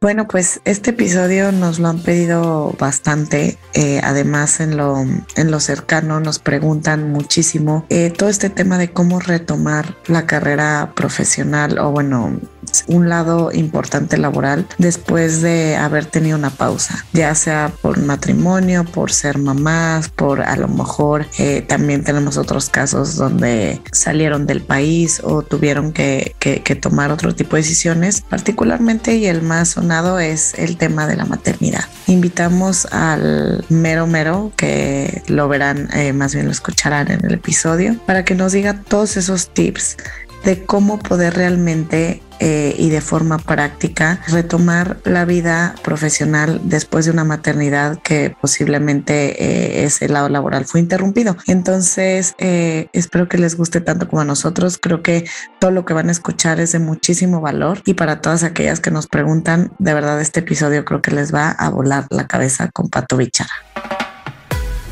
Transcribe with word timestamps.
Bueno, 0.00 0.28
pues 0.28 0.60
este 0.64 0.90
episodio 0.90 1.50
nos 1.50 1.80
lo 1.80 1.88
han 1.88 2.00
pedido 2.00 2.72
bastante. 2.78 3.58
Eh, 3.74 4.00
además, 4.04 4.60
en 4.60 4.76
lo, 4.76 5.00
en 5.00 5.50
lo 5.50 5.58
cercano 5.58 6.20
nos 6.20 6.38
preguntan 6.38 7.10
muchísimo 7.10 7.84
eh, 7.88 8.10
todo 8.10 8.28
este 8.28 8.48
tema 8.48 8.78
de 8.78 8.92
cómo 8.92 9.18
retomar 9.18 9.96
la 10.06 10.24
carrera 10.24 10.92
profesional 10.94 11.80
o 11.80 11.90
bueno, 11.90 12.38
un 12.86 13.08
lado 13.08 13.50
importante 13.52 14.16
laboral 14.18 14.66
después 14.78 15.42
de 15.42 15.76
haber 15.76 16.06
tenido 16.06 16.38
una 16.38 16.50
pausa, 16.50 17.04
ya 17.12 17.34
sea 17.34 17.72
por 17.82 17.98
matrimonio, 17.98 18.84
por 18.84 19.12
ser 19.12 19.38
mamás, 19.38 20.08
por 20.08 20.42
a 20.42 20.56
lo 20.56 20.68
mejor 20.68 21.26
eh, 21.38 21.62
también 21.62 22.04
tenemos 22.04 22.36
otros 22.36 22.70
casos 22.70 23.16
donde 23.16 23.80
salieron 23.92 24.46
del 24.46 24.62
país 24.62 25.20
o 25.22 25.42
tuvieron 25.42 25.92
que, 25.92 26.34
tomar 26.80 27.10
otro 27.10 27.34
tipo 27.34 27.56
de 27.56 27.62
decisiones, 27.62 28.20
particularmente 28.20 29.16
y 29.16 29.26
el 29.26 29.42
más 29.42 29.76
es 30.20 30.54
el 30.54 30.76
tema 30.76 31.06
de 31.06 31.16
la 31.16 31.24
maternidad. 31.24 31.84
Invitamos 32.06 32.86
al 32.86 33.64
mero 33.68 34.06
mero, 34.06 34.52
que 34.56 35.22
lo 35.26 35.48
verán, 35.48 35.88
eh, 35.94 36.12
más 36.12 36.34
bien 36.34 36.46
lo 36.46 36.52
escucharán 36.52 37.10
en 37.10 37.24
el 37.24 37.34
episodio, 37.34 37.96
para 38.06 38.24
que 38.24 38.34
nos 38.34 38.52
diga 38.52 38.82
todos 38.88 39.16
esos 39.16 39.48
tips 39.48 39.96
de 40.44 40.64
cómo 40.64 40.98
poder 40.98 41.34
realmente 41.34 42.22
eh, 42.40 42.76
y 42.78 42.90
de 42.90 43.00
forma 43.00 43.38
práctica 43.38 44.20
retomar 44.28 44.98
la 45.04 45.24
vida 45.24 45.74
profesional 45.82 46.60
después 46.62 47.04
de 47.04 47.10
una 47.10 47.24
maternidad 47.24 47.98
que 48.00 48.32
posiblemente 48.40 49.42
eh, 49.42 49.84
ese 49.84 50.08
lado 50.08 50.28
laboral 50.28 50.64
fue 50.64 50.78
interrumpido. 50.78 51.36
Entonces, 51.48 52.36
eh, 52.38 52.86
espero 52.92 53.28
que 53.28 53.38
les 53.38 53.56
guste 53.56 53.80
tanto 53.80 54.08
como 54.08 54.22
a 54.22 54.24
nosotros. 54.24 54.78
Creo 54.78 55.02
que 55.02 55.28
todo 55.58 55.72
lo 55.72 55.84
que 55.84 55.94
van 55.94 56.10
a 56.10 56.12
escuchar 56.12 56.60
es 56.60 56.70
de 56.70 56.78
muchísimo 56.78 57.40
valor 57.40 57.82
y 57.84 57.94
para 57.94 58.20
todas 58.20 58.44
aquellas 58.44 58.78
que 58.78 58.92
nos 58.92 59.08
preguntan, 59.08 59.72
de 59.80 59.94
verdad 59.94 60.20
este 60.20 60.40
episodio 60.40 60.84
creo 60.84 61.02
que 61.02 61.10
les 61.10 61.34
va 61.34 61.50
a 61.50 61.68
volar 61.70 62.06
la 62.10 62.28
cabeza 62.28 62.70
con 62.70 62.88
Pato 62.88 63.16
Bichara 63.16 63.50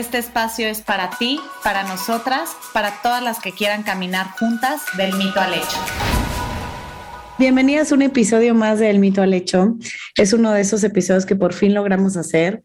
Este 0.00 0.16
espacio 0.16 0.66
es 0.66 0.80
para 0.80 1.10
ti, 1.18 1.38
para 1.62 1.82
nosotras, 1.82 2.56
para 2.72 3.02
todas 3.02 3.22
las 3.22 3.38
que 3.38 3.52
quieran 3.52 3.82
caminar 3.82 4.28
juntas 4.30 4.80
del 4.96 5.12
mito 5.12 5.38
al 5.38 5.52
hecho. 5.52 5.76
Bienvenidas 7.38 7.92
a 7.92 7.96
un 7.96 8.00
episodio 8.00 8.54
más 8.54 8.78
de 8.78 8.88
El 8.88 8.98
mito 8.98 9.20
al 9.20 9.34
hecho. 9.34 9.76
Es 10.16 10.32
uno 10.32 10.52
de 10.52 10.62
esos 10.62 10.84
episodios 10.84 11.26
que 11.26 11.36
por 11.36 11.52
fin 11.52 11.74
logramos 11.74 12.16
hacer. 12.16 12.62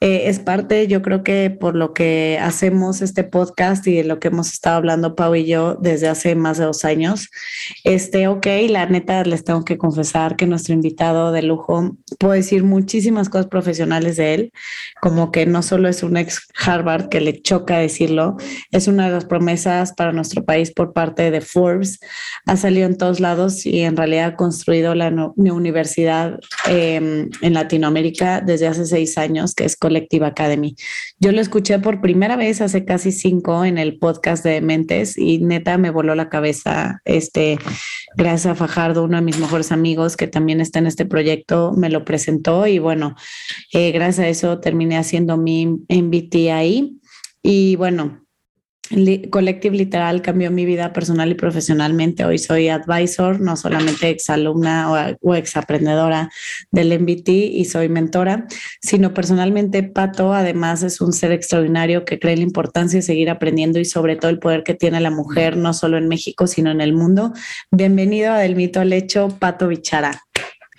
Eh, 0.00 0.28
es 0.28 0.40
parte, 0.40 0.86
yo 0.88 1.00
creo 1.00 1.22
que 1.22 1.48
por 1.48 1.74
lo 1.74 1.94
que 1.94 2.38
hacemos 2.42 3.00
este 3.00 3.24
podcast 3.24 3.86
y 3.86 3.96
de 3.96 4.04
lo 4.04 4.20
que 4.20 4.28
hemos 4.28 4.52
estado 4.52 4.76
hablando 4.76 5.14
Pau 5.16 5.34
y 5.34 5.46
yo 5.46 5.76
desde 5.76 6.06
hace 6.08 6.34
más 6.34 6.58
de 6.58 6.64
dos 6.64 6.84
años. 6.84 7.30
Este, 7.82 8.28
ok, 8.28 8.46
la 8.68 8.84
neta 8.84 9.24
les 9.24 9.42
tengo 9.42 9.64
que 9.64 9.78
confesar 9.78 10.36
que 10.36 10.46
nuestro 10.46 10.74
invitado 10.74 11.32
de 11.32 11.42
lujo, 11.42 11.96
puedo 12.18 12.34
decir 12.34 12.62
muchísimas 12.62 13.30
cosas 13.30 13.46
profesionales 13.46 14.16
de 14.16 14.34
él, 14.34 14.52
como 15.00 15.32
que 15.32 15.46
no 15.46 15.62
solo 15.62 15.88
es 15.88 16.02
un 16.02 16.18
ex 16.18 16.46
Harvard 16.62 17.08
que 17.08 17.22
le 17.22 17.40
choca 17.40 17.78
decirlo, 17.78 18.36
es 18.72 18.88
una 18.88 19.06
de 19.06 19.12
las 19.12 19.24
promesas 19.24 19.94
para 19.94 20.12
nuestro 20.12 20.44
país 20.44 20.72
por 20.72 20.92
parte 20.92 21.30
de 21.30 21.40
Forbes, 21.40 22.00
ha 22.44 22.58
salido 22.58 22.86
en 22.86 22.98
todos 22.98 23.18
lados 23.18 23.64
y 23.64 23.80
en 23.80 23.96
realidad 23.96 24.26
ha 24.26 24.36
construido 24.36 24.94
la 24.94 25.08
universidad 25.36 26.38
em, 26.68 27.30
en 27.40 27.54
Latinoamérica 27.54 28.42
desde 28.42 28.66
hace 28.66 28.84
seis 28.84 29.16
años, 29.16 29.54
que 29.54 29.64
es 29.64 29.76
Collective 29.86 30.26
Academy. 30.26 30.74
Yo 31.20 31.30
lo 31.30 31.40
escuché 31.40 31.78
por 31.78 32.00
primera 32.00 32.34
vez 32.34 32.60
hace 32.60 32.84
casi 32.84 33.12
cinco 33.12 33.64
en 33.64 33.78
el 33.78 33.98
podcast 33.98 34.42
de 34.44 34.60
Mentes 34.60 35.16
y 35.16 35.38
neta 35.38 35.78
me 35.78 35.90
voló 35.90 36.16
la 36.16 36.28
cabeza. 36.28 37.00
Este, 37.04 37.56
gracias 38.16 38.46
a 38.46 38.54
Fajardo, 38.56 39.04
uno 39.04 39.18
de 39.18 39.22
mis 39.22 39.38
mejores 39.38 39.70
amigos 39.70 40.16
que 40.16 40.26
también 40.26 40.60
está 40.60 40.80
en 40.80 40.88
este 40.88 41.06
proyecto, 41.06 41.72
me 41.76 41.88
lo 41.88 42.04
presentó 42.04 42.66
y 42.66 42.80
bueno, 42.80 43.14
eh, 43.72 43.92
gracias 43.92 44.26
a 44.26 44.28
eso 44.28 44.58
terminé 44.58 44.96
haciendo 44.96 45.36
mi 45.36 45.66
MBT 45.66 46.50
ahí. 46.52 46.98
Y 47.44 47.76
bueno, 47.76 48.25
Collective 49.30 49.76
literal 49.76 50.22
cambió 50.22 50.50
mi 50.50 50.64
vida 50.64 50.92
personal 50.92 51.30
y 51.30 51.34
profesionalmente. 51.34 52.24
Hoy 52.24 52.38
soy 52.38 52.68
advisor, 52.68 53.40
no 53.40 53.56
solamente 53.56 54.10
exalumna 54.10 54.90
o, 54.90 55.30
o 55.30 55.34
exaprendedora 55.34 56.30
del 56.70 56.98
MBT 57.00 57.28
y 57.28 57.64
soy 57.64 57.88
mentora, 57.88 58.46
sino 58.80 59.12
personalmente 59.12 59.82
Pato 59.82 60.32
además 60.32 60.82
es 60.82 61.00
un 61.00 61.12
ser 61.12 61.32
extraordinario 61.32 62.04
que 62.04 62.18
cree 62.18 62.34
en 62.34 62.40
la 62.40 62.46
importancia 62.46 62.98
de 62.98 63.02
seguir 63.02 63.30
aprendiendo 63.30 63.78
y 63.78 63.84
sobre 63.84 64.16
todo 64.16 64.30
el 64.30 64.38
poder 64.38 64.62
que 64.62 64.74
tiene 64.74 65.00
la 65.00 65.10
mujer, 65.10 65.56
no 65.56 65.72
solo 65.72 65.98
en 65.98 66.08
México, 66.08 66.46
sino 66.46 66.70
en 66.70 66.80
el 66.80 66.92
mundo. 66.92 67.32
Bienvenido 67.70 68.32
a 68.32 68.38
Del 68.38 68.56
Mito 68.56 68.80
al 68.80 68.92
Hecho, 68.92 69.28
Pato 69.38 69.68
Bichara. 69.68 70.22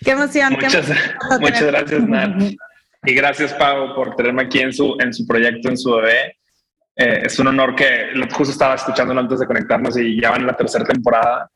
Qué 0.03 0.11
emoción. 0.11 0.53
Muchas, 0.53 0.87
muchas 1.39 1.63
gracias, 1.63 2.07
Nat. 2.07 2.41
Y 3.05 3.13
gracias, 3.13 3.53
Pau, 3.53 3.95
por 3.95 4.15
tenerme 4.15 4.43
aquí 4.43 4.59
en 4.59 4.73
su, 4.73 4.95
en 4.99 5.13
su 5.13 5.25
proyecto, 5.25 5.69
en 5.69 5.77
su 5.77 5.91
bebé. 5.91 6.37
Eh, 6.97 7.21
es 7.25 7.37
un 7.39 7.47
honor 7.47 7.75
que 7.75 8.11
justo 8.31 8.51
estaba 8.51 8.73
escuchándolo 8.75 9.19
antes 9.19 9.39
de 9.39 9.45
conectarnos 9.45 9.97
y 9.97 10.19
ya 10.19 10.31
van 10.31 10.47
la 10.47 10.55
tercera 10.55 10.83
temporada. 10.83 11.49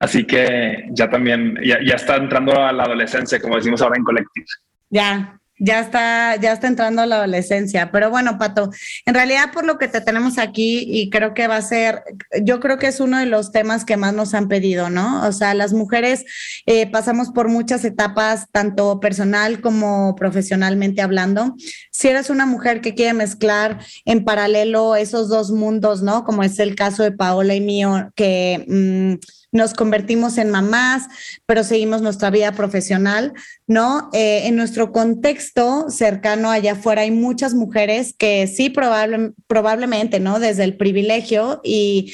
Así 0.00 0.24
que 0.24 0.86
ya 0.90 1.10
también, 1.10 1.58
ya, 1.62 1.78
ya 1.84 1.96
está 1.96 2.16
entrando 2.16 2.52
a 2.58 2.72
la 2.72 2.84
adolescencia, 2.84 3.40
como 3.40 3.56
decimos 3.56 3.82
ahora 3.82 3.96
en 3.98 4.04
Collective. 4.04 4.46
Ya, 4.90 5.37
ya 5.58 5.80
está, 5.80 6.36
ya 6.36 6.52
está 6.52 6.68
entrando 6.68 7.04
la 7.06 7.16
adolescencia. 7.16 7.90
Pero 7.90 8.10
bueno, 8.10 8.38
Pato, 8.38 8.70
en 9.06 9.14
realidad 9.14 9.52
por 9.52 9.64
lo 9.64 9.78
que 9.78 9.88
te 9.88 10.00
tenemos 10.00 10.38
aquí 10.38 10.84
y 10.86 11.10
creo 11.10 11.34
que 11.34 11.46
va 11.46 11.56
a 11.56 11.62
ser, 11.62 12.02
yo 12.42 12.60
creo 12.60 12.78
que 12.78 12.86
es 12.88 13.00
uno 13.00 13.18
de 13.18 13.26
los 13.26 13.52
temas 13.52 13.84
que 13.84 13.96
más 13.96 14.14
nos 14.14 14.34
han 14.34 14.48
pedido, 14.48 14.90
¿no? 14.90 15.26
O 15.26 15.32
sea, 15.32 15.54
las 15.54 15.72
mujeres 15.72 16.24
eh, 16.66 16.90
pasamos 16.90 17.30
por 17.30 17.48
muchas 17.48 17.84
etapas, 17.84 18.46
tanto 18.52 19.00
personal 19.00 19.60
como 19.60 20.14
profesionalmente 20.14 21.02
hablando. 21.02 21.54
Si 21.90 22.08
eres 22.08 22.30
una 22.30 22.46
mujer 22.46 22.80
que 22.80 22.94
quiere 22.94 23.14
mezclar 23.14 23.78
en 24.04 24.24
paralelo 24.24 24.96
esos 24.96 25.28
dos 25.28 25.50
mundos, 25.50 26.02
¿no? 26.02 26.24
Como 26.24 26.42
es 26.42 26.58
el 26.58 26.74
caso 26.74 27.02
de 27.02 27.12
Paola 27.12 27.54
y 27.54 27.60
mío, 27.60 28.10
que... 28.14 28.64
Mm, 28.68 29.37
nos 29.52 29.74
convertimos 29.74 30.38
en 30.38 30.50
mamás, 30.50 31.06
pero 31.46 31.64
seguimos 31.64 32.02
nuestra 32.02 32.30
vida 32.30 32.52
profesional, 32.52 33.32
¿no? 33.66 34.10
Eh, 34.12 34.46
en 34.46 34.56
nuestro 34.56 34.92
contexto 34.92 35.86
cercano 35.90 36.50
allá 36.50 36.72
afuera 36.72 37.02
hay 37.02 37.10
muchas 37.10 37.54
mujeres 37.54 38.14
que 38.16 38.46
sí, 38.46 38.70
probablemente, 38.70 40.20
¿no? 40.20 40.38
Desde 40.38 40.64
el 40.64 40.76
privilegio 40.76 41.60
y, 41.64 42.12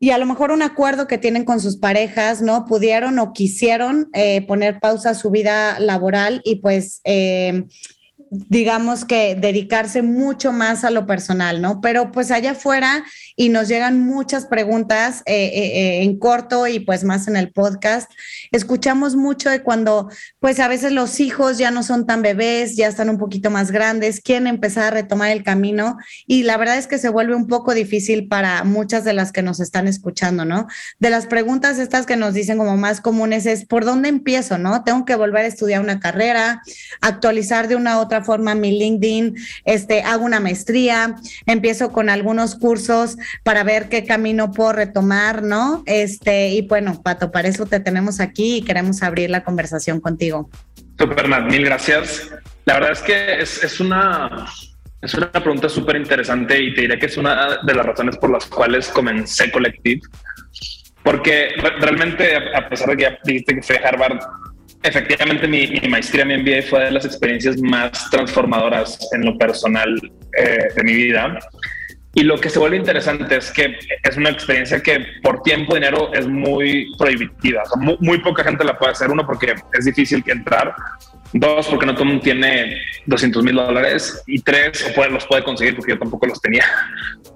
y 0.00 0.10
a 0.10 0.18
lo 0.18 0.26
mejor 0.26 0.50
un 0.50 0.62
acuerdo 0.62 1.06
que 1.06 1.18
tienen 1.18 1.44
con 1.44 1.60
sus 1.60 1.76
parejas, 1.76 2.40
¿no? 2.40 2.64
Pudieron 2.64 3.18
o 3.18 3.32
quisieron 3.32 4.08
eh, 4.14 4.46
poner 4.46 4.80
pausa 4.80 5.10
a 5.10 5.14
su 5.14 5.30
vida 5.30 5.78
laboral 5.80 6.40
y 6.44 6.56
pues... 6.56 7.00
Eh, 7.04 7.64
digamos 8.30 9.04
que 9.04 9.34
dedicarse 9.34 10.02
mucho 10.02 10.52
más 10.52 10.84
a 10.84 10.90
lo 10.90 11.06
personal, 11.06 11.60
¿no? 11.62 11.80
Pero 11.80 12.12
pues 12.12 12.30
allá 12.30 12.52
afuera 12.52 13.04
y 13.36 13.48
nos 13.48 13.68
llegan 13.68 14.00
muchas 14.00 14.46
preguntas 14.46 15.22
eh, 15.26 15.34
eh, 15.34 15.50
eh, 15.54 16.02
en 16.02 16.18
corto 16.18 16.66
y 16.66 16.80
pues 16.80 17.04
más 17.04 17.28
en 17.28 17.36
el 17.36 17.50
podcast. 17.52 18.10
Escuchamos 18.52 19.16
mucho 19.16 19.50
de 19.50 19.62
cuando 19.62 20.10
pues 20.40 20.60
a 20.60 20.68
veces 20.68 20.92
los 20.92 21.20
hijos 21.20 21.58
ya 21.58 21.70
no 21.70 21.82
son 21.82 22.06
tan 22.06 22.22
bebés, 22.22 22.76
ya 22.76 22.88
están 22.88 23.08
un 23.08 23.18
poquito 23.18 23.50
más 23.50 23.70
grandes, 23.70 24.20
quieren 24.20 24.46
empezar 24.46 24.84
a 24.84 24.90
retomar 24.90 25.30
el 25.30 25.42
camino 25.42 25.96
y 26.26 26.42
la 26.42 26.56
verdad 26.56 26.78
es 26.78 26.86
que 26.86 26.98
se 26.98 27.08
vuelve 27.08 27.34
un 27.34 27.46
poco 27.46 27.74
difícil 27.74 28.28
para 28.28 28.64
muchas 28.64 29.04
de 29.04 29.12
las 29.12 29.32
que 29.32 29.42
nos 29.42 29.60
están 29.60 29.88
escuchando, 29.88 30.44
¿no? 30.44 30.66
De 30.98 31.10
las 31.10 31.26
preguntas 31.26 31.78
estas 31.78 32.06
que 32.06 32.16
nos 32.16 32.34
dicen 32.34 32.58
como 32.58 32.76
más 32.76 33.00
comunes 33.00 33.46
es, 33.46 33.64
¿por 33.64 33.84
dónde 33.84 34.08
empiezo, 34.08 34.58
no? 34.58 34.84
Tengo 34.84 35.04
que 35.04 35.14
volver 35.14 35.44
a 35.44 35.48
estudiar 35.48 35.80
una 35.80 36.00
carrera, 36.00 36.62
actualizar 37.00 37.68
de 37.68 37.76
una 37.76 37.98
u 37.98 38.00
otra 38.00 38.17
forma 38.22 38.54
mi 38.54 38.78
LinkedIn, 38.78 39.36
este, 39.64 40.02
hago 40.02 40.24
una 40.24 40.40
maestría, 40.40 41.16
empiezo 41.46 41.92
con 41.92 42.10
algunos 42.10 42.54
cursos 42.54 43.16
para 43.42 43.64
ver 43.64 43.88
qué 43.88 44.04
camino 44.04 44.52
puedo 44.52 44.72
retomar, 44.72 45.42
¿no? 45.42 45.82
Este, 45.86 46.48
y 46.50 46.62
bueno, 46.62 47.02
Pato, 47.02 47.30
para 47.30 47.48
eso 47.48 47.66
te 47.66 47.80
tenemos 47.80 48.20
aquí 48.20 48.56
y 48.56 48.62
queremos 48.62 49.02
abrir 49.02 49.30
la 49.30 49.44
conversación 49.44 50.00
contigo. 50.00 50.50
Super, 50.98 51.28
mil 51.44 51.64
gracias. 51.64 52.30
La 52.64 52.74
verdad 52.74 52.92
es 52.92 53.02
que 53.02 53.40
es, 53.40 53.64
es 53.64 53.80
una, 53.80 54.46
es 55.00 55.14
una 55.14 55.30
pregunta 55.30 55.68
súper 55.68 55.96
interesante 55.96 56.60
y 56.60 56.74
te 56.74 56.82
diré 56.82 56.98
que 56.98 57.06
es 57.06 57.16
una 57.16 57.58
de 57.62 57.74
las 57.74 57.86
razones 57.86 58.16
por 58.16 58.30
las 58.30 58.46
cuales 58.46 58.88
comencé 58.88 59.50
Collective. 59.50 60.00
Porque 61.04 61.50
realmente, 61.80 62.36
a 62.36 62.68
pesar 62.68 62.90
de 62.90 62.96
que 62.96 63.02
ya 63.04 63.18
dijiste 63.24 63.54
que 63.54 63.62
fue 63.62 63.78
Harvard, 63.78 64.18
efectivamente 64.82 65.46
mi, 65.48 65.80
maestría, 65.88 66.24
mi 66.24 66.36
MBA 66.36 66.62
fue 66.68 66.84
de 66.84 66.90
las 66.92 67.04
experiencias 67.04 67.60
más 67.60 68.10
transformadoras 68.10 68.98
en 69.12 69.24
lo 69.24 69.36
personal 69.36 70.00
eh, 70.36 70.68
de 70.74 70.84
mi 70.84 70.94
vida. 70.94 71.38
Y 72.14 72.22
lo 72.22 72.38
que 72.38 72.50
se 72.50 72.58
vuelve 72.58 72.76
interesante 72.76 73.36
es 73.36 73.52
que 73.52 73.76
es 74.02 74.16
una 74.16 74.30
experiencia 74.30 74.82
que 74.82 75.04
por 75.22 75.42
tiempo, 75.42 75.74
dinero 75.74 76.12
es 76.12 76.26
muy 76.26 76.90
prohibitiva. 76.98 77.62
muy, 77.76 78.18
poca 78.18 78.42
gente 78.42 78.64
la 78.64 78.78
puede 78.78 78.92
hacer. 78.92 79.10
Uno, 79.10 79.26
porque 79.26 79.54
es 79.72 79.84
difícil 79.84 80.24
que 80.24 80.32
entrar. 80.32 80.74
Dos, 81.32 81.68
porque 81.68 81.84
no 81.84 81.94
todo 81.94 82.06
mundo 82.06 82.22
tiene 82.22 82.80
200 83.06 83.42
mil 83.42 83.56
dólares. 83.56 84.22
Y 84.26 84.40
tres, 84.40 84.86
o 84.88 84.94
puede, 84.94 85.10
los 85.10 85.26
puede 85.26 85.44
conseguir 85.44 85.76
porque 85.76 85.92
yo 85.92 85.98
tampoco 85.98 86.26
los 86.26 86.40
tenía. 86.40 86.64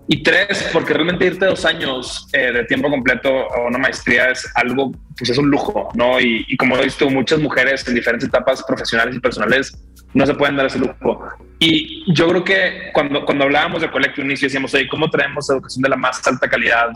Y 0.08 0.22
tres, 0.22 0.68
porque 0.72 0.94
realmente 0.94 1.26
irte 1.26 1.46
dos 1.46 1.64
años 1.64 2.26
eh, 2.32 2.52
de 2.52 2.64
tiempo 2.64 2.90
completo 2.90 3.52
a 3.52 3.66
una 3.66 3.78
maestría 3.78 4.30
es 4.30 4.50
algo, 4.54 4.92
pues 5.16 5.30
es 5.30 5.38
un 5.38 5.50
lujo, 5.50 5.90
¿no? 5.94 6.18
Y, 6.20 6.56
como 6.56 6.76
he 6.76 6.84
visto, 6.84 7.08
muchas 7.10 7.38
mujeres 7.38 7.86
en 7.86 7.94
diferentes 7.94 8.28
etapas 8.28 8.62
profesionales 8.64 9.14
y 9.16 9.20
personales 9.20 9.72
no 10.14 10.26
se 10.26 10.34
pueden 10.34 10.56
dar 10.56 10.66
ese 10.66 10.78
lujo. 10.78 11.28
Y 11.58 12.12
yo 12.12 12.28
creo 12.28 12.44
que 12.44 12.90
cuando, 12.92 13.24
cuando 13.24 13.44
hablábamos 13.44 13.82
de 13.82 13.90
Collective 13.90 14.26
Inicio 14.26 14.46
decíamos, 14.46 14.74
oye, 14.74 14.88
¿cómo 14.88 15.08
traemos 15.10 15.48
educación 15.48 15.82
de 15.82 15.88
la 15.90 15.96
más 15.96 16.26
alta 16.26 16.48
calidad 16.48 16.90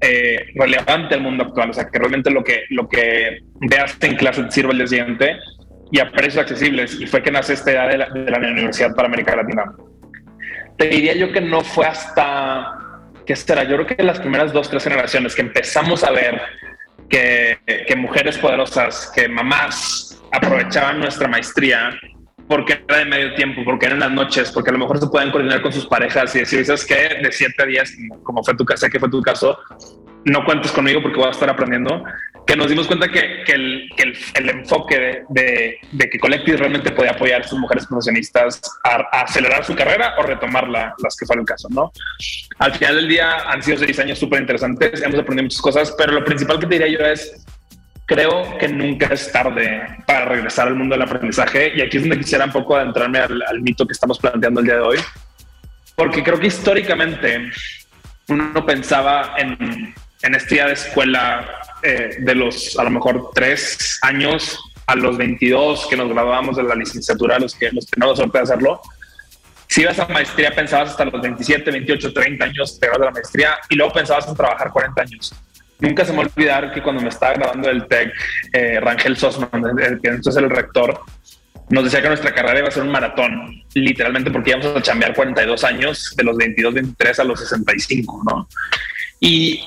eh, 0.00 0.46
relevante 0.54 1.14
al 1.14 1.20
mundo 1.20 1.44
actual? 1.44 1.70
O 1.70 1.74
sea, 1.74 1.88
que 1.88 1.98
realmente 1.98 2.30
lo 2.30 2.42
que, 2.42 2.64
lo 2.70 2.88
que 2.88 3.40
veas 3.60 3.96
en 4.00 4.16
clase 4.16 4.42
te 4.44 4.50
sirva 4.50 4.72
el 4.72 4.78
día 4.78 4.86
siguiente 4.86 5.36
y 5.90 6.00
a 6.00 6.10
precios 6.10 6.42
accesibles. 6.42 7.00
Y 7.00 7.06
fue 7.06 7.22
que 7.22 7.30
nace 7.30 7.54
esta 7.54 7.70
idea 7.70 7.88
de 7.88 7.98
la, 7.98 8.08
de 8.08 8.30
la 8.30 8.38
Universidad 8.38 8.94
para 8.94 9.08
América 9.08 9.36
Latina. 9.36 9.64
Te 10.76 10.88
diría 10.88 11.14
yo 11.14 11.32
que 11.32 11.40
no 11.40 11.62
fue 11.62 11.86
hasta, 11.86 13.00
¿qué 13.24 13.34
será? 13.34 13.64
Yo 13.64 13.76
creo 13.76 13.86
que 13.86 14.02
las 14.02 14.20
primeras 14.20 14.52
dos, 14.52 14.68
tres 14.68 14.84
generaciones 14.84 15.34
que 15.34 15.42
empezamos 15.42 16.04
a 16.04 16.10
ver 16.10 16.40
que, 17.08 17.58
que 17.86 17.96
mujeres 17.96 18.36
poderosas, 18.38 19.10
que 19.14 19.28
mamás 19.28 20.22
aprovechaban 20.32 20.98
nuestra 20.98 21.28
maestría 21.28 21.90
porque 22.48 22.84
era 22.86 22.98
de 22.98 23.04
medio 23.06 23.34
tiempo, 23.34 23.62
porque 23.64 23.86
eran 23.86 24.00
las 24.00 24.12
noches, 24.12 24.52
porque 24.52 24.70
a 24.70 24.72
lo 24.72 24.78
mejor 24.78 24.98
se 25.00 25.06
pueden 25.08 25.30
coordinar 25.30 25.62
con 25.62 25.72
sus 25.72 25.86
parejas 25.86 26.34
y 26.36 26.40
decir, 26.40 26.64
¿sabes 26.64 26.84
qué? 26.84 27.18
De 27.22 27.32
siete 27.32 27.62
a 27.62 27.66
días, 27.66 27.92
como 28.22 28.44
fue 28.44 28.54
tu 28.54 28.64
caso, 28.64 28.88
que 28.88 29.00
fue 29.00 29.08
tu 29.08 29.20
caso, 29.20 29.58
no 30.24 30.44
cuentes 30.44 30.72
conmigo 30.72 31.02
porque 31.02 31.18
voy 31.18 31.28
a 31.28 31.30
estar 31.30 31.50
aprendiendo. 31.50 32.04
Que 32.46 32.56
nos 32.56 32.68
dimos 32.68 32.86
cuenta 32.86 33.08
que, 33.08 33.42
el, 33.48 33.90
el, 34.34 34.48
enfoque 34.48 35.24
de, 35.28 35.78
de, 35.90 36.08
que 36.08 36.18
Collective 36.18 36.56
realmente 36.56 36.92
podía 36.92 37.10
apoyar 37.10 37.40
a 37.40 37.48
sus 37.48 37.58
mujeres 37.58 37.86
profesionistas 37.86 38.60
a, 38.84 39.22
acelerar 39.22 39.64
su 39.64 39.74
carrera 39.74 40.14
o 40.18 40.22
retomarla, 40.22 40.94
las 41.02 41.16
que 41.16 41.26
fue 41.26 41.36
el 41.36 41.44
caso, 41.44 41.68
¿no? 41.70 41.90
Al 42.58 42.72
final 42.74 42.96
del 42.96 43.08
día 43.08 43.50
han 43.50 43.62
sido 43.62 43.78
seis 43.78 43.98
años 43.98 44.18
súper 44.18 44.40
interesantes, 44.40 45.02
hemos 45.02 45.18
aprendido 45.18 45.44
muchas 45.44 45.60
cosas, 45.60 45.94
pero 45.98 46.12
lo 46.12 46.24
principal 46.24 46.60
que 46.60 46.66
te 46.66 46.78
diría 46.78 46.98
yo 46.98 47.04
es 47.04 47.44
creo 48.06 48.56
que 48.58 48.68
nunca 48.68 49.06
es 49.06 49.30
tarde 49.30 49.82
para 50.06 50.24
regresar 50.26 50.68
al 50.68 50.76
mundo 50.76 50.94
del 50.94 51.02
aprendizaje. 51.02 51.72
Y 51.76 51.82
aquí 51.82 51.98
es 51.98 52.04
donde 52.04 52.18
quisiera 52.18 52.44
un 52.44 52.52
poco 52.52 52.76
adentrarme 52.76 53.18
al, 53.18 53.60
mito 53.60 53.86
que 53.86 53.92
estamos 53.92 54.18
planteando 54.18 54.60
el 54.60 54.66
día 54.66 54.76
de 54.76 54.80
hoy. 54.80 54.98
Porque 55.96 56.22
creo 56.22 56.38
que 56.38 56.46
históricamente 56.46 57.50
uno 58.28 58.64
pensaba 58.64 59.34
en, 59.36 59.94
en 60.22 60.34
este 60.34 60.56
día 60.56 60.66
de 60.66 60.72
escuela 60.72 61.60
eh, 61.82 62.16
de 62.18 62.34
los 62.34 62.78
a 62.78 62.84
lo 62.84 62.90
mejor 62.90 63.30
tres 63.34 63.98
años 64.02 64.58
a 64.86 64.94
los 64.94 65.16
22 65.16 65.86
que 65.88 65.96
nos 65.96 66.08
graduamos 66.08 66.56
de 66.56 66.62
la 66.62 66.74
licenciatura, 66.74 67.38
los 67.38 67.54
que 67.54 67.70
los 67.72 67.86
teníamos 67.86 68.18
suerte 68.18 68.38
de 68.38 68.44
hacerlo. 68.44 68.80
Si 69.68 69.82
ibas 69.82 69.98
a 69.98 70.06
maestría, 70.06 70.54
pensabas 70.54 70.90
hasta 70.90 71.04
los 71.06 71.20
27, 71.20 71.70
28, 71.70 72.12
30 72.12 72.44
años 72.44 72.78
te 72.78 72.88
de 72.88 72.98
la 72.98 73.10
maestría 73.10 73.58
y 73.68 73.74
luego 73.74 73.92
pensabas 73.92 74.28
en 74.28 74.36
trabajar 74.36 74.70
40 74.70 75.02
años 75.02 75.34
nunca 75.78 76.04
se 76.04 76.12
me 76.12 76.18
va 76.18 76.24
a 76.24 76.26
olvidar 76.26 76.72
que 76.72 76.82
cuando 76.82 77.02
me 77.02 77.08
estaba 77.08 77.34
grabando 77.34 77.70
el 77.70 77.86
TEC, 77.86 78.12
eh, 78.52 78.80
Rangel 78.80 79.16
Sosman, 79.16 79.50
que 80.02 80.08
entonces 80.08 80.36
el 80.36 80.50
rector, 80.50 81.00
nos 81.68 81.84
decía 81.84 82.00
que 82.00 82.08
nuestra 82.08 82.32
carrera 82.32 82.60
iba 82.60 82.68
a 82.68 82.70
ser 82.70 82.84
un 82.84 82.92
maratón, 82.92 83.62
literalmente 83.74 84.30
porque 84.30 84.50
íbamos 84.50 84.66
a 84.66 84.82
chambear 84.82 85.14
42 85.14 85.64
años, 85.64 86.14
de 86.16 86.24
los 86.24 86.36
22, 86.36 86.74
23 86.74 87.20
a 87.20 87.24
los 87.24 87.40
65, 87.40 88.22
¿no? 88.24 88.48
Y 89.20 89.64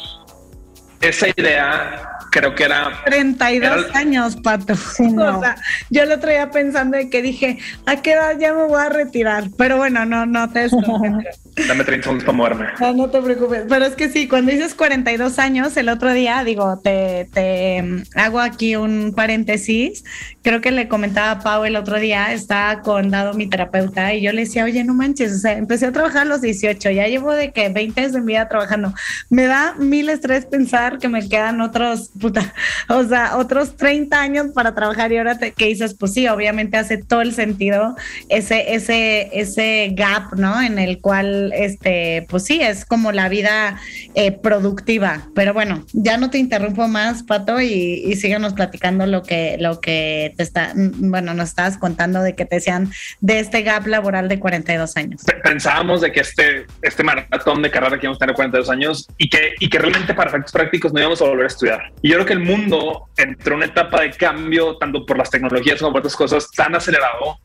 esa 1.01 1.27
idea 1.29 2.18
creo 2.31 2.55
que 2.55 2.63
era... 2.63 2.91
32 3.05 3.95
años, 3.95 4.35
Pato. 4.37 4.73
O 4.99 5.41
sea, 5.41 5.55
yo 5.89 6.05
lo 6.05 6.19
traía 6.19 6.49
pensando 6.51 6.97
de 6.97 7.09
que 7.09 7.21
dije, 7.21 7.57
¿a 7.85 7.97
qué 8.01 8.13
edad 8.13 8.37
ya 8.39 8.53
me 8.53 8.65
voy 8.65 8.81
a 8.81 8.89
retirar? 8.89 9.45
Pero 9.57 9.77
bueno, 9.77 10.05
no, 10.05 10.25
no 10.25 10.49
te 10.49 10.67
Dame 11.67 11.83
30 11.83 12.03
segundos 12.03 12.23
para 12.23 12.37
moverme. 12.37 12.67
No, 12.79 12.93
no 12.93 13.09
te 13.09 13.21
preocupes. 13.21 13.63
Pero 13.67 13.85
es 13.85 13.95
que 13.95 14.09
sí, 14.09 14.27
cuando 14.27 14.51
dices 14.51 14.75
42 14.75 15.39
años, 15.39 15.75
el 15.77 15.89
otro 15.89 16.13
día, 16.13 16.43
digo, 16.43 16.79
te, 16.83 17.29
te 17.33 17.81
mm, 17.81 18.03
hago 18.15 18.39
aquí 18.39 18.75
un 18.75 19.13
paréntesis. 19.15 20.03
Creo 20.41 20.61
que 20.61 20.71
le 20.71 20.87
comentaba 20.87 21.31
a 21.31 21.39
Pau 21.39 21.65
el 21.65 21.75
otro 21.75 21.99
día, 21.99 22.31
estaba 22.33 22.81
con 22.81 23.09
Dado, 23.09 23.33
mi 23.33 23.47
terapeuta, 23.47 24.13
y 24.13 24.21
yo 24.21 24.31
le 24.31 24.41
decía, 24.41 24.63
oye, 24.63 24.83
no 24.83 24.93
manches, 24.93 25.33
o 25.33 25.37
sea, 25.39 25.53
empecé 25.53 25.87
a 25.87 25.91
trabajar 25.91 26.23
a 26.23 26.25
los 26.25 26.41
18, 26.41 26.91
ya 26.91 27.07
llevo 27.07 27.33
de 27.33 27.51
que 27.51 27.69
20 27.69 28.01
años 28.01 28.13
de 28.13 28.21
mi 28.21 28.27
vida 28.33 28.47
trabajando. 28.47 28.93
Me 29.29 29.45
da 29.45 29.75
mil 29.77 30.09
estrés 30.09 30.45
pensar 30.45 30.97
que 30.97 31.09
me 31.09 31.27
quedan 31.27 31.61
otros, 31.61 32.11
puta, 32.19 32.53
o 32.89 33.03
sea, 33.03 33.37
otros 33.37 33.75
30 33.77 34.19
años 34.19 34.47
para 34.53 34.75
trabajar 34.75 35.11
y 35.11 35.17
ahora 35.17 35.37
te, 35.37 35.51
que 35.51 35.65
dices, 35.65 35.95
pues 35.95 36.13
sí, 36.13 36.27
obviamente 36.27 36.77
hace 36.77 36.97
todo 36.97 37.21
el 37.21 37.33
sentido 37.33 37.95
ese, 38.29 38.73
ese, 38.73 39.29
ese 39.33 39.93
gap, 39.93 40.33
¿no? 40.35 40.61
En 40.61 40.79
el 40.79 40.99
cual 40.99 41.51
este, 41.55 42.25
pues 42.29 42.45
sí, 42.45 42.61
es 42.61 42.85
como 42.85 43.11
la 43.11 43.29
vida 43.29 43.79
eh, 44.15 44.31
productiva. 44.31 45.29
Pero 45.35 45.53
bueno, 45.53 45.85
ya 45.93 46.17
no 46.17 46.29
te 46.29 46.37
interrumpo 46.37 46.87
más, 46.87 47.23
Pato, 47.23 47.61
y, 47.61 48.03
y 48.05 48.15
síguenos 48.15 48.53
platicando 48.53 49.05
lo 49.05 49.23
que, 49.23 49.57
lo 49.59 49.79
que 49.79 50.33
te 50.37 50.43
está, 50.43 50.73
bueno, 50.75 51.33
nos 51.33 51.49
estabas 51.49 51.77
contando 51.77 52.21
de 52.21 52.35
que 52.35 52.45
te 52.45 52.55
decían 52.55 52.91
de 53.21 53.39
este 53.39 53.61
gap 53.61 53.87
laboral 53.87 54.27
de 54.27 54.39
42 54.39 54.97
años. 54.97 55.21
Pensábamos 55.43 56.01
de 56.01 56.11
que 56.11 56.21
este, 56.21 56.65
este 56.81 57.03
maratón 57.03 57.61
de 57.61 57.71
carrera 57.71 57.97
que 57.97 58.05
íbamos 58.05 58.17
a 58.17 58.19
tener 58.19 58.35
42 58.35 58.69
años 58.69 59.07
y 59.17 59.29
que, 59.29 59.53
y 59.59 59.69
que 59.69 59.79
realmente 59.79 60.13
para 60.13 60.29
efectos 60.29 60.51
prácticos 60.51 60.93
no 60.93 60.99
íbamos 60.99 61.21
a 61.21 61.25
volver 61.25 61.45
a 61.45 61.47
estudiar. 61.47 61.91
Yo 62.09 62.15
creo 62.15 62.25
que 62.25 62.33
el 62.33 62.39
mundo 62.39 63.09
entró 63.17 63.53
en 63.53 63.57
una 63.57 63.65
etapa 63.67 64.01
de 64.01 64.11
cambio, 64.11 64.77
tanto 64.77 65.05
por 65.05 65.17
las 65.17 65.29
tecnologías 65.29 65.79
como 65.79 65.91
por 65.93 65.99
otras 65.99 66.15
cosas, 66.15 66.49
tan 66.51 66.75
acelerado 66.75 67.39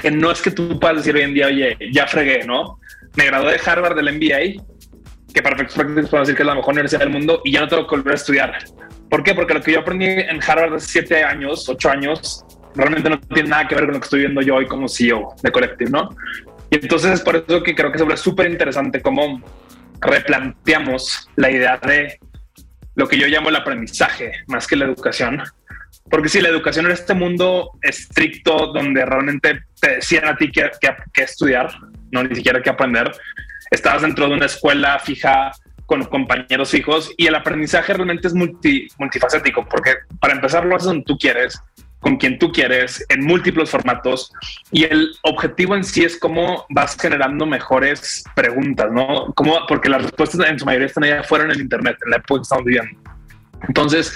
que 0.00 0.10
no 0.10 0.30
es 0.30 0.42
que 0.42 0.50
tú 0.50 0.78
puedas 0.78 0.98
decir 0.98 1.16
hoy 1.16 1.22
en 1.22 1.34
día, 1.34 1.46
oye, 1.46 1.76
ya 1.92 2.06
fregué, 2.06 2.44
¿no? 2.44 2.78
me 3.16 3.26
gradué 3.26 3.52
de 3.52 3.60
Harvard 3.64 3.96
del 3.96 4.12
MBA, 4.12 4.64
que 5.32 5.42
para 5.42 5.56
prácticos 5.56 6.10
puedo 6.10 6.22
decir 6.22 6.36
que 6.36 6.42
es 6.42 6.46
la 6.46 6.54
mejor 6.54 6.72
universidad 6.72 7.00
del 7.00 7.10
mundo 7.10 7.40
y 7.44 7.52
ya 7.52 7.60
no 7.60 7.68
tengo 7.68 7.86
que 7.86 7.96
volver 7.96 8.12
a 8.12 8.16
estudiar. 8.16 8.58
¿Por 9.08 9.22
qué? 9.22 9.34
Porque 9.34 9.54
lo 9.54 9.60
que 9.60 9.72
yo 9.72 9.80
aprendí 9.80 10.06
en 10.06 10.40
Harvard 10.42 10.74
hace 10.74 10.88
siete 10.88 11.22
años, 11.22 11.68
ocho 11.68 11.90
años, 11.90 12.44
realmente 12.74 13.10
no 13.10 13.20
tiene 13.20 13.48
nada 13.48 13.68
que 13.68 13.74
ver 13.74 13.84
con 13.84 13.94
lo 13.94 14.00
que 14.00 14.04
estoy 14.04 14.20
viendo 14.20 14.40
yo 14.40 14.56
hoy 14.56 14.66
como 14.66 14.88
CEO 14.88 15.34
de 15.42 15.52
Collective, 15.52 15.90
¿no? 15.90 16.08
Y 16.70 16.76
entonces 16.76 17.12
es 17.12 17.20
por 17.20 17.36
eso 17.36 17.62
que 17.62 17.74
creo 17.74 17.92
que 17.92 17.98
vuelve 17.98 18.16
súper 18.16 18.50
interesante 18.50 19.00
cómo 19.00 19.40
replanteamos 20.00 21.28
la 21.36 21.50
idea 21.50 21.78
de 21.78 22.18
lo 22.94 23.08
que 23.08 23.18
yo 23.18 23.26
llamo 23.26 23.48
el 23.48 23.56
aprendizaje 23.56 24.32
más 24.46 24.66
que 24.66 24.76
la 24.76 24.84
educación. 24.84 25.42
Porque 26.10 26.28
si 26.28 26.40
la 26.40 26.48
educación 26.48 26.86
en 26.86 26.92
este 26.92 27.14
mundo 27.14 27.70
estricto, 27.82 28.72
donde 28.72 29.04
realmente 29.04 29.62
te 29.80 29.96
decían 29.96 30.26
a 30.26 30.36
ti 30.36 30.50
qué, 30.50 30.70
qué 30.80 31.22
estudiar, 31.22 31.70
no 32.12 32.22
ni 32.22 32.34
siquiera 32.34 32.62
que 32.62 32.70
aprender. 32.70 33.10
Estabas 33.70 34.02
dentro 34.02 34.28
de 34.28 34.34
una 34.34 34.46
escuela 34.46 34.98
fija 34.98 35.52
con 35.86 36.04
compañeros 36.04 36.70
fijos 36.70 37.12
y 37.16 37.26
el 37.26 37.34
aprendizaje 37.34 37.92
realmente 37.92 38.28
es 38.28 38.34
multi, 38.34 38.88
multifacético 38.98 39.66
porque 39.68 39.94
para 40.20 40.34
empezar 40.34 40.64
lo 40.64 40.76
haces 40.76 40.86
donde 40.86 41.04
tú 41.04 41.18
quieres, 41.18 41.60
con 42.04 42.18
quien 42.18 42.38
tú 42.38 42.52
quieres, 42.52 43.02
en 43.08 43.24
múltiples 43.24 43.70
formatos 43.70 44.30
y 44.70 44.84
el 44.84 45.16
objetivo 45.22 45.74
en 45.74 45.82
sí 45.82 46.04
es 46.04 46.18
cómo 46.18 46.66
vas 46.68 46.98
generando 47.00 47.46
mejores 47.46 48.22
preguntas, 48.34 48.92
¿no? 48.92 49.32
Cómo, 49.34 49.60
porque 49.66 49.88
las 49.88 50.02
respuestas 50.02 50.46
en 50.46 50.58
su 50.58 50.66
mayoría 50.66 50.88
están 50.88 51.04
allá 51.04 51.20
afuera 51.20 51.46
en 51.46 51.52
el 51.52 51.62
Internet, 51.62 51.96
en 52.04 52.10
la 52.10 52.18
época 52.18 52.40
que 52.40 52.42
estamos 52.42 52.64
viviendo. 52.66 53.00
Entonces, 53.66 54.14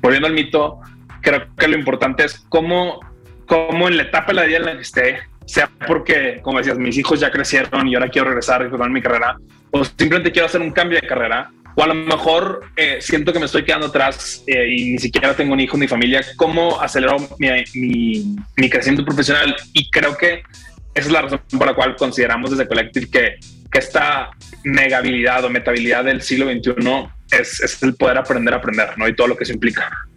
volviendo 0.00 0.28
al 0.28 0.32
mito, 0.32 0.80
creo 1.20 1.46
que 1.58 1.68
lo 1.68 1.76
importante 1.76 2.24
es 2.24 2.42
cómo, 2.48 3.00
cómo 3.44 3.88
en 3.88 3.98
la 3.98 4.04
etapa 4.04 4.28
de 4.28 4.34
la 4.34 4.44
vida 4.44 4.56
en 4.56 4.64
la 4.64 4.76
que 4.76 4.80
esté, 4.80 5.18
sea 5.44 5.70
porque, 5.86 6.40
como 6.40 6.56
decías, 6.56 6.78
mis 6.78 6.96
hijos 6.96 7.20
ya 7.20 7.30
crecieron 7.30 7.86
y 7.86 7.96
ahora 7.96 8.08
quiero 8.08 8.28
regresar 8.28 8.62
y 8.66 8.90
mi 8.90 9.02
carrera, 9.02 9.36
o 9.72 9.84
simplemente 9.84 10.32
quiero 10.32 10.46
hacer 10.46 10.62
un 10.62 10.70
cambio 10.70 10.98
de 10.98 11.06
carrera, 11.06 11.50
o 11.74 11.82
a 11.82 11.86
lo 11.86 11.94
mejor 11.94 12.62
eh, 12.76 12.98
siento 13.00 13.32
que 13.32 13.38
me 13.38 13.46
estoy 13.46 13.64
quedando 13.64 13.86
atrás 13.86 14.42
eh, 14.46 14.68
y 14.68 14.92
ni 14.92 14.98
siquiera 14.98 15.34
tengo 15.34 15.56
ni 15.56 15.64
hijos 15.64 15.78
ni 15.78 15.88
familia, 15.88 16.20
¿cómo 16.36 16.80
acelero 16.80 17.16
mi, 17.38 18.36
mi, 18.56 18.70
crecimiento 18.70 19.04
profesional? 19.04 19.54
Y 19.72 19.90
creo 19.90 20.16
que 20.16 20.42
esa 20.94 21.06
es 21.06 21.12
la 21.12 21.22
razón 21.22 21.40
por 21.58 21.66
la 21.66 21.74
cual 21.74 21.96
consideramos 21.96 22.50
desde 22.50 22.66
Collective 22.66 23.10
que, 23.10 23.36
que 23.70 23.78
esta 23.78 24.30
megabilidad 24.64 25.44
o 25.44 25.50
metabilidad 25.50 26.04
del 26.04 26.22
siglo 26.22 26.50
XXI 26.50 27.08
es, 27.30 27.60
es 27.60 27.82
el 27.82 27.94
poder 27.94 28.18
aprender 28.18 28.54
a 28.54 28.56
aprender, 28.58 28.98
¿no? 28.98 29.06
Y 29.08 29.14
todo 29.14 29.28
lo 29.28 29.36
que 29.36 29.44
eso 29.44 29.52
implica. 29.52 30.08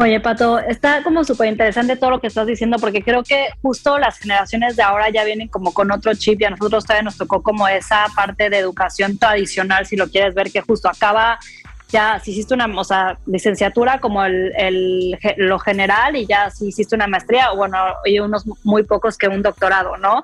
Oye, 0.00 0.20
Pato, 0.20 0.60
está 0.60 1.02
como 1.02 1.24
súper 1.24 1.48
interesante 1.48 1.96
todo 1.96 2.10
lo 2.10 2.20
que 2.20 2.28
estás 2.28 2.46
diciendo 2.46 2.78
porque 2.78 3.02
creo 3.02 3.24
que 3.24 3.48
justo 3.62 3.98
las 3.98 4.18
generaciones 4.18 4.76
de 4.76 4.84
ahora 4.84 5.10
ya 5.10 5.24
vienen 5.24 5.48
como 5.48 5.74
con 5.74 5.90
otro 5.90 6.14
chip 6.14 6.40
y 6.40 6.44
a 6.44 6.50
nosotros 6.50 6.84
todavía 6.84 7.02
nos 7.02 7.16
tocó 7.16 7.42
como 7.42 7.66
esa 7.66 8.06
parte 8.14 8.48
de 8.48 8.58
educación 8.58 9.18
tradicional, 9.18 9.86
si 9.86 9.96
lo 9.96 10.08
quieres 10.08 10.36
ver, 10.36 10.52
que 10.52 10.60
justo 10.60 10.88
acaba 10.88 11.40
ya 11.88 12.20
si 12.20 12.30
hiciste 12.30 12.54
una 12.54 12.66
o 12.66 12.84
sea, 12.84 13.18
licenciatura 13.26 13.98
como 13.98 14.22
el, 14.24 15.18
lo 15.36 15.58
general 15.58 16.14
y 16.14 16.26
ya 16.26 16.50
si 16.50 16.68
hiciste 16.68 16.94
una 16.94 17.08
maestría, 17.08 17.50
bueno, 17.52 17.78
y 18.04 18.20
unos 18.20 18.44
muy 18.62 18.84
pocos 18.84 19.18
que 19.18 19.26
un 19.26 19.42
doctorado, 19.42 19.96
¿no? 19.96 20.22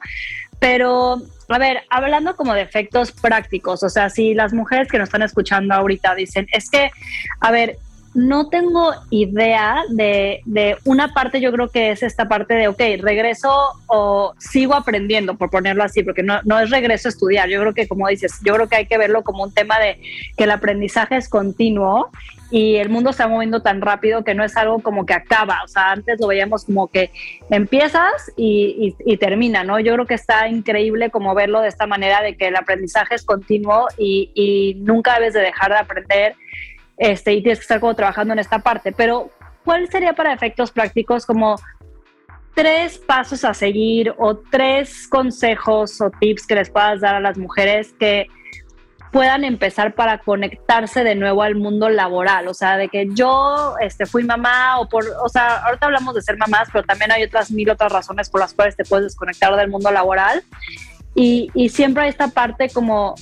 Pero, 0.60 1.20
a 1.48 1.58
ver, 1.58 1.82
hablando 1.90 2.36
como 2.36 2.54
de 2.54 2.62
efectos 2.62 3.10
prácticos, 3.10 3.82
o 3.82 3.88
sea, 3.88 4.08
si 4.08 4.34
las 4.34 4.52
mujeres 4.52 4.88
que 4.88 4.98
nos 4.98 5.08
están 5.08 5.22
escuchando 5.22 5.74
ahorita 5.74 6.14
dicen, 6.14 6.46
es 6.52 6.70
que, 6.70 6.90
a 7.40 7.50
ver, 7.50 7.78
no 8.14 8.48
tengo 8.48 8.92
idea 9.10 9.82
de, 9.88 10.40
de, 10.44 10.76
una 10.84 11.12
parte, 11.12 11.40
yo 11.40 11.50
creo 11.50 11.68
que 11.68 11.90
es 11.90 12.02
esta 12.02 12.28
parte 12.28 12.54
de, 12.54 12.68
ok, 12.68 12.80
regreso 13.00 13.52
o 13.86 14.34
sigo 14.38 14.74
aprendiendo, 14.74 15.34
por 15.36 15.50
ponerlo 15.50 15.82
así, 15.82 16.02
porque 16.02 16.22
no, 16.22 16.40
no 16.44 16.60
es 16.60 16.70
regreso 16.70 17.08
a 17.08 17.10
estudiar. 17.10 17.48
Yo 17.48 17.60
creo 17.60 17.74
que, 17.74 17.88
como 17.88 18.08
dices, 18.08 18.40
yo 18.44 18.54
creo 18.54 18.68
que 18.68 18.76
hay 18.76 18.86
que 18.86 18.98
verlo 18.98 19.24
como 19.24 19.42
un 19.42 19.52
tema 19.52 19.78
de 19.80 20.00
que 20.36 20.44
el 20.44 20.52
aprendizaje 20.52 21.16
es 21.16 21.28
continuo 21.28 22.10
y 22.50 22.76
el 22.76 22.88
mundo 22.88 23.10
está 23.10 23.26
moviendo 23.26 23.62
tan 23.62 23.80
rápido 23.80 24.22
que 24.22 24.34
no 24.34 24.44
es 24.44 24.56
algo 24.56 24.78
como 24.78 25.06
que 25.06 25.14
acaba. 25.14 25.62
O 25.64 25.68
sea, 25.68 25.90
antes 25.90 26.20
lo 26.20 26.28
veíamos 26.28 26.66
como 26.66 26.86
que 26.86 27.10
empiezas 27.50 28.32
y, 28.36 28.94
y, 29.04 29.16
termina, 29.16 29.64
¿no? 29.64 29.80
Yo 29.80 29.92
creo 29.94 30.06
que 30.06 30.14
está 30.14 30.48
increíble 30.48 31.10
como 31.10 31.34
verlo 31.34 31.62
de 31.62 31.68
esta 31.68 31.86
manera 31.86 32.22
de 32.22 32.36
que 32.36 32.46
el 32.46 32.56
aprendizaje 32.56 33.16
es 33.16 33.24
continuo 33.24 33.88
y, 33.98 34.30
y 34.34 34.74
nunca 34.84 35.14
debes 35.14 35.34
de 35.34 35.40
dejar 35.40 35.72
de 35.72 35.78
aprender 35.78 36.36
este, 36.96 37.32
y 37.32 37.42
tienes 37.42 37.58
que 37.58 37.64
estar 37.64 37.80
como 37.80 37.94
trabajando 37.94 38.32
en 38.32 38.38
esta 38.38 38.58
parte. 38.58 38.92
Pero, 38.92 39.30
¿cuál 39.64 39.88
sería 39.90 40.12
para 40.12 40.32
efectos 40.32 40.70
prácticos 40.70 41.26
como 41.26 41.56
tres 42.54 42.98
pasos 42.98 43.44
a 43.44 43.52
seguir 43.52 44.14
o 44.16 44.36
tres 44.36 45.08
consejos 45.08 46.00
o 46.00 46.10
tips 46.10 46.46
que 46.46 46.54
les 46.54 46.70
puedas 46.70 47.00
dar 47.00 47.16
a 47.16 47.20
las 47.20 47.36
mujeres 47.36 47.92
que 47.98 48.28
puedan 49.14 49.44
empezar 49.44 49.94
para 49.94 50.18
conectarse 50.18 51.04
de 51.04 51.14
nuevo 51.14 51.42
al 51.42 51.54
mundo 51.54 51.88
laboral, 51.88 52.48
o 52.48 52.54
sea, 52.54 52.76
de 52.76 52.88
que 52.88 53.08
yo 53.12 53.76
este, 53.80 54.06
fui 54.06 54.24
mamá 54.24 54.80
o 54.80 54.88
por, 54.88 55.04
o 55.24 55.28
sea, 55.28 55.58
ahorita 55.58 55.86
hablamos 55.86 56.16
de 56.16 56.22
ser 56.22 56.36
mamás, 56.36 56.68
pero 56.72 56.84
también 56.84 57.12
hay 57.12 57.22
otras 57.22 57.52
mil 57.52 57.70
otras 57.70 57.92
razones 57.92 58.28
por 58.28 58.40
las 58.40 58.54
cuales 58.54 58.74
te 58.74 58.84
puedes 58.84 59.04
desconectar 59.04 59.54
del 59.54 59.68
mundo 59.70 59.92
laboral 59.92 60.42
y, 61.14 61.48
y 61.54 61.68
siempre 61.68 62.02
hay 62.02 62.08
esta 62.08 62.26
parte 62.26 62.68
como 62.70 63.14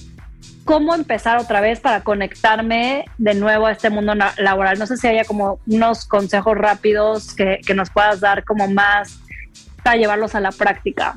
cómo 0.65 0.95
empezar 0.95 1.39
otra 1.39 1.61
vez 1.61 1.81
para 1.81 2.03
conectarme 2.03 3.05
de 3.19 3.35
nuevo 3.35 3.67
a 3.67 3.73
este 3.73 3.91
mundo 3.91 4.15
laboral. 4.39 4.79
No 4.79 4.87
sé 4.87 4.97
si 4.97 5.07
haya 5.07 5.25
como 5.25 5.61
unos 5.67 6.07
consejos 6.07 6.57
rápidos 6.57 7.35
que, 7.35 7.61
nos 7.75 7.91
puedas 7.91 8.21
dar 8.21 8.45
como 8.45 8.69
más 8.69 9.19
para 9.83 9.97
llevarlos 9.97 10.35
a 10.35 10.41
la 10.41 10.53
práctica. 10.53 11.15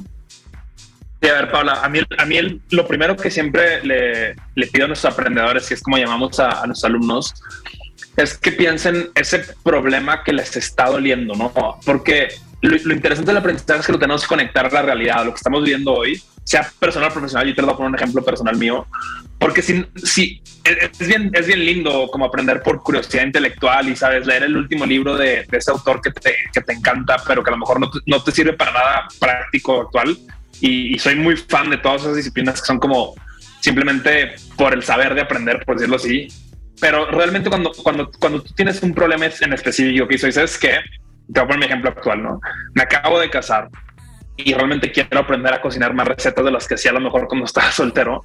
Sí, 1.22 1.30
a 1.30 1.34
ver, 1.34 1.52
Paula, 1.52 1.82
a 1.82 1.90
mí, 1.90 2.00
a 2.18 2.26
mí 2.26 2.62
lo 2.70 2.88
primero 2.88 3.16
que 3.16 3.32
siempre 3.32 3.84
le, 3.84 4.36
le, 4.56 4.68
pido 4.68 4.86
a 4.86 4.88
nuestros 4.90 5.14
aprendedores, 5.14 5.68
que 5.68 5.74
es 5.74 5.82
como 5.82 5.98
llamamos 5.98 6.40
a, 6.40 6.62
a 6.62 6.68
nuestros 6.68 6.86
alumnos, 6.86 7.34
es 8.18 8.38
que 8.38 8.52
piensen 8.52 9.10
ese 9.16 9.40
problema 9.64 10.24
que 10.24 10.34
les 10.34 10.56
está 10.56 10.86
doliendo, 10.86 11.36
¿no? 11.36 11.52
Porque 11.86 12.30
lo, 12.62 12.94
interesante 12.94 13.32
del 13.32 13.38
aprendizaje 13.38 13.80
es 13.80 13.86
que 13.86 13.92
lo 13.92 14.00
tenemos 14.00 14.22
que 14.22 14.28
conectar 14.28 14.66
a 14.66 14.70
la 14.70 14.82
realidad, 14.82 15.20
a 15.20 15.26
lo 15.26 15.32
que 15.32 15.38
estamos 15.38 15.64
viviendo 15.64 15.94
hoy, 15.94 16.22
sea 16.46 16.72
personal 16.80 17.12
profesional. 17.12 17.48
Yo 17.48 17.56
te 17.56 17.62
lo 17.62 17.68
voy 17.68 17.74
a 17.74 17.78
poner 17.78 17.90
un 17.90 17.96
ejemplo 17.96 18.24
personal 18.24 18.56
mío, 18.56 18.88
porque 19.40 19.62
si, 19.62 19.86
si 19.96 20.42
es, 20.64 21.08
bien, 21.08 21.32
es 21.34 21.48
bien 21.48 21.66
lindo 21.66 22.08
como 22.12 22.26
aprender 22.26 22.62
por 22.62 22.82
curiosidad 22.82 23.26
intelectual 23.26 23.90
y 23.90 23.96
sabes 23.96 24.26
leer 24.26 24.44
el 24.44 24.56
último 24.56 24.86
libro 24.86 25.18
de, 25.18 25.46
ese 25.52 25.72
autor 25.72 26.02
que 26.02 26.12
te, 26.12 26.36
que 26.54 26.62
te, 26.62 26.74
encanta, 26.74 27.18
pero 27.28 27.44
que 27.44 27.50
a 27.50 27.52
lo 27.52 27.58
mejor 27.58 27.80
no 27.80 27.90
te, 27.90 28.00
no 28.06 28.24
te 28.24 28.32
sirve 28.32 28.54
para 28.54 28.72
nada 28.72 29.08
práctico 29.20 29.82
actual. 29.82 30.18
Y, 30.62 30.96
y, 30.96 31.00
soy 31.00 31.16
muy 31.16 31.36
fan 31.36 31.70
de 31.70 31.78
todas 31.78 32.04
esas 32.04 32.16
disciplinas 32.16 32.62
que 32.62 32.68
son 32.68 32.80
como 32.80 33.14
simplemente 33.60 34.36
por 34.56 34.74
el 34.74 34.84
saber 34.84 35.14
de 35.14 35.22
aprender, 35.22 35.66
por 35.66 35.76
decirlo 35.76 35.98
así. 35.98 36.28
Pero 36.80 37.10
realmente 37.12 37.50
cuando, 37.50 37.72
cuando, 37.72 38.10
cuando 38.20 38.42
tú 38.42 38.54
tienes 38.54 38.82
un 38.84 38.94
problema 38.94 39.26
en 39.26 39.54
específico 39.54 40.08
que 40.08 40.16
hizo, 40.16 40.32
¿sabes 40.32 40.58
qué? 40.58 40.80
te 41.34 41.40
voy 41.40 41.44
a 41.44 41.48
poner 41.48 41.60
mi 41.60 41.66
ejemplo 41.66 41.90
actual, 41.90 42.24
¿no? 42.24 42.42
Me 42.74 42.84
acabo 42.84 43.20
de 43.20 43.30
casar 43.30 43.70
y 44.38 44.54
realmente 44.54 44.92
quiero 44.92 45.20
aprender 45.20 45.54
a 45.54 45.62
cocinar 45.62 45.94
más 45.94 46.08
recetas 46.08 46.44
de 46.44 46.52
las 46.52 46.68
que 46.68 46.76
hacía 46.76 46.92
a 46.92 46.96
lo 46.96 47.02
mejor 47.02 47.28
cuando 47.28 47.46
estaba 47.46 47.72
soltero. 47.72 48.24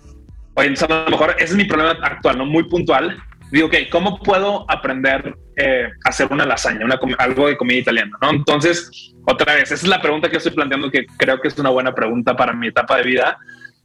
Oye, 0.54 0.74
a 0.80 1.04
lo 1.04 1.10
mejor 1.10 1.34
ese 1.36 1.44
es 1.44 1.54
mi 1.54 1.64
problema 1.64 1.92
actual, 2.02 2.38
¿no? 2.38 2.46
Muy 2.46 2.64
puntual. 2.64 3.22
Digo, 3.52 3.66
ok, 3.66 3.74
¿cómo 3.90 4.18
puedo 4.20 4.64
aprender 4.68 5.34
eh, 5.56 5.88
a 6.04 6.08
hacer 6.08 6.28
una 6.30 6.46
lasaña, 6.46 6.84
una, 6.84 6.98
algo 7.18 7.48
de 7.48 7.56
comida 7.56 7.78
italiana, 7.78 8.16
¿no? 8.20 8.30
Entonces, 8.30 9.12
otra 9.26 9.54
vez, 9.54 9.64
esa 9.64 9.74
es 9.74 9.88
la 9.88 10.00
pregunta 10.00 10.30
que 10.30 10.36
estoy 10.36 10.52
planteando 10.52 10.90
que 10.90 11.06
creo 11.18 11.40
que 11.40 11.48
es 11.48 11.58
una 11.58 11.70
buena 11.70 11.94
pregunta 11.94 12.36
para 12.36 12.52
mi 12.52 12.68
etapa 12.68 12.96
de 12.96 13.02
vida. 13.02 13.38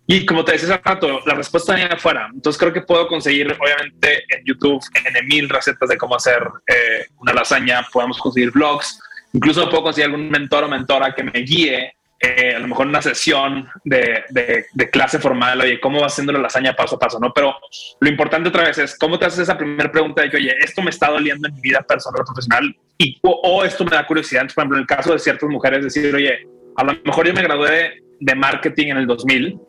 Y 0.08 0.26
como 0.26 0.46
te 0.46 0.52
decía 0.52 0.76
hace 0.76 0.84
rato, 0.84 1.22
la 1.26 1.34
respuesta 1.34 1.74
venía 1.74 1.88
afuera. 1.88 2.30
Entonces 2.32 2.60
creo 2.60 2.72
que 2.72 2.82
puedo 2.82 3.08
conseguir, 3.08 3.56
obviamente, 3.60 4.24
en 4.30 4.46
YouTube, 4.46 4.84
en 5.04 5.28
mil 5.28 5.50
recetas 5.50 5.90
de 5.90 5.98
cómo 5.98 6.16
hacer 6.16 6.44
eh, 6.68 7.08
una 7.18 7.34
lasaña. 7.34 7.86
Podemos 7.92 8.20
conseguir 8.20 8.52
blogs. 8.52 9.00
Incluso 9.34 9.68
puedo 9.70 9.84
conseguir 9.84 10.12
algún 10.12 10.30
mentor 10.30 10.66
o 10.66 10.70
mentora 10.70 11.16
que 11.16 11.24
me 11.24 11.40
guíe, 11.40 11.96
eh, 12.26 12.56
a 12.56 12.60
lo 12.60 12.68
mejor 12.68 12.88
una 12.88 13.04
sesión 13.04 13.68
de, 13.84 14.24
de, 14.30 14.90
clase 14.90 15.20
formal, 15.20 15.62
oye, 15.62 15.80
¿cómo 15.80 16.02
vas 16.02 16.14
haciendo 16.14 16.34
la 16.34 16.40
lasaña 16.40 16.76
paso 16.76 16.96
a 16.96 17.00
paso? 17.00 17.20
¿no? 17.20 17.32
Pero 17.32 17.56
lo 18.00 18.10
importante 18.10 18.50
otra 18.50 18.64
vez 18.64 18.80
es, 18.80 18.98
¿cómo 18.98 19.20
te 19.20 19.26
haces 19.26 19.42
esa 19.42 19.56
primera 19.56 19.92
pregunta 19.92 20.24
de 20.24 20.32
que, 20.32 20.38
oye, 20.38 20.56
esto 20.60 20.82
me 20.82 20.90
está 20.90 21.12
doliendo 21.12 21.48
en 21.48 21.54
mi 21.54 21.62
vida 21.62 21.82
personal 21.82 22.22
o 22.22 22.26
profesional? 22.26 22.76
Y, 22.98 23.20
o, 23.22 23.64
esto 23.64 23.86
me 23.86 23.92
da 23.92 24.08
curiosidad. 24.08 24.42
Entonces, 24.42 24.56
por 24.56 24.64
ejemplo, 24.64 24.78
en 24.78 24.82
el 24.82 24.88
caso 24.88 25.14
de 25.14 25.20
ciertas 25.20 25.48
mujeres, 25.50 25.84
decir, 25.84 26.16
oye, 26.16 26.48
a 26.76 26.84
lo 26.84 26.94
mejor 27.06 27.28
yo 27.28 27.34
me 27.34 27.44
gradué 27.44 28.02
de 28.20 28.36
marketing 28.36 28.88
en 28.88 28.98
el 28.98 29.08
2000 29.08 29.60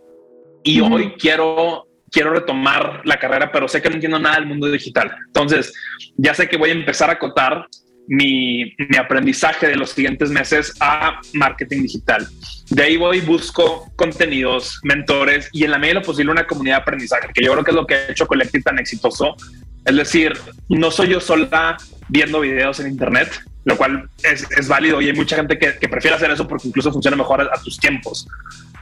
y 0.63 0.81
hoy 0.81 1.13
quiero 1.19 1.87
quiero 2.11 2.31
retomar 2.33 3.03
la 3.05 3.19
carrera, 3.19 3.51
pero 3.53 3.69
sé 3.69 3.83
que 3.83 3.89
no 3.91 3.97
entiendo 3.97 4.19
nada 4.19 4.37
del 4.37 4.47
mundo 4.47 4.69
digital. 4.69 5.15
Entonces, 5.27 5.75
ya 6.17 6.33
sé 6.33 6.49
que 6.49 6.57
voy 6.57 6.71
a 6.71 6.75
empezar 6.75 7.11
a 7.11 7.15
acotar 7.15 7.67
mi, 8.09 8.75
aprendizaje 8.99 9.67
de 9.67 9.77
los 9.77 9.91
siguientes 9.91 10.31
meses 10.31 10.75
a 10.81 11.21
marketing 11.35 11.83
digital. 11.83 12.27
De 12.71 12.83
ahí 12.83 12.97
voy, 12.97 13.21
busco 13.21 13.93
contenidos, 13.97 14.81
mentores 14.83 15.49
y 15.53 15.65
en 15.65 15.71
la 15.71 15.79
medida 15.79 15.95
de 15.95 16.01
lo 16.01 16.07
posible 16.07 16.33
una 16.33 16.47
comunidad 16.47 16.77
de 16.77 16.83
aprendizaje, 16.83 17.29
que 17.33 17.45
yo 17.45 17.53
creo 17.53 17.65
que 17.65 17.71
es 17.71 17.75
lo 17.75 17.87
que 17.87 17.95
ha 17.95 18.11
hecho 18.11 18.27
Collective 18.27 18.63
tan 18.63 18.79
exitoso. 18.79 19.37
Es 19.85 19.95
decir, 19.95 20.33
no 20.69 20.91
soy 20.91 21.09
yo 21.09 21.21
sola 21.21 21.77
viendo 22.09 22.41
videos 22.41 22.81
en 22.81 22.89
Internet, 22.89 23.29
lo 23.65 23.77
cual 23.77 24.09
es, 24.23 24.47
es 24.57 24.69
válido 24.69 25.01
y 25.01 25.09
hay 25.09 25.13
mucha 25.13 25.37
gente 25.37 25.59
que, 25.59 25.77
que, 25.79 25.89
prefiere 25.89 26.17
hacer 26.17 26.31
eso 26.31 26.47
porque 26.47 26.69
incluso 26.69 26.93
funciona 26.93 27.17
mejor 27.17 27.41
a, 27.41 27.45
a 27.45 27.61
tus 27.63 27.79
tiempos. 27.79 28.27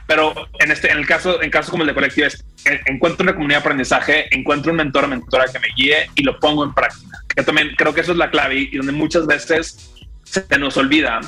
Pero 0.07 0.33
en 0.59 0.71
este, 0.71 0.91
en 0.91 0.97
el 0.97 1.07
caso, 1.07 1.41
en 1.41 1.49
casos 1.49 1.71
como 1.71 1.83
el 1.83 1.87
de 1.87 1.93
Collective, 1.93 2.27
es, 2.27 2.45
encuentro 2.85 3.23
una 3.23 3.33
comunidad 3.33 3.59
de 3.59 3.61
aprendizaje, 3.61 4.35
encuentro 4.35 4.71
un 4.71 4.77
mentor 4.77 5.05
o 5.05 5.07
mentora 5.07 5.45
que 5.51 5.59
me 5.59 5.67
guíe 5.75 6.09
y 6.15 6.23
lo 6.23 6.39
pongo 6.39 6.63
en 6.63 6.73
práctica. 6.73 7.17
Que 7.35 7.43
también 7.43 7.71
creo 7.75 7.93
que 7.93 8.01
eso 8.01 8.11
es 8.11 8.17
la 8.17 8.29
clave 8.29 8.55
y 8.71 8.77
donde 8.77 8.91
muchas 8.91 9.25
veces 9.25 9.93
se 10.23 10.45
nos 10.59 10.77
olvida 10.77 11.21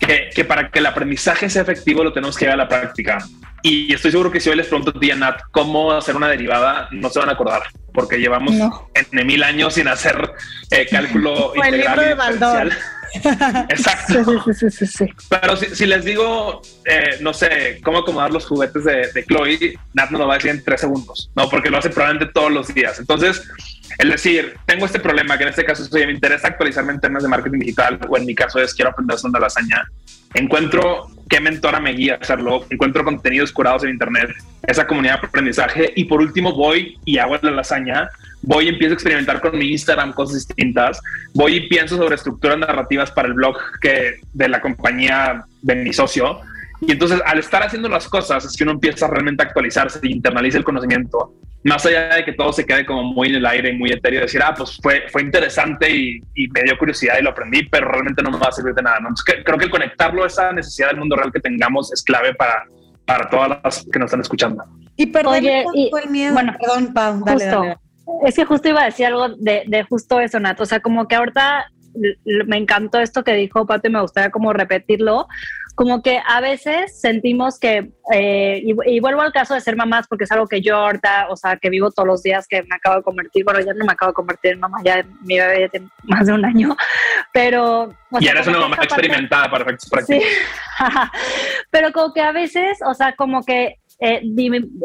que, 0.00 0.30
que, 0.34 0.44
para 0.44 0.70
que 0.70 0.78
el 0.80 0.86
aprendizaje 0.86 1.48
sea 1.48 1.62
efectivo 1.62 2.04
lo 2.04 2.12
tenemos 2.12 2.36
que 2.36 2.44
llevar 2.44 2.60
a 2.60 2.64
la 2.64 2.68
práctica. 2.68 3.18
Y 3.62 3.92
estoy 3.92 4.12
seguro 4.12 4.30
que 4.30 4.40
si 4.40 4.50
hoy 4.50 4.56
les 4.56 4.66
pregunto 4.66 4.92
a 4.96 5.00
ti, 5.00 5.10
Nat, 5.12 5.40
cómo 5.50 5.92
hacer 5.92 6.14
una 6.16 6.28
derivada, 6.28 6.88
no 6.92 7.10
se 7.10 7.18
van 7.18 7.28
a 7.28 7.32
acordar, 7.32 7.62
porque 7.92 8.18
llevamos 8.18 8.54
en 8.94 9.26
mil 9.26 9.42
años 9.42 9.74
sin 9.74 9.88
hacer 9.88 10.32
eh, 10.70 10.86
cálculo 10.88 11.52
integral 11.56 12.16
Exacto. 13.68 14.24
Sí, 14.52 14.70
sí, 14.70 14.86
sí, 14.86 15.06
Pero 15.28 15.56
si, 15.56 15.86
les 15.86 16.04
digo, 16.04 16.62
eh, 16.84 17.18
no 17.20 17.32
sé, 17.32 17.80
cómo 17.82 17.98
acomodar 17.98 18.30
los 18.30 18.46
juguetes 18.46 18.84
de, 18.84 19.10
de 19.12 19.24
Chloe, 19.24 19.78
Nat 19.94 20.10
no 20.10 20.18
lo 20.18 20.26
va 20.26 20.34
a 20.34 20.36
decir 20.36 20.50
en 20.50 20.64
tres 20.64 20.80
segundos, 20.80 21.30
¿no? 21.34 21.48
Porque 21.48 21.70
lo 21.70 21.78
hace 21.78 21.90
probablemente 21.90 22.32
todos 22.32 22.52
los 22.52 22.72
días. 22.74 22.98
Entonces, 22.98 23.42
el 23.98 24.10
decir, 24.10 24.56
tengo 24.66 24.86
este 24.86 25.00
problema, 25.00 25.36
que 25.36 25.44
en 25.44 25.50
este 25.50 25.64
caso 25.64 25.84
me 25.92 26.12
interesa 26.12 26.48
actualizarme 26.48 26.92
en 26.92 27.00
temas 27.00 27.22
de 27.22 27.28
marketing 27.28 27.58
digital, 27.58 27.98
o 28.08 28.16
en 28.16 28.26
mi 28.26 28.34
caso 28.34 28.60
es 28.60 28.74
quiero 28.74 28.90
aprender 28.90 29.14
a 29.14 29.16
hacer 29.16 29.30
una 29.30 29.40
lasaña, 29.40 29.84
encuentro 30.34 31.08
qué 31.28 31.40
mentora 31.40 31.80
me 31.80 31.92
guía 31.92 32.14
a 32.14 32.16
hacerlo, 32.16 32.64
encuentro 32.70 33.04
contenidos 33.04 33.52
curados 33.52 33.84
en 33.84 33.90
internet, 33.90 34.30
esa 34.66 34.86
comunidad 34.86 35.20
de 35.20 35.26
aprendizaje, 35.26 35.92
y 35.94 36.04
por 36.04 36.20
último 36.20 36.54
voy 36.54 36.98
y 37.04 37.18
hago 37.18 37.36
la 37.42 37.50
lasaña 37.50 38.08
voy 38.42 38.66
y 38.66 38.68
empiezo 38.68 38.92
a 38.92 38.94
experimentar 38.94 39.40
con 39.40 39.58
mi 39.58 39.70
Instagram 39.72 40.12
cosas 40.12 40.46
distintas, 40.46 41.00
voy 41.34 41.56
y 41.56 41.68
pienso 41.68 41.96
sobre 41.96 42.14
estructuras 42.14 42.58
narrativas 42.58 43.10
para 43.10 43.28
el 43.28 43.34
blog 43.34 43.56
que 43.80 44.20
de 44.32 44.48
la 44.48 44.60
compañía 44.60 45.44
de 45.62 45.74
mi 45.76 45.92
socio. 45.92 46.40
Y 46.80 46.92
entonces 46.92 47.20
al 47.24 47.38
estar 47.38 47.62
haciendo 47.62 47.88
las 47.88 48.08
cosas 48.08 48.44
es 48.44 48.56
que 48.56 48.62
uno 48.62 48.72
empieza 48.72 49.08
realmente 49.08 49.42
a 49.42 49.46
actualizarse 49.46 49.98
y 50.02 50.12
internaliza 50.12 50.58
el 50.58 50.64
conocimiento, 50.64 51.34
más 51.68 51.84
allá 51.86 52.16
de 52.16 52.24
que 52.24 52.32
todo 52.32 52.52
se 52.52 52.64
quede 52.64 52.84
como 52.84 53.04
muy 53.04 53.28
en 53.28 53.36
el 53.36 53.46
aire 53.46 53.70
y 53.70 53.76
muy 53.76 53.90
etéreo, 53.90 54.22
decir, 54.22 54.40
ah, 54.42 54.54
pues 54.56 54.78
fue, 54.82 55.04
fue 55.10 55.22
interesante 55.22 55.90
y, 55.90 56.20
me 56.48 56.62
dio 56.62 56.76
curiosidad 56.78 57.16
y 57.18 57.22
lo 57.22 57.30
aprendí, 57.30 57.64
pero 57.64 57.88
realmente 57.88 58.22
no 58.22 58.30
me 58.30 58.38
va 58.38 58.48
a 58.48 58.52
servir 58.52 58.74
de 58.74 58.82
nada. 58.82 58.98
creo 59.44 59.58
que 59.58 59.70
conectarlo 59.70 60.24
a 60.24 60.26
esa 60.26 60.52
necesidad 60.52 60.88
del 60.88 60.98
mundo 60.98 61.16
real 61.16 61.32
que 61.32 61.40
tengamos 61.40 61.92
es 61.92 62.02
clave 62.02 62.34
para, 62.34 62.64
para 63.04 63.28
todas 63.28 63.60
las 63.62 63.86
que 63.92 63.98
nos 63.98 64.06
están 64.06 64.20
escuchando. 64.20 64.64
Y 64.96 65.06
perdón, 65.06 65.36
el 65.36 66.10
miedo. 66.10 66.34
Bueno, 66.34 66.56
perdón, 66.60 66.92
Pau, 66.92 67.22
dale, 67.24 67.44
dale 67.44 67.76
es 68.24 68.34
que 68.34 68.44
justo 68.44 68.68
iba 68.68 68.82
a 68.82 68.86
decir 68.86 69.06
algo 69.06 69.28
de, 69.28 69.64
de 69.66 69.82
justo 69.84 70.20
eso, 70.20 70.40
Nat. 70.40 70.60
O 70.60 70.66
sea, 70.66 70.80
como 70.80 71.06
que 71.06 71.16
ahorita 71.16 71.66
me 72.46 72.56
encantó 72.56 73.00
esto 73.00 73.24
que 73.24 73.34
dijo 73.34 73.66
Pato 73.66 73.88
y 73.88 73.92
me 73.92 74.00
gustaría 74.00 74.30
como 74.30 74.52
repetirlo, 74.52 75.26
como 75.78 76.02
que 76.02 76.20
a 76.26 76.40
veces 76.40 77.00
sentimos 77.00 77.60
que, 77.60 77.92
eh, 78.12 78.60
y, 78.64 78.98
vuelvo 78.98 79.20
al 79.20 79.32
caso 79.32 79.54
de 79.54 79.60
ser 79.60 79.76
mamás, 79.76 80.08
porque 80.08 80.24
es 80.24 80.32
algo 80.32 80.48
que 80.48 80.60
yo 80.60 80.74
ahorita, 80.74 81.28
o 81.30 81.36
sea, 81.36 81.56
que 81.56 81.70
vivo 81.70 81.92
todos 81.92 82.04
los 82.04 82.20
días, 82.20 82.48
que 82.48 82.64
me 82.64 82.74
acabo 82.74 82.96
de 82.96 83.02
convertir, 83.04 83.44
bueno, 83.44 83.60
ya 83.60 83.72
no 83.74 83.84
me 83.84 83.92
acabo 83.92 84.10
de 84.10 84.14
convertir 84.14 84.54
en 84.54 84.58
mamá, 84.58 84.78
ya 84.84 85.04
mi 85.20 85.38
bebé 85.38 85.60
ya 85.60 85.68
tiene 85.68 85.88
más 86.02 86.26
de 86.26 86.32
un 86.32 86.44
año, 86.44 86.76
pero... 87.32 87.94
y 88.18 88.26
eres 88.26 88.48
una 88.48 88.58
mamá 88.58 88.76
experimentada 88.82 89.48
para 89.48 89.62
efectos 89.62 89.88
prácticos. 89.88 90.24
Sí. 90.24 90.28
pero 91.70 91.92
como 91.92 92.12
que 92.12 92.22
a 92.22 92.32
veces, 92.32 92.80
o 92.84 92.94
sea, 92.94 93.14
como 93.14 93.44
que 93.44 93.76
eh, 94.00 94.22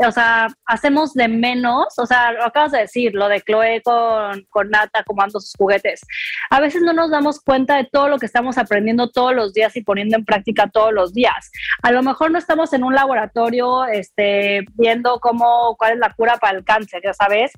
o 0.06 0.12
sea, 0.12 0.48
hacemos 0.66 1.14
de 1.14 1.28
menos, 1.28 1.88
o 1.98 2.06
sea, 2.06 2.32
lo 2.32 2.46
acabas 2.46 2.72
de 2.72 2.80
decir, 2.80 3.14
lo 3.14 3.28
de 3.28 3.42
Chloe 3.42 3.82
con, 3.84 4.46
con 4.50 4.70
Nata 4.70 5.04
comando 5.04 5.40
sus 5.40 5.54
juguetes. 5.56 6.02
A 6.50 6.60
veces 6.60 6.82
no 6.82 6.94
nos 6.94 7.12
damos 7.12 7.40
cuenta 7.40 7.78
de 7.78 7.86
todo 7.86 8.10
lo 8.10 8.18
que 8.18 8.26
estamos 8.26 8.58
aprendiendo 8.58 9.10
todos 9.10 9.36
los 9.36 9.54
días 9.54 9.76
y 9.76 9.84
poniendo 9.84 10.18
en 10.18 10.26
práctica 10.26 10.70
todos 10.70 10.94
los 10.94 11.14
días. 11.14 11.52
A 11.84 11.92
lo 11.92 12.02
mejor 12.02 12.32
no 12.32 12.40
estamos 12.40 12.74
en 12.74 12.84
un 12.84 12.96
laboratorio 12.96 13.86
este, 13.86 14.66
viendo 14.74 15.20
cómo, 15.20 15.76
cuál 15.78 15.94
es 15.94 16.00
la 16.00 16.14
cura 16.14 16.38
para 16.38 16.58
el 16.58 16.64
cáncer, 16.64 17.02
ya 17.04 17.14
sabes, 17.14 17.52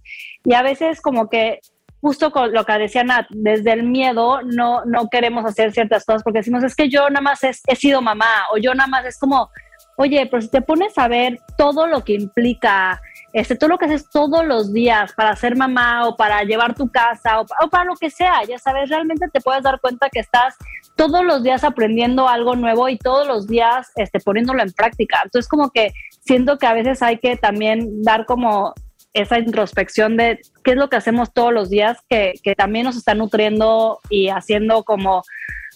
y 0.43 0.53
a 0.53 0.61
veces 0.61 1.01
como 1.01 1.29
que 1.29 1.61
justo 2.01 2.31
con 2.31 2.53
lo 2.53 2.65
que 2.65 2.73
decía 2.73 3.03
Nat, 3.03 3.25
desde 3.31 3.71
el 3.71 3.81
miedo 3.81 4.41
no, 4.43 4.85
no 4.85 5.09
queremos 5.09 5.43
hacer 5.43 5.71
ciertas 5.71 6.05
cosas 6.05 6.21
porque 6.21 6.39
decimos, 6.39 6.63
es 6.63 6.75
que 6.75 6.87
yo 6.87 7.09
nada 7.09 7.21
más 7.21 7.39
he 7.43 7.75
sido 7.75 7.99
mamá 7.99 8.45
o 8.53 8.57
yo 8.57 8.75
nada 8.75 8.87
más 8.87 9.05
es 9.05 9.17
como, 9.17 9.49
Oye, 9.97 10.27
pero 10.29 10.41
si 10.41 10.49
te 10.49 10.61
pones 10.61 10.97
a 10.97 11.07
ver 11.07 11.39
todo 11.57 11.87
lo 11.87 12.03
que 12.03 12.13
implica, 12.13 13.01
este, 13.31 13.55
todo 13.55 13.69
lo 13.69 13.77
que 13.77 13.85
haces 13.85 14.09
todos 14.09 14.45
los 14.45 14.73
días 14.73 15.13
para 15.13 15.35
ser 15.35 15.55
mamá 15.55 16.07
o 16.07 16.17
para 16.17 16.43
llevar 16.43 16.75
tu 16.75 16.89
casa 16.89 17.39
o, 17.39 17.45
para 17.69 17.85
lo 17.85 17.95
que 17.95 18.09
sea, 18.09 18.43
ya 18.43 18.59
sabes, 18.59 18.89
realmente 18.89 19.27
te 19.31 19.39
puedes 19.39 19.63
dar 19.63 19.79
cuenta 19.79 20.09
que 20.09 20.19
estás 20.19 20.55
todos 20.97 21.23
los 21.23 21.43
días 21.43 21.63
aprendiendo 21.63 22.27
algo 22.27 22.55
nuevo 22.55 22.89
y 22.89 22.97
todos 22.97 23.25
los 23.25 23.47
días 23.47 23.91
este, 23.95 24.19
poniéndolo 24.19 24.61
en 24.61 24.71
práctica. 24.73 25.21
Entonces, 25.23 25.47
como 25.47 25.69
que 25.69 25.93
siento 26.25 26.57
que 26.57 26.67
a 26.67 26.73
veces 26.73 27.01
hay 27.01 27.19
que 27.19 27.37
también 27.37 28.03
dar 28.03 28.25
como 28.25 28.73
esa 29.13 29.39
introspección 29.39 30.17
de 30.17 30.41
qué 30.63 30.71
es 30.71 30.77
lo 30.77 30.89
que 30.89 30.97
hacemos 30.97 31.33
todos 31.33 31.53
los 31.53 31.69
días 31.69 31.99
que, 32.09 32.33
que 32.43 32.53
también 32.53 32.85
nos 32.85 32.97
está 32.97 33.15
nutriendo 33.15 33.99
y 34.09 34.27
haciendo 34.27 34.83
como, 34.83 35.23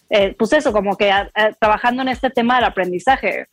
eh, 0.09 0.35
pues 0.37 0.51
eso, 0.51 0.73
como 0.73 0.97
que 0.97 1.09
trabajando 1.59 2.01
en 2.01 2.09
este 2.09 2.29
tema 2.29 2.55
del 2.55 2.65
aprendizaje. 2.65 3.47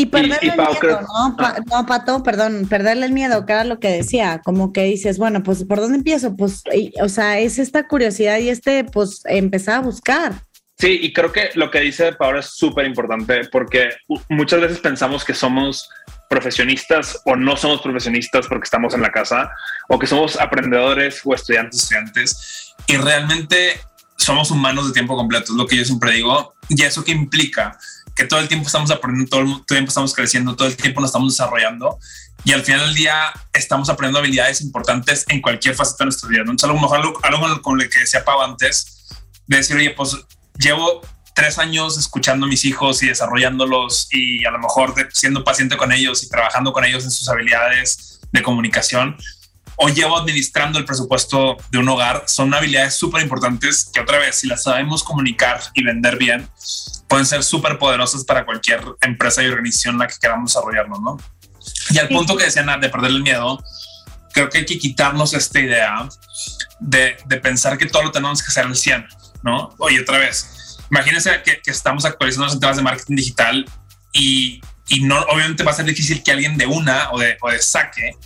Y 0.00 0.06
perderle 0.06 0.52
el 0.52 0.56
miedo, 0.56 1.00
¿no? 1.02 1.36
no, 1.66 1.86
Pato, 1.86 2.22
perdón, 2.22 2.66
perderle 2.68 3.04
el 3.04 3.12
miedo, 3.12 3.44
que 3.44 3.52
era 3.52 3.64
lo 3.64 3.78
que 3.78 3.88
decía, 3.88 4.40
como 4.42 4.72
que 4.72 4.84
dices, 4.84 5.18
bueno, 5.18 5.42
pues 5.42 5.64
¿por 5.64 5.78
dónde 5.78 5.98
empiezo? 5.98 6.36
Pues, 6.36 6.62
o 7.02 7.08
sea, 7.08 7.38
es 7.38 7.58
esta 7.58 7.86
curiosidad 7.86 8.38
y 8.38 8.48
este, 8.48 8.84
pues, 8.84 9.20
empezar 9.26 9.76
a 9.76 9.80
buscar. 9.80 10.32
Sí, 10.78 10.98
y 11.02 11.12
creo 11.12 11.30
que 11.30 11.50
lo 11.56 11.70
que 11.70 11.80
dice 11.80 12.14
Paola 12.14 12.40
es 12.40 12.46
súper 12.46 12.86
importante 12.86 13.42
porque 13.52 13.90
muchas 14.30 14.62
veces 14.62 14.78
pensamos 14.78 15.22
que 15.26 15.34
somos 15.34 15.90
profesionistas 16.30 17.20
o 17.26 17.36
no 17.36 17.54
somos 17.58 17.82
profesionistas 17.82 18.46
porque 18.46 18.64
estamos 18.64 18.94
en 18.94 19.02
la 19.02 19.12
casa 19.12 19.50
o 19.90 19.98
que 19.98 20.06
somos 20.06 20.40
aprendedores 20.40 21.20
o 21.24 21.34
estudiantes 21.34 21.82
estudiantes 21.82 22.74
y 22.86 22.96
realmente 22.96 23.78
somos 24.16 24.50
humanos 24.50 24.86
de 24.86 24.92
tiempo 24.92 25.16
completo, 25.16 25.52
es 25.52 25.58
lo 25.58 25.66
que 25.66 25.76
yo 25.76 25.84
siempre 25.84 26.12
digo. 26.12 26.54
¿Y 26.68 26.82
eso 26.82 27.04
qué 27.04 27.12
implica? 27.12 27.78
Que 28.14 28.24
todo 28.24 28.40
el 28.40 28.48
tiempo 28.48 28.66
estamos 28.66 28.90
aprendiendo, 28.90 29.30
todo 29.30 29.42
el 29.42 29.66
tiempo 29.66 29.88
estamos 29.88 30.14
creciendo, 30.14 30.56
todo 30.56 30.68
el 30.68 30.76
tiempo 30.76 31.00
nos 31.00 31.08
estamos 31.08 31.32
desarrollando 31.36 31.98
y 32.44 32.52
al 32.52 32.62
final 32.62 32.80
del 32.80 32.94
día 32.94 33.32
estamos 33.52 33.88
aprendiendo 33.90 34.20
habilidades 34.20 34.60
importantes 34.62 35.24
en 35.28 35.40
cualquier 35.40 35.74
faceta 35.74 36.04
de 36.04 36.06
nuestra 36.06 36.28
vida. 36.28 36.40
Entonces, 36.40 36.64
a 36.64 36.72
lo 36.72 36.80
mejor 36.80 36.98
algo, 36.98 37.18
algo 37.22 37.62
con 37.62 37.78
lo 37.78 37.88
que 37.88 38.00
decía 38.00 38.24
Pau 38.24 38.40
antes, 38.40 39.08
de 39.46 39.56
decir, 39.56 39.76
oye, 39.76 39.90
pues 39.90 40.16
llevo 40.58 41.02
tres 41.34 41.58
años 41.58 41.98
escuchando 41.98 42.46
a 42.46 42.48
mis 42.48 42.64
hijos 42.64 43.02
y 43.02 43.08
desarrollándolos 43.08 44.08
y 44.10 44.44
a 44.44 44.50
lo 44.50 44.58
mejor 44.58 44.94
siendo 45.12 45.44
paciente 45.44 45.76
con 45.76 45.92
ellos 45.92 46.22
y 46.22 46.28
trabajando 46.28 46.72
con 46.72 46.84
ellos 46.84 47.04
en 47.04 47.10
sus 47.10 47.28
habilidades 47.28 48.20
de 48.32 48.42
comunicación 48.42 49.16
o 49.76 49.88
llevo 49.88 50.18
administrando 50.18 50.78
el 50.78 50.84
presupuesto 50.84 51.56
de 51.70 51.78
un 51.78 51.88
hogar 51.88 52.24
son 52.26 52.52
habilidades 52.52 52.94
súper 52.94 53.22
importantes 53.22 53.90
que 53.92 54.00
otra 54.00 54.18
vez, 54.18 54.36
si 54.36 54.46
las 54.46 54.62
sabemos 54.62 55.02
comunicar 55.02 55.60
y 55.74 55.82
vender 55.82 56.16
bien, 56.16 56.48
pueden 57.08 57.26
ser 57.26 57.42
súper 57.42 57.78
poderosas 57.78 58.24
para 58.24 58.44
cualquier 58.44 58.82
empresa 59.00 59.42
y 59.42 59.46
organización 59.46 59.94
en 59.94 60.00
la 60.00 60.06
que 60.06 60.14
queramos 60.20 60.52
desarrollarnos, 60.52 61.00
¿no? 61.00 61.16
Y 61.90 61.98
al 61.98 62.08
punto 62.08 62.36
que 62.36 62.44
decían 62.44 62.80
de 62.80 62.88
perder 62.88 63.10
el 63.10 63.22
miedo, 63.22 63.62
creo 64.32 64.48
que 64.48 64.58
hay 64.58 64.66
que 64.66 64.78
quitarnos 64.78 65.34
esta 65.34 65.60
idea 65.60 66.08
de, 66.78 67.16
de 67.26 67.36
pensar 67.38 67.78
que 67.78 67.86
todo 67.86 68.04
lo 68.04 68.12
tenemos 68.12 68.42
que 68.42 68.48
hacer 68.48 68.64
al 68.64 68.76
100, 68.76 69.06
¿no? 69.42 69.74
Oye, 69.78 70.00
otra 70.00 70.18
vez, 70.18 70.78
imagínense 70.90 71.42
que, 71.42 71.60
que 71.62 71.70
estamos 71.70 72.04
actualizando 72.04 72.46
los 72.46 72.60
temas 72.60 72.76
de 72.76 72.82
marketing 72.82 73.16
digital 73.16 73.66
y, 74.12 74.60
y, 74.88 75.02
no, 75.02 75.20
obviamente 75.22 75.62
va 75.62 75.72
a 75.72 75.74
ser 75.74 75.84
difícil 75.84 76.22
que 76.22 76.32
alguien 76.32 76.56
de 76.56 76.66
una 76.66 77.10
o 77.12 77.18
de, 77.18 77.36
o 77.40 77.50
de 77.50 77.60
saque 77.60 78.16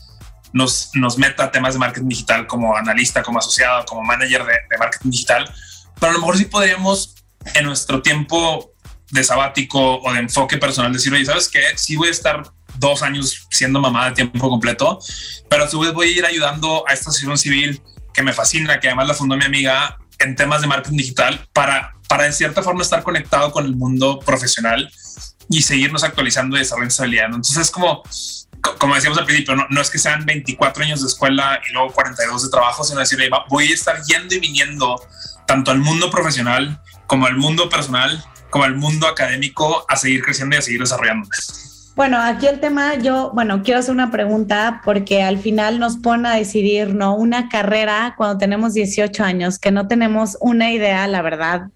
nos, 0.54 0.90
nos 0.94 1.18
meta 1.18 1.50
temas 1.50 1.74
de 1.74 1.80
marketing 1.80 2.08
digital 2.08 2.46
como 2.46 2.76
analista, 2.76 3.22
como 3.22 3.40
asociado, 3.40 3.84
como 3.84 4.02
manager 4.02 4.44
de, 4.44 4.78
marketing 4.78 5.10
digital, 5.10 5.52
pero 5.98 6.10
a 6.10 6.14
lo 6.14 6.20
mejor 6.20 6.38
sí 6.38 6.44
podríamos 6.44 7.16
en 7.54 7.64
nuestro 7.64 8.00
tiempo 8.00 8.72
de 9.10 9.24
sabático 9.24 9.98
o 10.00 10.12
de 10.12 10.20
enfoque 10.20 10.56
personal 10.56 10.92
decir, 10.92 11.12
oye, 11.12 11.24
¿sabes 11.26 11.48
qué? 11.48 11.60
Sí 11.76 11.96
voy 11.96 12.08
a 12.08 12.12
estar 12.12 12.42
dos 12.76 13.02
años 13.02 13.46
siendo 13.50 13.80
mamá 13.80 14.06
de 14.06 14.12
tiempo 14.12 14.48
completo, 14.48 15.00
pero 15.48 15.64
a 15.64 15.68
su 15.68 15.80
vez 15.80 15.92
voy 15.92 16.08
a 16.08 16.10
ir 16.18 16.24
ayudando 16.24 16.84
a 16.88 16.92
esta 16.92 17.10
asociación 17.10 17.36
civil 17.36 17.82
que 18.12 18.22
me 18.22 18.32
fascina, 18.32 18.78
que 18.78 18.86
además 18.86 19.08
la 19.08 19.14
fundó 19.14 19.36
mi 19.36 19.44
amiga 19.44 19.98
en 20.20 20.36
temas 20.36 20.60
de 20.60 20.68
marketing 20.68 20.98
digital 20.98 21.48
para, 21.52 21.96
para 22.08 22.24
de 22.24 22.32
cierta 22.32 22.62
forma 22.62 22.82
estar 22.82 23.02
conectado 23.02 23.50
con 23.50 23.66
el 23.66 23.74
mundo 23.74 24.20
profesional 24.20 24.88
y 25.48 25.62
seguirnos 25.62 26.04
actualizando 26.04 26.56
y 26.56 26.60
desarrollando 26.60 26.94
habilidad. 27.02 27.26
Entonces 27.26 27.56
es 27.56 27.70
como 27.72 28.04
como 28.78 28.94
decíamos 28.94 29.18
al 29.18 29.24
principio, 29.24 29.54
no, 29.56 29.80
es 29.80 29.90
que 29.90 29.98
sean 29.98 30.24
24 30.24 30.84
años 30.84 31.00
de 31.00 31.06
escuela 31.06 31.60
y 31.68 31.72
luego 31.72 31.92
42 31.92 32.44
de 32.44 32.50
trabajo, 32.50 32.84
sino 32.84 33.00
decir, 33.00 33.18
voy 33.48 33.70
a 33.70 33.74
estar 33.74 34.02
yendo 34.04 34.34
y 34.34 34.40
viniendo 34.40 35.00
tanto 35.46 35.70
al 35.70 35.78
mundo 35.78 36.10
profesional 36.10 36.80
como 37.06 37.26
al 37.26 37.36
mundo 37.36 37.68
personal, 37.68 38.24
como 38.50 38.64
al 38.64 38.76
mundo 38.76 39.06
académico, 39.06 39.84
a 39.88 39.96
seguir 39.96 40.22
creciendo 40.22 40.56
y 40.56 40.58
a 40.58 40.62
seguir 40.62 40.80
desarrollándome. 40.80 41.34
Bueno, 41.96 42.18
aquí 42.20 42.48
el 42.48 42.58
tema, 42.58 42.96
yo, 42.96 43.30
bueno, 43.34 43.62
quiero 43.62 43.78
hacer 43.78 43.94
una 43.94 44.10
pregunta 44.10 44.80
porque 44.84 45.22
al 45.22 45.38
final 45.38 45.78
nos 45.78 45.96
pone 45.96 46.28
a 46.28 46.34
decidir, 46.34 46.92
¿no? 46.92 47.14
Una 47.14 47.48
carrera 47.48 48.14
cuando 48.16 48.36
tenemos 48.36 48.74
18 48.74 49.22
años, 49.22 49.60
que 49.60 49.70
no 49.70 49.86
tenemos 49.86 50.36
una 50.40 50.72
idea, 50.72 51.06
la 51.06 51.22
verdad, 51.22 51.68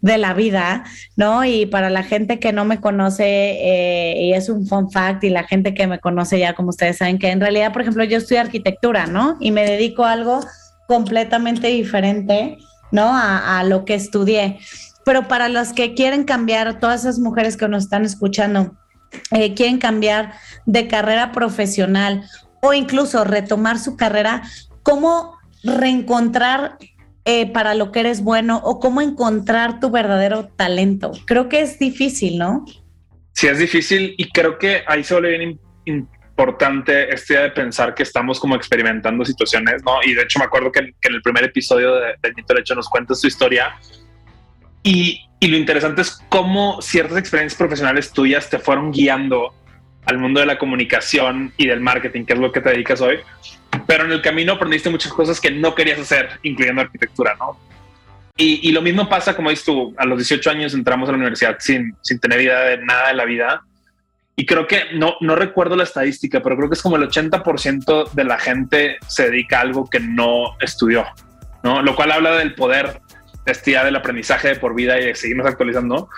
de 0.00 0.16
la 0.16 0.32
vida, 0.32 0.84
¿no? 1.14 1.44
Y 1.44 1.66
para 1.66 1.90
la 1.90 2.02
gente 2.02 2.38
que 2.38 2.54
no 2.54 2.64
me 2.64 2.80
conoce, 2.80 3.24
eh, 3.26 4.22
y 4.22 4.32
es 4.32 4.48
un 4.48 4.66
fun 4.66 4.90
fact, 4.90 5.24
y 5.24 5.28
la 5.28 5.44
gente 5.44 5.74
que 5.74 5.86
me 5.86 5.98
conoce 5.98 6.38
ya, 6.38 6.54
como 6.54 6.70
ustedes 6.70 6.96
saben, 6.96 7.18
que 7.18 7.28
en 7.30 7.40
realidad, 7.42 7.74
por 7.74 7.82
ejemplo, 7.82 8.02
yo 8.04 8.16
estudio 8.16 8.40
arquitectura, 8.40 9.06
¿no? 9.06 9.36
Y 9.40 9.50
me 9.50 9.66
dedico 9.66 10.06
a 10.06 10.12
algo 10.12 10.40
completamente 10.88 11.68
diferente, 11.68 12.56
¿no? 12.92 13.14
A, 13.14 13.58
a 13.58 13.64
lo 13.64 13.84
que 13.84 13.92
estudié. 13.92 14.58
Pero 15.04 15.28
para 15.28 15.50
los 15.50 15.74
que 15.74 15.92
quieren 15.92 16.24
cambiar, 16.24 16.80
todas 16.80 17.00
esas 17.02 17.18
mujeres 17.18 17.58
que 17.58 17.68
nos 17.68 17.84
están 17.84 18.06
escuchando, 18.06 18.74
eh, 19.30 19.54
quieren 19.54 19.78
cambiar 19.78 20.34
de 20.66 20.88
carrera 20.88 21.32
profesional 21.32 22.28
o 22.60 22.74
incluso 22.74 23.24
retomar 23.24 23.78
su 23.78 23.96
carrera, 23.96 24.42
¿cómo 24.82 25.38
reencontrar 25.62 26.78
eh, 27.24 27.50
para 27.50 27.74
lo 27.74 27.92
que 27.92 28.00
eres 28.00 28.22
bueno 28.22 28.60
o 28.64 28.80
cómo 28.80 29.00
encontrar 29.00 29.80
tu 29.80 29.90
verdadero 29.90 30.48
talento? 30.48 31.12
Creo 31.26 31.48
que 31.48 31.60
es 31.60 31.78
difícil, 31.78 32.38
¿no? 32.38 32.64
Sí, 33.32 33.48
es 33.48 33.58
difícil 33.58 34.14
y 34.16 34.30
creo 34.30 34.58
que 34.58 34.82
ahí 34.86 35.04
se 35.04 35.14
vuelve 35.14 35.38
bien 35.38 35.60
importante 35.84 37.12
este 37.12 37.34
día 37.34 37.42
de 37.44 37.50
pensar 37.50 37.94
que 37.94 38.02
estamos 38.02 38.40
como 38.40 38.56
experimentando 38.56 39.24
situaciones, 39.24 39.82
¿no? 39.84 39.98
Y 40.04 40.14
de 40.14 40.22
hecho 40.22 40.38
me 40.38 40.44
acuerdo 40.46 40.72
que, 40.72 40.80
en 40.80 41.14
el 41.14 41.22
primer 41.22 41.44
episodio 41.44 41.94
de, 41.96 42.14
de 42.22 42.34
Nito 42.34 42.54
Lecho 42.54 42.74
nos 42.74 42.88
cuentas 42.88 43.20
tu 43.20 43.26
historia 43.26 43.76
y, 44.82 45.26
y 45.40 45.48
lo 45.48 45.56
interesante 45.56 46.02
es 46.02 46.20
cómo 46.28 46.80
ciertas 46.80 47.18
experiencias 47.18 47.58
profesionales 47.58 48.12
tuyas 48.12 48.48
te 48.48 48.58
fueron 48.58 48.92
guiando 48.92 49.54
al 50.06 50.18
mundo 50.18 50.40
de 50.40 50.46
la 50.46 50.58
comunicación 50.58 51.52
y 51.56 51.66
del 51.66 51.80
marketing, 51.80 52.24
que 52.24 52.32
es 52.32 52.38
lo 52.38 52.52
que 52.52 52.60
te 52.60 52.70
dedicas 52.70 53.00
hoy. 53.00 53.18
Pero 53.86 54.04
en 54.04 54.12
el 54.12 54.22
camino 54.22 54.54
aprendiste 54.54 54.88
muchas 54.88 55.12
cosas 55.12 55.40
que 55.40 55.50
no 55.50 55.74
querías 55.74 55.98
hacer, 55.98 56.30
incluyendo 56.42 56.80
arquitectura, 56.80 57.34
¿no? 57.38 57.58
Y, 58.36 58.68
y 58.68 58.72
lo 58.72 58.82
mismo 58.82 59.08
pasa, 59.08 59.34
como 59.34 59.50
dices 59.50 59.64
tú, 59.64 59.94
a 59.96 60.04
los 60.04 60.18
18 60.18 60.50
años 60.50 60.74
entramos 60.74 61.08
a 61.08 61.12
la 61.12 61.18
universidad 61.18 61.56
sin, 61.58 61.96
sin 62.02 62.20
tener 62.20 62.40
idea 62.40 62.60
de 62.60 62.78
nada 62.78 63.08
de 63.08 63.14
la 63.14 63.24
vida. 63.24 63.62
Y 64.36 64.44
creo 64.44 64.66
que 64.66 64.92
no, 64.92 65.16
no 65.20 65.34
recuerdo 65.34 65.74
la 65.74 65.84
estadística, 65.84 66.42
pero 66.42 66.56
creo 66.56 66.68
que 66.68 66.74
es 66.74 66.82
como 66.82 66.96
el 66.96 67.08
80% 67.08 68.10
de 68.12 68.24
la 68.24 68.38
gente 68.38 68.98
se 69.06 69.30
dedica 69.30 69.58
a 69.58 69.62
algo 69.62 69.88
que 69.88 70.00
no 70.00 70.56
estudió, 70.60 71.06
¿no? 71.62 71.82
Lo 71.82 71.96
cual 71.96 72.12
habla 72.12 72.36
del 72.36 72.54
poder 72.54 73.00
esta 73.46 73.70
idea 73.70 73.84
del 73.84 73.96
aprendizaje 73.96 74.48
de 74.48 74.56
por 74.56 74.74
vida 74.74 75.00
y 75.00 75.06
de 75.06 75.14
seguirnos 75.14 75.46
actualizando. 75.46 76.08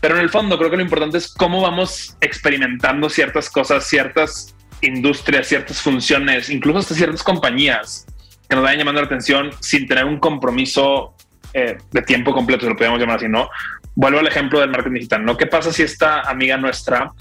Pero 0.00 0.14
en 0.14 0.20
el 0.20 0.30
fondo 0.30 0.56
creo 0.58 0.70
que 0.70 0.76
lo 0.76 0.82
importante 0.82 1.18
es 1.18 1.32
cómo 1.32 1.60
vamos 1.60 2.16
experimentando 2.20 3.10
ciertas 3.10 3.50
cosas, 3.50 3.84
ciertas 3.86 4.54
industrias, 4.80 5.48
ciertas 5.48 5.82
funciones, 5.82 6.50
incluso 6.50 6.78
hasta 6.78 6.94
ciertas 6.94 7.22
compañías 7.22 8.06
que 8.48 8.54
nos 8.54 8.64
vayan 8.64 8.78
llamando 8.78 9.00
la 9.00 9.06
atención 9.06 9.50
sin 9.60 9.86
tener 9.86 10.04
un 10.04 10.18
compromiso 10.18 11.14
eh, 11.52 11.78
de 11.90 12.02
tiempo 12.02 12.32
completo, 12.32 12.62
si 12.62 12.68
lo 12.68 12.76
podemos 12.76 13.00
llamar 13.00 13.16
así, 13.16 13.28
¿no? 13.28 13.50
Vuelvo 13.94 14.20
al 14.20 14.28
ejemplo 14.28 14.60
del 14.60 14.70
marketing 14.70 14.94
digital, 14.94 15.24
¿no? 15.24 15.36
¿Qué 15.36 15.46
pasa 15.46 15.72
si 15.72 15.82
esta 15.82 16.20
amiga 16.20 16.56
nuestra 16.56 17.12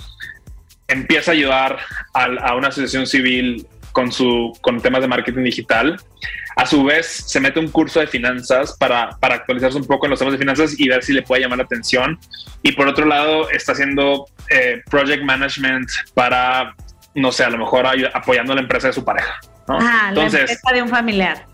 empieza 0.87 1.31
a 1.31 1.33
ayudar 1.33 1.79
a, 2.13 2.55
una 2.55 2.69
asociación 2.69 3.07
civil 3.07 3.67
con 3.97 4.11
su 4.11 4.55
con 4.61 4.79
temas 4.79 5.01
de 5.01 5.07
marketing 5.07 5.43
digital? 5.43 5.99
A 6.55 6.67
su 6.67 6.83
vez, 6.83 7.07
se 7.07 7.39
mete 7.39 7.59
un 7.59 7.67
curso 7.69 7.99
de 7.99 8.05
finanzas 8.05 8.77
para, 8.77 9.09
para 9.19 9.33
actualizarse 9.33 9.75
un 9.75 9.85
poco 9.85 10.05
en 10.05 10.11
los 10.11 10.19
temas 10.19 10.33
de 10.33 10.37
finanzas 10.37 10.79
y 10.79 10.87
ver 10.87 11.03
si 11.03 11.13
le 11.13 11.23
puede 11.23 11.41
llamar 11.41 11.57
la 11.57 11.63
atención. 11.63 12.19
Y 12.61 12.73
por 12.73 12.87
otro 12.87 13.07
lado, 13.07 13.49
está 13.49 13.71
haciendo 13.71 14.27
eh, 14.51 14.83
project 14.87 15.23
management 15.23 15.89
para, 16.13 16.75
no 17.15 17.31
sé, 17.31 17.43
a 17.43 17.49
lo 17.49 17.57
mejor 17.57 17.87
apoyando 18.13 18.53
a 18.53 18.55
la 18.55 18.61
empresa 18.61 18.85
de 18.85 18.93
su 18.93 19.03
pareja. 19.03 19.33
Ah, 19.67 20.09
Entonces, 20.09 20.33
la 20.33 20.39
empresa 20.41 20.73
de 20.75 20.81
un 20.83 20.89
familiar. 20.89 21.45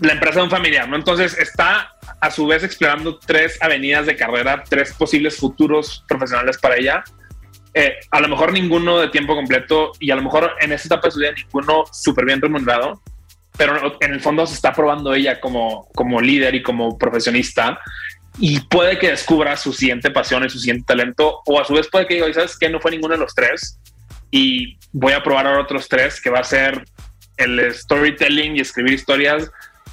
La 0.00 0.12
empresa 0.14 0.38
de 0.38 0.44
un 0.44 0.50
familiar, 0.50 0.88
¿no? 0.88 0.96
Entonces 0.96 1.36
está 1.38 1.92
a 2.18 2.30
su 2.30 2.46
vez 2.46 2.64
explorando 2.64 3.18
tres 3.18 3.58
avenidas 3.60 4.06
de 4.06 4.16
carrera, 4.16 4.64
tres 4.66 4.94
posibles 4.94 5.36
futuros 5.36 6.02
profesionales 6.08 6.56
para 6.56 6.76
ella. 6.76 7.04
Eh, 7.72 7.94
a 8.10 8.20
lo 8.20 8.28
mejor 8.28 8.52
ninguno 8.52 8.98
de 8.98 9.08
tiempo 9.08 9.34
completo 9.34 9.92
y 10.00 10.10
a 10.10 10.16
lo 10.16 10.22
mejor 10.22 10.54
en 10.60 10.72
esta 10.72 10.88
etapa 10.88 11.06
de 11.06 11.12
su 11.12 11.20
vida 11.20 11.32
ninguno 11.32 11.84
súper 11.92 12.24
bien 12.24 12.40
remunerado, 12.40 13.00
pero 13.56 13.96
en 14.00 14.12
el 14.12 14.20
fondo 14.20 14.46
se 14.46 14.54
está 14.54 14.72
probando 14.72 15.14
ella 15.14 15.40
como, 15.40 15.88
como 15.94 16.20
líder 16.20 16.54
y 16.54 16.62
como 16.62 16.98
profesionista 16.98 17.78
y 18.38 18.60
puede 18.60 18.98
que 18.98 19.10
descubra 19.10 19.56
su 19.56 19.72
siguiente 19.72 20.10
pasión 20.10 20.44
y 20.44 20.50
su 20.50 20.58
siguiente 20.58 20.84
talento 20.86 21.42
o 21.46 21.60
a 21.60 21.64
su 21.64 21.74
vez 21.74 21.88
puede 21.88 22.06
que 22.06 22.14
diga, 22.14 22.32
¿sabes 22.32 22.56
qué? 22.58 22.68
No 22.68 22.80
fue 22.80 22.90
ninguno 22.90 23.14
de 23.14 23.20
los 23.20 23.34
tres 23.34 23.78
y 24.30 24.76
voy 24.92 25.12
a 25.12 25.22
probar 25.22 25.46
ahora 25.46 25.62
otros 25.62 25.88
tres 25.88 26.20
que 26.20 26.30
va 26.30 26.40
a 26.40 26.44
ser 26.44 26.84
el 27.36 27.72
storytelling 27.72 28.56
y 28.56 28.60
escribir 28.60 28.94
historias 28.94 29.50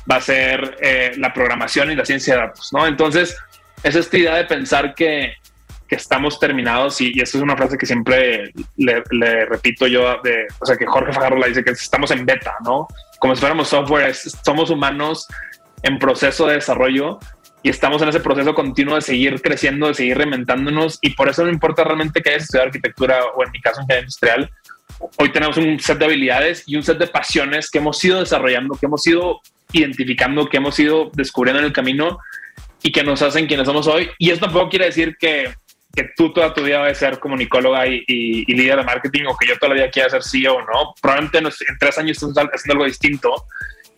va 0.10 0.18
a 0.18 0.22
ser 0.22 0.78
eh, 0.82 1.14
la 1.18 1.34
programación 1.34 1.92
y 1.92 1.96
la 1.96 2.06
ciencia 2.06 2.36
de 2.36 2.42
datos, 2.42 2.72
¿no? 2.72 2.88
Entonces, 2.88 3.36
es 3.84 3.96
esta 3.96 4.18
idea 4.18 4.36
de 4.36 4.46
pensar 4.46 4.96
que, 4.96 5.34
que 5.88 5.96
estamos 5.96 6.40
terminados 6.40 7.00
y, 7.02 7.12
y 7.16 7.22
esto 7.22 7.38
es 7.38 7.44
una 7.44 7.56
frase 7.56 7.78
que 7.78 7.86
siempre 7.86 8.52
le, 8.76 9.46
repito 9.46 9.88
yo, 9.88 10.20
de, 10.24 10.48
o 10.60 10.66
sea, 10.66 10.76
que 10.76 10.86
Jorge 10.86 11.14
Fajardo 11.14 11.38
la 11.38 11.48
dice, 11.48 11.64
que 11.64 11.72
estamos 11.72 12.12
en 12.12 12.26
beta, 12.26 12.56
¿no? 12.64 12.88
Como 13.20 13.36
si 13.36 13.40
fuéramos 13.40 13.70
software, 13.70 14.14
somos 14.14 14.70
humanos 14.70 15.28
en 15.84 15.98
proceso 15.98 16.48
de 16.48 16.56
desarrollo 16.56 17.20
y 17.64 17.70
estamos 17.70 18.02
en 18.02 18.10
ese 18.10 18.20
proceso 18.20 18.54
continuo 18.54 18.96
de 18.96 19.02
seguir 19.02 19.42
creciendo, 19.42 19.88
de 19.88 19.94
seguir 19.94 20.18
reinventándonos 20.18 21.00
y 21.02 21.12
por 21.12 21.30
eso 21.30 21.44
no 21.44 21.50
importa 21.50 21.84
realmente 21.84 22.22
que 22.22 22.30
hayas 22.30 22.44
estudiado 22.44 22.68
arquitectura 22.68 23.20
o 23.36 23.44
en 23.44 23.52
mi 23.52 23.62
caso 23.62 23.82
ingeniería 23.82 24.04
industrial, 24.04 24.52
hoy 25.18 25.32
tenemos 25.32 25.58
un 25.58 25.80
set 25.80 25.98
de 25.98 26.06
habilidades 26.06 26.64
y 26.66 26.76
un 26.76 26.84
set 26.84 26.98
de 26.98 27.08
pasiones 27.08 27.70
que 27.70 27.80
hemos 27.80 28.04
ido 28.04 28.20
desarrollando, 28.20 28.76
que 28.76 28.86
hemos 28.86 29.06
ido 29.08 29.42
identificando, 29.72 30.48
que 30.50 30.58
hemos 30.58 30.80
ido 30.80 31.12
descubriendo 31.14 31.60
en 31.60 31.66
el 31.66 31.74
camino 31.74 32.20
y 32.84 32.92
que 32.92 33.04
nos 33.04 33.22
hacen 33.22 33.48
quienes 33.48 33.68
somos 33.68 33.88
hoy. 33.88 34.10
Y 34.18 34.30
esto 34.30 34.46
tampoco 34.46 34.70
quiere 34.70 34.86
decir 34.86 35.18
que, 35.20 35.54
que 35.98 36.12
tú 36.16 36.32
toda 36.32 36.54
tu 36.54 36.62
vida 36.64 36.78
vas 36.78 36.92
a 36.92 36.96
ser 36.96 37.18
comunicóloga 37.18 37.88
y, 37.88 38.04
y, 38.08 38.54
líder 38.54 38.78
de 38.78 38.84
marketing 38.84 39.24
o 39.28 39.36
que 39.36 39.48
yo 39.48 39.58
todavía 39.58 39.90
quiera 39.90 40.12
ser 40.12 40.24
CEO 40.24 40.60
no. 40.60 40.94
Probablemente 41.02 41.40
en 41.40 41.78
tres 41.80 41.98
años 41.98 42.18
estamos 42.18 42.36
haciendo 42.38 42.74
algo 42.74 42.86
distinto. 42.86 43.34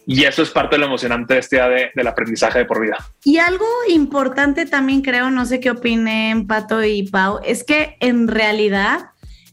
Y 0.08 0.24
eso 0.24 0.42
es 0.42 0.50
parte 0.50 0.76
de 0.76 0.80
lo 0.80 0.86
emocionante 0.86 1.34
de 1.34 1.42
este 1.42 1.58
día 1.58 1.68
de, 1.68 1.92
del 1.94 2.08
aprendizaje 2.08 2.60
de 2.60 2.66
por 2.66 2.82
vida. 2.82 2.98
Y 3.26 3.38
algo 3.38 3.68
importante 3.90 4.66
también 4.66 5.02
creo, 5.02 5.30
no 5.30 5.46
sé 5.46 5.60
qué 5.60 5.72
opinen 5.72 6.48
Pato 6.48 6.82
y 6.84 7.04
Pau, 7.04 7.42
es 7.44 7.66
que 7.66 7.98
en 8.00 8.30
realidad 8.30 9.12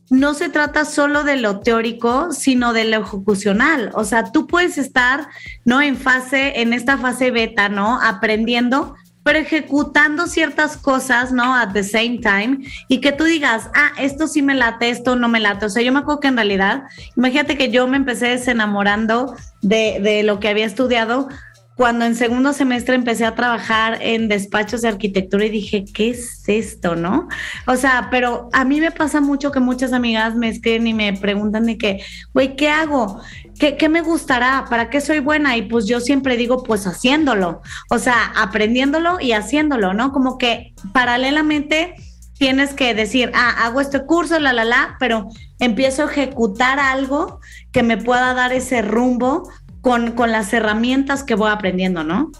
no 0.08 0.34
se 0.34 0.48
trata 0.48 0.84
solo 0.84 1.24
de 1.24 1.36
lo 1.36 1.60
teórico, 1.60 2.32
sino 2.32 2.72
de 2.72 2.84
lo 2.84 3.02
ejecucional. 3.02 3.90
O 3.94 4.04
sea, 4.04 4.30
tú 4.30 4.46
puedes 4.46 4.78
estar, 4.78 5.26
¿no? 5.64 5.82
En 5.82 5.96
fase, 5.96 6.60
en 6.60 6.72
esta 6.72 6.96
fase 6.96 7.32
beta, 7.32 7.68
¿no? 7.68 8.00
Aprendiendo, 8.00 8.94
pero 9.26 9.40
ejecutando 9.40 10.28
ciertas 10.28 10.76
cosas, 10.76 11.32
¿no? 11.32 11.56
At 11.56 11.72
the 11.72 11.82
same 11.82 12.20
time, 12.22 12.58
y 12.86 13.00
que 13.00 13.10
tú 13.10 13.24
digas, 13.24 13.68
ah, 13.74 13.90
esto 13.98 14.28
sí 14.28 14.40
me 14.40 14.54
late, 14.54 14.88
esto 14.88 15.16
no 15.16 15.28
me 15.28 15.40
late. 15.40 15.66
O 15.66 15.68
sea, 15.68 15.82
yo 15.82 15.92
me 15.92 15.98
acuerdo 15.98 16.20
que 16.20 16.28
en 16.28 16.36
realidad, 16.36 16.84
imagínate 17.16 17.58
que 17.58 17.72
yo 17.72 17.88
me 17.88 17.96
empecé 17.96 18.28
desenamorando 18.28 19.34
de, 19.62 19.98
de 20.00 20.22
lo 20.22 20.38
que 20.38 20.46
había 20.46 20.64
estudiado 20.64 21.28
cuando 21.76 22.06
en 22.06 22.16
segundo 22.16 22.54
semestre 22.54 22.94
empecé 22.94 23.26
a 23.26 23.34
trabajar 23.34 23.98
en 24.00 24.28
despachos 24.28 24.80
de 24.80 24.88
arquitectura 24.88 25.44
y 25.44 25.50
dije, 25.50 25.84
¿qué 25.92 26.10
es 26.10 26.42
esto, 26.48 26.96
no? 26.96 27.28
O 27.66 27.76
sea, 27.76 28.08
pero 28.10 28.48
a 28.54 28.64
mí 28.64 28.80
me 28.80 28.90
pasa 28.90 29.20
mucho 29.20 29.52
que 29.52 29.60
muchas 29.60 29.92
amigas 29.92 30.34
me 30.34 30.48
escriben 30.48 30.86
y 30.86 30.94
me 30.94 31.12
preguntan 31.12 31.66
de 31.66 31.76
que, 31.76 32.00
güey, 32.32 32.56
¿qué 32.56 32.70
hago? 32.70 33.20
¿Qué, 33.58 33.76
¿Qué, 33.76 33.90
me 33.90 34.00
gustará? 34.00 34.64
¿Para 34.70 34.88
qué 34.88 35.02
soy 35.02 35.18
buena? 35.18 35.58
Y 35.58 35.62
pues 35.62 35.86
yo 35.86 36.00
siempre 36.00 36.38
digo, 36.38 36.62
pues 36.62 36.86
haciéndolo, 36.86 37.60
o 37.90 37.98
sea, 37.98 38.32
aprendiéndolo 38.36 39.18
y 39.20 39.32
haciéndolo, 39.32 39.92
¿no? 39.92 40.12
Como 40.12 40.38
que 40.38 40.72
paralelamente 40.94 41.94
tienes 42.38 42.72
que 42.72 42.94
decir, 42.94 43.32
ah, 43.34 43.66
hago 43.66 43.82
este 43.82 44.04
curso, 44.06 44.38
la, 44.38 44.54
la, 44.54 44.64
la, 44.64 44.96
pero 44.98 45.28
empiezo 45.58 46.02
a 46.02 46.10
ejecutar 46.10 46.78
algo 46.78 47.40
que 47.72 47.82
me 47.82 47.98
pueda 47.98 48.32
dar 48.32 48.54
ese 48.54 48.80
rumbo 48.80 49.50
con, 49.86 50.10
con 50.16 50.32
las 50.32 50.52
herramientas 50.52 51.22
que 51.22 51.36
voy 51.36 51.48
aprendiendo, 51.48 52.02
¿no? 52.02 52.32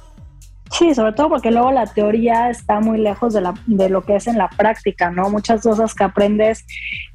Sí, 0.72 0.96
sobre 0.96 1.12
todo 1.12 1.28
porque 1.28 1.52
luego 1.52 1.70
la 1.70 1.86
teoría 1.86 2.50
está 2.50 2.80
muy 2.80 2.98
lejos 2.98 3.34
de, 3.34 3.40
la, 3.40 3.54
de 3.66 3.88
lo 3.88 4.02
que 4.02 4.16
es 4.16 4.26
en 4.26 4.36
la 4.36 4.48
práctica, 4.48 5.12
¿no? 5.12 5.30
Muchas 5.30 5.62
cosas 5.62 5.94
que 5.94 6.02
aprendes 6.02 6.66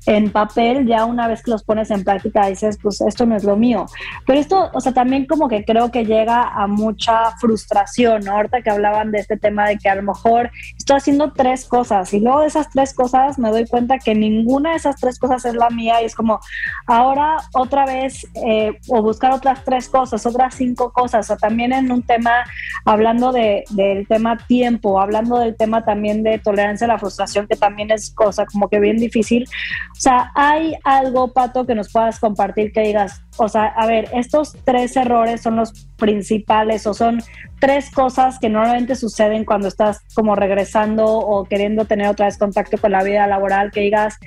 en 0.06 0.32
papel, 0.32 0.88
ya 0.88 1.06
una 1.06 1.28
vez 1.28 1.44
que 1.44 1.52
los 1.52 1.64
pones 1.64 1.92
en 1.92 2.04
práctica 2.04 2.48
dices, 2.48 2.78
pues 2.82 3.02
esto 3.02 3.26
no 3.26 3.36
es 3.36 3.44
lo 3.44 3.56
mío. 3.56 3.86
Pero 4.26 4.40
esto, 4.40 4.70
o 4.74 4.82
sea, 4.82 4.94
también 4.94 5.26
como 5.26 5.48
que 5.48 5.64
creo 5.64 5.92
que 5.92 6.06
llega 6.06 6.42
a 6.42 6.68
mucha 6.68 7.32
frustración, 7.40 8.24
¿no? 8.24 8.34
Ahorita 8.34 8.62
que 8.62 8.70
hablaban 8.70 9.12
de 9.12 9.20
este 9.20 9.38
tema 9.38 9.68
de 9.68 9.78
que 9.78 9.90
a 9.90 9.96
lo 9.96 10.04
mejor 10.04 10.52
estoy 10.78 10.98
haciendo 10.98 11.32
tres 11.34 11.66
cosas 11.66 12.14
y 12.14 12.20
luego 12.20 12.42
de 12.42 12.48
esas 12.48 12.70
tres 12.70 12.94
cosas 12.94 13.38
me 13.38 13.52
doy 13.52 13.68
cuenta 13.68 14.00
que 14.00 14.16
ninguna 14.16 14.72
de 14.72 14.78
esas 14.78 14.96
tres 14.96 15.20
cosas 15.20 15.46
es 15.46 15.54
la 15.54 15.70
mía 15.70 16.02
y 16.02 16.06
es 16.06 16.16
como, 16.16 16.40
ahora 16.88 17.38
otra 17.54 17.86
vez, 17.86 18.26
eh, 18.46 18.78
o 18.88 19.02
buscar 19.02 19.32
otras 19.32 19.64
tres 19.64 19.88
cosas, 19.88 20.26
otras 20.26 20.56
cinco 20.56 20.92
cosas, 20.92 21.30
o 21.30 21.38
también 21.38 21.74
en 21.74 21.92
un 21.92 22.02
tema, 22.02 22.44
hablando 22.86 23.32
de, 23.32 23.64
del 23.70 24.08
tema 24.08 24.38
tiempo, 24.48 25.00
hablando 25.00 25.38
del 25.38 25.56
tema 25.56 25.84
también 25.84 26.24
de 26.24 26.40
tolerancia 26.40 26.86
a 26.86 26.88
la 26.88 27.00
frustración, 27.00 27.48
que 27.48 27.56
también 27.56 27.92
es 27.92 28.14
cosa 28.14 28.46
como 28.46 28.68
que 28.68 28.80
bien 28.80 28.98
difícil 28.98 29.48
o 29.92 30.00
sea, 30.02 30.32
¿hay 30.36 30.76
algo, 30.84 31.32
Pato, 31.34 31.66
que 31.66 31.76
nos 31.76 31.92
puedas 31.92 32.20
compartir 32.20 32.72
que 32.72 32.82
digas, 32.82 33.22
o 33.38 33.48
sea, 33.48 33.66
a 33.66 33.86
ver, 33.86 34.10
estos 34.14 34.56
tres 34.64 34.96
errores 34.96 35.42
son 35.42 35.58
los 35.58 35.88
principales 35.98 36.88
o 36.88 36.94
son 36.94 37.22
tres 37.60 37.92
cosas 37.92 38.40
que 38.40 38.50
normalmente 38.50 38.96
suceden 38.96 39.46
cuando 39.46 39.68
estás 39.68 40.00
como 40.16 40.36
regresando 40.36 41.06
o 41.06 41.44
queriendo 41.44 41.86
tener 41.86 42.08
otra 42.08 42.26
vez 42.26 42.38
contacto 42.38 42.78
con 42.78 42.92
la 42.92 43.04
vida 43.04 43.28
laboral, 43.28 43.72
que 43.72 43.82
digas, 43.82 44.18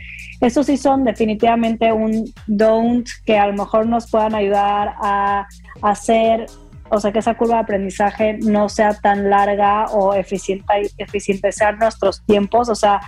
estos 0.41 0.67
sí 0.67 0.77
son 0.77 1.05
definitivamente 1.05 1.93
un 1.93 2.33
don't 2.47 3.09
que 3.25 3.39
a 3.39 3.47
lo 3.47 3.55
mejor 3.55 3.87
nos 3.87 4.11
puedan 4.11 4.35
ayudar 4.35 4.95
a 5.01 5.47
hacer 5.83 6.47
o 6.91 7.01
sea, 7.01 7.13
que 7.13 7.19
esa 7.19 7.35
curva 7.35 7.57
de 7.57 7.61
aprendizaje 7.63 8.39
no 8.41 8.69
sea 8.69 8.95
tan 8.95 9.29
larga 9.31 9.87
o 9.87 10.15
eficiente, 10.15 10.65
eficientizar 10.99 11.79
nuestros 11.79 12.25
tiempos, 12.25 12.69
o 12.69 12.75
sea, 12.75 13.01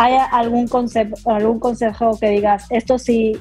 ¿Hay 0.00 0.14
algún, 0.30 0.68
concepto, 0.68 1.28
algún 1.28 1.58
consejo 1.58 2.16
que 2.20 2.28
digas, 2.28 2.66
esto 2.70 3.00
sí, 3.00 3.36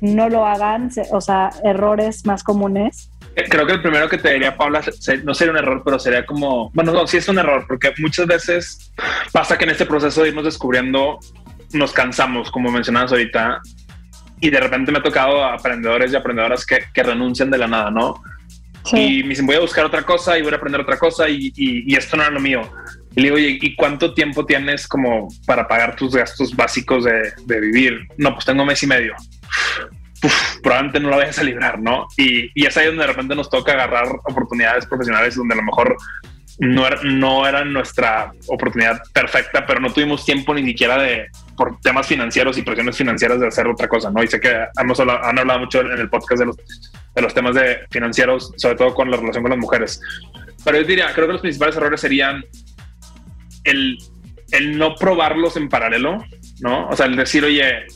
no 0.00 0.28
lo 0.28 0.46
hagan, 0.46 0.90
o 1.10 1.20
sea, 1.20 1.50
errores 1.64 2.24
más 2.24 2.44
comunes? 2.44 3.10
Eh, 3.34 3.44
creo 3.48 3.66
que 3.66 3.72
el 3.72 3.82
primero 3.82 4.08
que 4.08 4.16
te 4.16 4.32
diría, 4.32 4.56
Paula, 4.56 4.80
no 5.24 5.34
sería 5.34 5.52
un 5.52 5.58
error, 5.58 5.82
pero 5.84 5.98
sería 5.98 6.24
como, 6.24 6.70
bueno, 6.72 6.92
no, 6.92 7.04
sí 7.08 7.16
es 7.16 7.28
un 7.28 7.38
error, 7.38 7.64
porque 7.66 7.92
muchas 7.98 8.28
veces 8.28 8.92
pasa 9.32 9.58
que 9.58 9.64
en 9.64 9.70
este 9.70 9.86
proceso 9.86 10.22
de 10.22 10.28
irnos 10.28 10.44
descubriendo, 10.44 11.18
nos 11.72 11.92
cansamos, 11.92 12.50
como 12.52 12.70
mencionabas 12.70 13.10
ahorita, 13.10 13.60
y 14.40 14.50
de 14.50 14.60
repente 14.60 14.92
me 14.92 14.98
ha 14.98 15.02
tocado 15.02 15.42
a 15.42 15.54
aprendedores 15.54 16.12
y 16.12 16.16
aprendedoras 16.16 16.64
que, 16.64 16.84
que 16.94 17.02
renuncian 17.02 17.50
de 17.50 17.58
la 17.58 17.66
nada, 17.66 17.90
¿no? 17.90 18.22
Y 18.92 19.22
me 19.24 19.30
dicen, 19.30 19.46
voy 19.46 19.56
a 19.56 19.60
buscar 19.60 19.84
otra 19.84 20.02
cosa 20.02 20.38
y 20.38 20.42
voy 20.42 20.52
a 20.52 20.56
aprender 20.56 20.80
otra 20.80 20.96
cosa 20.96 21.28
y, 21.28 21.52
y, 21.56 21.92
y 21.92 21.96
esto 21.96 22.16
no 22.16 22.22
era 22.22 22.30
lo 22.30 22.40
mío. 22.40 22.62
Y 23.18 23.20
le 23.20 23.24
digo, 23.24 23.34
oye, 23.34 23.58
¿y 23.60 23.74
cuánto 23.74 24.14
tiempo 24.14 24.46
tienes 24.46 24.86
como 24.86 25.26
para 25.44 25.66
pagar 25.66 25.96
tus 25.96 26.14
gastos 26.14 26.54
básicos 26.54 27.02
de, 27.02 27.32
de 27.46 27.60
vivir? 27.60 28.06
No, 28.16 28.32
pues 28.32 28.44
tengo 28.44 28.64
mes 28.64 28.80
y 28.84 28.86
medio. 28.86 29.12
probablemente 30.62 31.00
no 31.00 31.10
lo 31.10 31.16
vayas 31.16 31.36
a 31.40 31.42
librar, 31.42 31.80
¿no? 31.80 32.06
Y, 32.16 32.48
y 32.54 32.64
es 32.64 32.76
ahí 32.76 32.86
donde 32.86 33.00
de 33.00 33.08
repente 33.08 33.34
nos 33.34 33.50
toca 33.50 33.72
agarrar 33.72 34.06
oportunidades 34.22 34.86
profesionales 34.86 35.34
donde 35.34 35.54
a 35.54 35.56
lo 35.56 35.64
mejor 35.64 35.96
no 36.60 36.86
era, 36.86 37.00
no 37.02 37.44
era 37.44 37.64
nuestra 37.64 38.30
oportunidad 38.46 39.02
perfecta, 39.12 39.66
pero 39.66 39.80
no 39.80 39.92
tuvimos 39.92 40.24
tiempo 40.24 40.54
ni 40.54 40.64
siquiera 40.64 40.96
de, 41.02 41.26
por 41.56 41.80
temas 41.80 42.06
financieros 42.06 42.56
y 42.56 42.62
presiones 42.62 42.96
financieras, 42.96 43.40
de 43.40 43.48
hacer 43.48 43.66
otra 43.66 43.88
cosa, 43.88 44.12
¿no? 44.12 44.22
Y 44.22 44.28
sé 44.28 44.38
que 44.38 44.64
hemos 44.80 45.00
hablado, 45.00 45.24
han 45.24 45.36
hablado 45.40 45.58
mucho 45.58 45.80
en 45.80 45.90
el 45.90 46.08
podcast 46.08 46.38
de 46.38 46.46
los, 46.46 46.56
de 46.56 47.22
los 47.22 47.34
temas 47.34 47.56
de 47.56 47.80
financieros, 47.90 48.52
sobre 48.56 48.76
todo 48.76 48.94
con 48.94 49.10
la 49.10 49.16
relación 49.16 49.42
con 49.42 49.50
las 49.50 49.58
mujeres. 49.58 50.00
Pero 50.64 50.80
yo 50.80 50.86
diría, 50.86 51.12
creo 51.12 51.26
que 51.26 51.32
los 51.32 51.42
principales 51.42 51.76
errores 51.76 52.00
serían 52.00 52.44
el, 53.70 53.98
el 54.52 54.78
no 54.78 54.94
probarlos 54.94 55.56
en 55.56 55.68
paralelo, 55.68 56.24
¿no? 56.60 56.88
O 56.88 56.96
sea, 56.96 57.06
el 57.06 57.16
decir, 57.16 57.44
oye, 57.44 57.86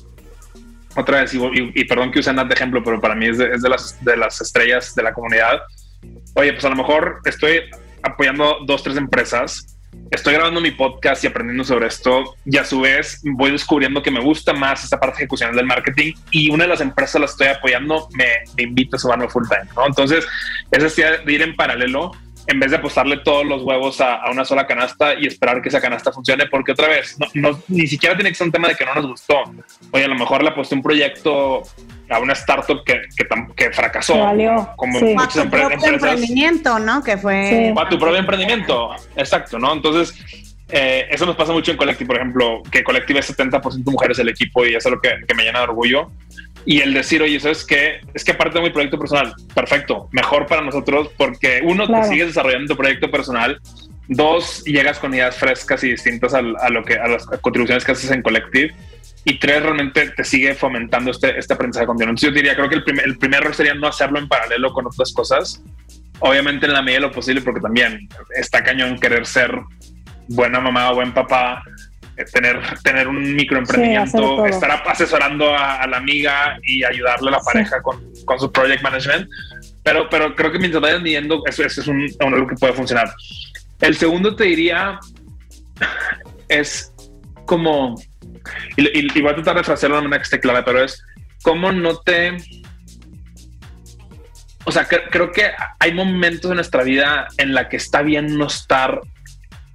otra 0.96 1.22
vez, 1.22 1.32
y, 1.34 1.84
perdón 1.84 2.10
que 2.10 2.20
use 2.20 2.32
Nat 2.32 2.48
de 2.48 2.54
ejemplo, 2.54 2.82
pero 2.84 3.00
para 3.00 3.14
mí 3.14 3.26
es, 3.26 3.38
de, 3.38 3.50
es 3.52 3.62
de, 3.62 3.68
las, 3.68 4.04
de 4.04 4.16
las 4.16 4.40
estrellas 4.40 4.94
de 4.94 5.02
la 5.02 5.12
comunidad. 5.12 5.60
Oye, 6.34 6.52
pues 6.52 6.64
a 6.64 6.68
lo 6.68 6.76
mejor 6.76 7.20
estoy 7.24 7.60
apoyando 8.02 8.58
dos, 8.66 8.82
tres 8.82 8.96
empresas 8.96 9.72
estoy 10.10 10.34
grabando 10.34 10.60
mi 10.60 10.70
podcast 10.70 11.24
y 11.24 11.26
aprendiendo 11.26 11.64
sobre 11.64 11.86
esto 11.86 12.36
y 12.44 12.56
a 12.58 12.64
su 12.64 12.80
vez 12.80 13.20
voy 13.24 13.50
descubriendo 13.50 14.02
que 14.02 14.10
me 14.10 14.20
gusta 14.20 14.52
más 14.52 14.84
esta 14.84 15.00
parte 15.00 15.16
ejecucional 15.16 15.56
del 15.56 15.66
marketing 15.66 16.12
y 16.30 16.50
una 16.50 16.64
de 16.64 16.70
las 16.70 16.80
empresas 16.80 17.20
las 17.20 17.30
estoy 17.32 17.48
apoyando 17.48 18.08
me, 18.12 18.26
me 18.56 18.64
invita 18.64 18.96
a 18.96 19.00
sumarme 19.00 19.28
full 19.28 19.44
time, 19.48 19.70
¿no? 19.74 19.86
Entonces, 19.86 20.26
es 20.70 20.96
de 20.96 21.32
ir 21.32 21.42
en 21.42 21.56
paralelo 21.56 22.12
en 22.46 22.60
vez 22.60 22.70
de 22.70 22.76
apostarle 22.76 23.18
todos 23.18 23.44
los 23.44 23.62
huevos 23.62 24.00
a, 24.00 24.30
una 24.30 24.44
sola 24.44 24.66
canasta 24.66 25.14
y 25.14 25.26
esperar 25.26 25.62
que 25.62 25.68
esa 25.68 25.80
canasta 25.80 26.12
funcione, 26.12 26.46
porque 26.46 26.72
otra 26.72 26.88
vez, 26.88 27.16
no, 27.34 27.50
ni 27.68 27.86
siquiera 27.86 28.14
tiene 28.16 28.30
que 28.30 28.36
ser 28.36 28.46
un 28.46 28.52
tema 28.52 28.68
de 28.68 28.74
que 28.74 28.84
no 28.84 28.94
nos 28.94 29.06
gustó. 29.06 29.42
Oye, 29.90 30.04
a 30.04 30.08
lo 30.08 30.16
mejor 30.16 30.42
le 30.42 30.50
aposté 30.50 30.74
un 30.74 30.82
proyecto 30.82 31.62
a 32.10 32.18
una 32.18 32.32
startup 32.34 32.84
que, 32.84 33.02
que, 33.56 33.72
fracasó. 33.72 34.14
Como 34.76 35.00
muchas 35.00 35.44
tu 35.44 35.50
propio 35.50 35.88
emprendimiento, 35.88 36.78
¿no? 36.78 37.02
Que 37.02 37.16
fue... 37.16 37.72
A 37.76 37.88
tu 37.88 37.98
propio 37.98 38.18
emprendimiento, 38.18 38.90
exacto, 39.16 39.58
¿no? 39.58 39.72
Entonces, 39.72 40.14
eh, 40.68 41.06
eso 41.10 41.26
nos 41.26 41.36
pasa 41.36 41.52
mucho 41.52 41.70
en 41.70 41.76
Collective, 41.76 42.06
por 42.06 42.16
ejemplo, 42.16 42.62
que 42.70 42.82
Collective 42.82 43.20
es 43.20 43.38
70% 43.38 43.84
mujeres 43.90 44.18
el 44.18 44.28
equipo 44.28 44.66
y 44.66 44.74
eso 44.74 44.88
es 44.88 44.94
lo 44.94 45.00
que, 45.00 45.10
que 45.26 45.34
me 45.34 45.44
llena 45.44 45.60
de 45.60 45.64
orgullo 45.64 46.10
y 46.64 46.80
el 46.80 46.94
decir, 46.94 47.22
oye, 47.22 47.40
¿sabes 47.40 47.64
qué? 47.64 48.00
Es 48.14 48.24
que 48.24 48.32
aparte 48.32 48.58
de 48.58 48.64
mi 48.64 48.70
proyecto 48.70 48.98
personal, 48.98 49.34
perfecto, 49.54 50.08
mejor 50.12 50.46
para 50.46 50.62
nosotros 50.62 51.10
porque 51.16 51.60
uno, 51.64 51.86
te 51.86 52.04
sigues 52.04 52.28
desarrollando 52.28 52.74
tu 52.74 52.76
proyecto 52.76 53.10
personal, 53.10 53.60
dos, 54.08 54.62
llegas 54.64 54.98
con 54.98 55.14
ideas 55.14 55.36
frescas 55.36 55.82
y 55.84 55.90
distintas 55.90 56.34
a, 56.34 56.42
lo 56.42 56.84
que, 56.84 56.94
a 56.94 57.08
las 57.08 57.26
contribuciones 57.26 57.84
que 57.84 57.92
haces 57.92 58.10
en 58.10 58.22
Collective 58.22 58.74
y 59.24 59.38
tres, 59.38 59.62
realmente 59.62 60.10
te 60.10 60.24
sigue 60.24 60.54
fomentando 60.54 61.10
este, 61.10 61.38
este 61.38 61.54
aprendizaje 61.54 61.86
continuo. 61.86 62.10
Entonces 62.10 62.30
yo 62.30 62.34
diría, 62.34 62.54
creo 62.54 62.68
que 62.68 62.76
el 62.76 62.84
primer, 62.84 63.04
el 63.06 63.18
primer 63.18 63.40
error 63.40 63.54
sería 63.54 63.74
no 63.74 63.86
hacerlo 63.86 64.18
en 64.18 64.28
paralelo 64.28 64.72
con 64.72 64.86
otras 64.86 65.12
cosas, 65.12 65.62
obviamente 66.18 66.66
en 66.66 66.72
la 66.72 66.82
medida 66.82 67.00
de 67.00 67.06
lo 67.06 67.12
posible, 67.12 67.40
porque 67.40 67.60
también 67.60 68.08
está 68.36 68.62
cañón 68.62 68.98
querer 68.98 69.26
ser 69.26 69.52
buena 70.28 70.60
mamá 70.60 70.90
o 70.90 70.94
buen 70.94 71.12
papá 71.12 71.62
tener, 72.32 72.60
tener 72.82 73.08
un 73.08 73.34
microemprendimiento, 73.34 74.46
estar 74.46 74.82
asesorando 74.86 75.56
a, 75.56 75.86
la 75.86 75.96
amiga 75.96 76.58
y 76.62 76.84
ayudarle 76.84 77.28
a 77.28 77.32
la 77.32 77.40
pareja 77.40 77.80
con, 77.82 78.02
con, 78.24 78.38
su 78.38 78.50
project 78.50 78.82
management. 78.82 79.28
Pero, 79.82 80.08
pero 80.08 80.34
creo 80.34 80.52
que 80.52 80.58
mientras 80.58 80.82
vayan 80.82 81.02
viendo, 81.02 81.42
eso, 81.46 81.64
eso 81.64 81.80
es 81.80 81.88
un, 81.88 82.06
algo 82.20 82.46
que 82.46 82.56
puede 82.56 82.72
funcionar. 82.72 83.12
El 83.80 83.96
segundo 83.96 84.36
te 84.36 84.44
diría 84.44 84.98
es 86.48 86.92
como, 87.46 87.96
y, 88.76 89.20
voy 89.20 89.30
a 89.30 89.34
tratar 89.34 89.56
de 89.56 89.64
frasearlo 89.64 89.96
de 89.96 90.00
una 90.00 90.08
manera 90.08 90.22
que 90.22 90.26
esté 90.26 90.40
clara, 90.40 90.64
pero 90.64 90.82
es 90.82 91.02
cómo 91.42 91.72
no 91.72 91.96
te... 91.98 92.36
O 94.64 94.70
sea, 94.70 94.86
creo 94.86 95.32
que 95.32 95.50
hay 95.80 95.92
momentos 95.92 96.48
en 96.48 96.54
nuestra 96.56 96.84
vida 96.84 97.26
en 97.36 97.52
la 97.52 97.68
que 97.68 97.76
está 97.76 98.02
bien 98.02 98.38
no 98.38 98.46
estar 98.46 99.00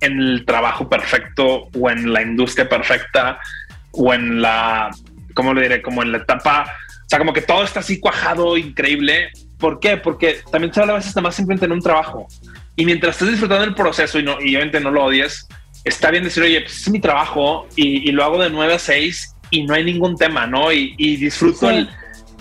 en 0.02 0.20
el 0.20 0.46
trabajo 0.46 0.90
perfecto 0.90 1.70
o 1.74 1.90
en 1.90 2.14
la 2.14 2.22
industria 2.22 2.70
perfecta 2.70 3.40
o 3.92 4.14
en 4.14 4.42
la, 4.42 4.92
¿cómo 5.34 5.54
le 5.54 5.64
diré? 5.64 5.82
Como 5.82 6.04
en 6.04 6.12
la 6.12 6.20
etapa, 6.20 6.66
o 7.08 7.10
sea, 7.10 7.20
como 7.20 7.34
que 7.34 7.42
todo 7.42 7.64
está 7.64 7.80
así 7.80 8.00
cuajado, 8.00 8.58
increíble. 8.58 9.32
¿Por 9.58 9.80
qué? 9.80 9.98
Porque 9.98 10.42
también 10.52 10.74
se 10.74 10.82
habla 10.82 10.94
a 10.94 10.98
veces 10.98 11.16
nada 11.16 11.24
más 11.24 11.36
simplemente 11.36 11.66
en 11.66 11.72
un 11.72 11.82
trabajo. 11.82 12.28
Y 12.76 12.86
mientras 12.86 13.16
estés 13.16 13.32
disfrutando 13.32 13.64
del 13.64 13.74
proceso 13.74 14.20
y, 14.20 14.24
no, 14.24 14.40
y 14.40 14.56
obviamente 14.56 14.80
no 14.80 14.92
lo 14.92 15.06
odies, 15.06 15.48
está 15.84 16.12
bien 16.12 16.24
decir, 16.24 16.44
oye, 16.44 16.62
pues 16.62 16.82
es 16.82 16.90
mi 16.90 17.00
trabajo 17.00 17.68
y, 17.76 18.12
lo 18.12 18.24
hago 18.24 18.42
de 18.42 18.50
9 18.50 18.74
a 18.74 18.80
6 18.80 19.36
y 19.50 19.64
no 19.64 19.74
hay 19.74 19.84
ningún 19.84 20.16
tema, 20.16 20.46
¿no? 20.46 20.72
Y, 20.72 21.16
disfruto 21.16 21.70
el, 21.70 21.90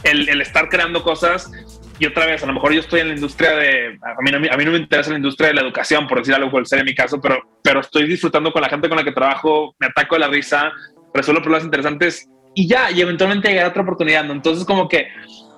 el, 0.03 0.29
el, 0.29 0.40
estar 0.42 0.69
creando 0.69 1.03
cosas 1.03 1.51
y 1.98 2.06
otra 2.06 2.26
vez, 2.26 2.42
a 2.42 2.46
lo 2.46 2.52
mejor 2.52 2.72
yo 2.72 2.80
estoy 2.80 3.00
en 3.00 3.09
la 3.09 3.14
industria 3.14 3.56
de, 3.56 3.98
a 4.02 4.22
mí, 4.22 4.48
a 4.48 4.56
mí 4.56 4.64
no 4.64 4.72
me 4.72 4.78
interesa 4.78 5.11
la 5.11 5.16
industria 5.16 5.48
de 5.48 5.54
la 5.54 5.62
educación, 5.62 6.06
por 6.06 6.18
decir 6.18 6.35
algo, 6.35 6.50
por 6.50 6.66
ser 6.66 6.80
en 6.80 6.87
mi 6.87 6.94
caso, 6.94 7.20
pero, 7.20 7.40
pero 7.62 7.80
estoy 7.80 8.06
disfrutando 8.06 8.52
con 8.52 8.62
la 8.62 8.68
gente 8.68 8.88
con 8.88 8.96
la 8.96 9.04
que 9.04 9.12
trabajo, 9.12 9.74
me 9.78 9.87
ataco 9.87 10.16
de 10.16 10.20
la 10.20 10.28
risa, 10.28 10.72
resuelvo 11.14 11.42
problemas 11.42 11.64
interesantes 11.64 12.28
y 12.54 12.68
ya, 12.68 12.90
y 12.90 13.00
eventualmente 13.00 13.48
llegará 13.48 13.68
otra 13.68 13.82
oportunidad, 13.82 14.24
¿no? 14.24 14.32
Entonces 14.32 14.64
como 14.64 14.88
que 14.88 15.09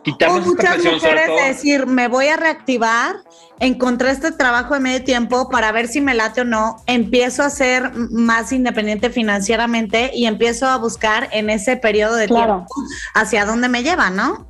quitarnos 0.02 0.38
esta 0.38 0.50
muchas 0.50 0.74
presión 0.74 0.94
mujeres 0.94 1.26
sobre 1.26 1.44
decir, 1.44 1.86
me 1.86 2.08
voy 2.08 2.28
a 2.28 2.36
reactivar, 2.36 3.16
encontré 3.60 4.10
este 4.10 4.32
trabajo 4.32 4.74
de 4.74 4.80
medio 4.80 5.04
tiempo 5.04 5.48
para 5.48 5.72
ver 5.72 5.88
si 5.88 6.00
me 6.00 6.14
late 6.14 6.42
o 6.42 6.44
no, 6.44 6.76
empiezo 6.86 7.42
a 7.42 7.50
ser 7.50 7.92
más 7.94 8.52
independiente 8.52 9.10
financieramente 9.10 10.10
y 10.14 10.26
empiezo 10.26 10.66
a 10.66 10.76
buscar 10.76 11.28
en 11.32 11.50
ese 11.50 11.76
periodo 11.76 12.16
de 12.16 12.28
tiempo 12.28 12.66
hacia 13.14 13.44
dónde 13.44 13.68
me 13.68 13.82
lleva, 13.82 14.10
¿no? 14.10 14.48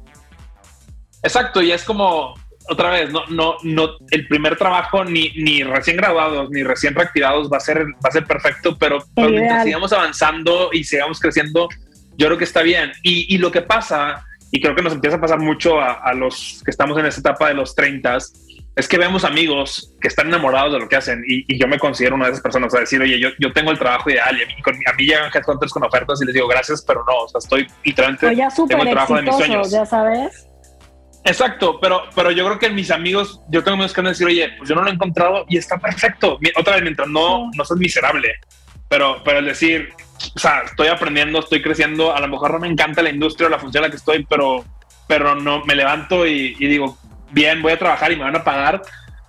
Exacto, 1.23 1.63
y 1.63 1.73
es 1.73 1.85
como, 1.85 2.35
otra 2.69 2.91
vez, 2.91 3.11
no, 3.11 3.25
no, 3.29 3.57
no, 3.63 3.91
el 4.11 4.29
primer 4.29 4.57
trabajo 4.57 5.05
ni, 5.05 5.31
ni 5.37 5.63
recién 5.63 5.97
graduados 5.97 6.51
ni 6.51 6.63
recién 6.63 6.95
reactivados 6.95 7.51
va 7.51 7.57
a 7.57 7.61
ser, 7.61 7.85
va 7.85 8.09
a 8.09 8.11
ser 8.11 8.25
perfecto, 8.25 8.77
pero, 8.79 8.99
mientras 9.17 9.65
sigamos 9.65 9.93
avanzando 9.93 10.71
y 10.73 10.85
sigamos 10.85 11.19
creciendo, 11.19 11.69
yo 12.17 12.27
creo 12.27 12.39
que 12.39 12.45
está 12.45 12.63
bien. 12.63 12.93
Y, 13.03 13.35
y, 13.35 13.39
lo 13.39 13.51
que 13.51 13.63
pasa, 13.63 14.25
y 14.51 14.61
creo 14.61 14.75
que 14.75 14.83
nos 14.83 14.93
empieza 14.93 15.17
a 15.17 15.21
pasar 15.21 15.39
mucho 15.39 15.81
a, 15.81 16.13
los 16.13 16.63
que 16.65 16.71
estamos 16.71 16.99
en 16.99 17.07
esta 17.07 17.21
etapa 17.21 17.49
de 17.49 17.55
los 17.55 17.75
30, 17.75 18.19
es 18.77 18.87
que 18.87 18.99
vemos 18.99 19.25
amigos 19.25 19.95
que 20.01 20.09
están 20.09 20.29
enamorados 20.29 20.73
de 20.73 20.79
lo 20.79 20.89
que 20.89 20.97
hacen 20.97 21.23
y, 21.27 21.59
yo 21.59 21.67
me 21.67 21.79
considero 21.79 22.17
una 22.17 22.27
de 22.27 22.33
esas 22.33 22.43
personas 22.43 22.75
a 22.75 22.81
decir, 22.81 23.01
oye, 23.01 23.19
yo, 23.19 23.31
yo 23.39 23.53
tengo 23.53 23.71
el 23.71 23.79
trabajo 23.79 24.11
ideal 24.11 24.39
y 24.39 24.43
a 24.43 24.47
mí, 24.47 24.63
con, 24.63 24.75
a 24.75 24.93
mí 24.93 25.05
llegan 25.05 25.31
headhunters 25.35 25.73
con 25.73 25.85
ofertas 25.85 26.21
y 26.21 26.27
les 26.27 26.35
digo 26.35 26.47
gracias, 26.47 26.85
pero 26.87 27.03
no, 27.07 27.25
o 27.25 27.29
sea, 27.29 27.39
estoy 27.39 27.67
literalmente 27.83 28.27
tengo 28.69 28.83
el 28.83 28.91
trabajo 28.91 29.17
de 29.17 29.23
mis 29.23 29.37
sueños. 29.37 29.71
Ya 29.71 29.87
sabes. 29.87 30.49
Exacto, 31.29 31.79
pero, 31.79 32.05
pero 32.15 32.31
yo 32.31 32.47
creo 32.47 32.59
que 32.59 32.71
mis 32.71 32.91
amigos, 32.91 33.43
yo 33.51 33.63
tengo 33.63 33.75
amigos 33.75 33.93
que 33.93 34.01
van 34.01 34.07
a 34.07 34.11
decir, 34.11 34.27
oye, 34.27 34.51
pues 34.57 34.67
yo 34.67 34.75
no 34.75 34.83
lo 34.83 34.89
he 34.89 34.95
encontrado 34.95 35.45
y 35.47 35.59
está 35.59 35.77
perfecto. 35.77 36.39
Otra 36.57 36.75
vez, 36.75 36.83
mientras 36.83 37.07
no, 37.07 37.51
no 37.55 37.65
seas 37.67 37.79
miserable, 37.79 38.41
pero, 38.89 39.23
pero 39.23 39.41
el 39.41 39.45
decir, 39.45 39.91
o 40.35 40.39
sea, 40.39 40.63
estoy 40.65 40.89
aprendiendo, 40.89 41.41
estoy 41.41 41.61
creciendo, 41.61 42.17
a 42.17 42.21
lo 42.21 42.29
mejor 42.29 42.53
no 42.53 42.59
me 42.59 42.69
encanta 42.69 43.03
la 43.03 43.11
industria 43.11 43.47
o 43.47 43.51
la 43.51 43.59
función 43.59 43.85
en 43.85 43.89
la 43.89 43.91
que 43.91 43.99
estoy, 43.99 44.25
pero, 44.25 44.65
pero 45.07 45.35
no 45.35 45.63
me 45.67 45.75
levanto 45.75 46.27
y, 46.27 46.55
digo, 46.55 46.97
bien, 47.31 47.61
voy 47.61 47.73
a 47.73 47.79
trabajar 47.79 48.11
y 48.11 48.17
me 48.17 48.25
van 48.25 48.37
a 48.37 48.45
pagar, 48.45 48.81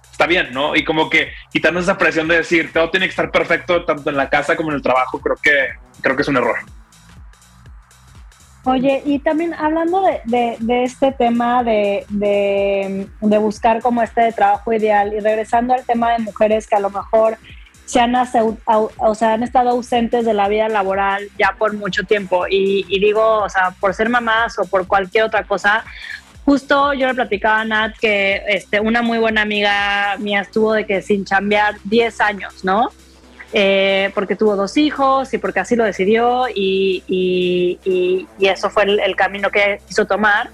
está 0.09 0.25
bien, 0.25 0.53
¿no? 0.53 0.77
Y 0.77 0.85
como 0.85 1.09
que 1.09 1.33
quitarnos 1.51 1.83
esa 1.83 1.97
presión 1.97 2.29
de 2.29 2.37
decir, 2.37 2.71
todo 2.71 2.89
tiene 2.91 3.07
que 3.07 3.11
estar 3.11 3.29
perfecto 3.29 3.83
tanto 3.83 4.09
en 4.09 4.15
la 4.15 4.29
casa 4.29 4.55
como 4.55 4.69
en 4.69 4.77
el 4.77 4.81
trabajo, 4.81 5.19
creo 5.19 5.35
que, 5.35 5.67
creo 6.01 6.15
que 6.15 6.21
es 6.21 6.27
un 6.29 6.37
error. 6.37 6.59
Oye, 8.65 9.01
y 9.05 9.19
también 9.19 9.53
hablando 9.53 10.03
de, 10.25 10.57
de, 10.59 10.83
este 10.83 11.11
tema 11.13 11.63
de, 11.63 12.05
de, 12.09 13.37
buscar 13.39 13.81
como 13.81 14.01
este 14.01 14.31
trabajo 14.33 14.73
ideal 14.73 15.13
y 15.13 15.19
regresando 15.21 15.73
al 15.73 15.85
tema 15.85 16.11
de 16.11 16.19
mujeres 16.19 16.67
que 16.67 16.75
a 16.75 16.81
lo 16.81 16.89
mejor 16.89 17.37
se 17.85 17.99
han, 17.99 18.13
o 18.15 19.15
sea, 19.15 19.33
han 19.33 19.43
estado 19.43 19.69
ausentes 19.69 20.25
de 20.25 20.33
la 20.33 20.47
vida 20.49 20.67
laboral 20.67 21.27
ya 21.39 21.55
por 21.57 21.73
mucho 21.73 22.03
tiempo 22.03 22.45
y, 22.47 22.85
y, 22.87 22.99
digo, 22.99 23.39
o 23.39 23.49
sea, 23.49 23.73
por 23.79 23.93
ser 23.93 24.09
mamás 24.09 24.59
o 24.59 24.65
por 24.65 24.85
cualquier 24.85 25.23
otra 25.23 25.43
cosa, 25.45 25.83
justo 26.45 26.93
yo 26.93 27.07
le 27.07 27.15
platicaba 27.15 27.61
a 27.61 27.65
Nat 27.65 27.97
que 27.97 28.43
este, 28.47 28.79
una 28.79 29.01
muy 29.01 29.19
buena 29.19 29.41
amiga 29.41 30.17
mía 30.19 30.41
estuvo 30.41 30.73
de 30.73 30.85
que 30.85 31.01
sin 31.01 31.23
chambear 31.23 31.75
10 31.85 32.21
años, 32.21 32.63
¿no? 32.63 32.91
Eh, 33.51 34.11
porque 34.13 34.35
tuvo 34.35 34.55
dos 34.55 34.77
hijos 34.77 35.33
y 35.33 35.39
porque 35.39 35.59
así 35.59 35.75
lo 35.75 35.83
decidió 35.83 36.45
y, 36.53 37.03
y, 37.07 38.27
eso 38.39 38.69
fue 38.69 38.83
el, 38.83 39.15
camino 39.15 39.49
que 39.49 39.81
quiso 39.87 40.05
tomar. 40.05 40.49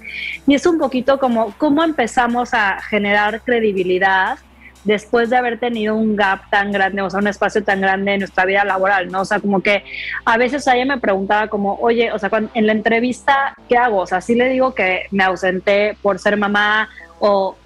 Y 0.46 0.54
es 0.54 0.64
un 0.66 0.78
poquito 0.78 1.18
como 1.18 1.52
cómo 1.58 1.84
empezamos 1.84 2.54
a 2.54 2.80
generar 2.80 3.42
credibilidad 3.42 4.38
después 4.84 5.28
de 5.28 5.36
haber 5.36 5.58
tenido 5.58 5.96
un 5.96 6.16
gap 6.16 6.48
tan 6.48 6.72
grande, 6.72 7.02
o 7.02 7.10
sea, 7.10 7.20
un 7.20 7.26
espacio 7.26 7.62
tan 7.64 7.80
grande 7.80 8.14
en 8.14 8.20
nuestra 8.20 8.44
vida 8.44 8.64
laboral, 8.64 9.10
¿no? 9.10 9.22
O 9.22 9.24
sea, 9.24 9.40
como 9.40 9.60
que 9.60 9.84
a 10.24 10.38
veces 10.38 10.66
ella 10.68 10.84
me 10.86 10.98
preguntaba 10.98 11.48
como, 11.48 11.74
oye, 11.74 12.12
o 12.12 12.18
sea, 12.18 12.30
en 12.54 12.66
la 12.66 12.72
entrevista, 12.72 13.52
¿qué 13.68 13.76
hago? 13.76 13.98
O 13.98 14.06
sea, 14.06 14.20
sí 14.20 14.36
le 14.36 14.48
digo 14.48 14.74
que 14.74 15.06
me 15.10 15.24
ausenté 15.24 15.96
por 16.00 16.20
ser 16.20 16.36
mamá 16.36 16.88
o 17.18 17.56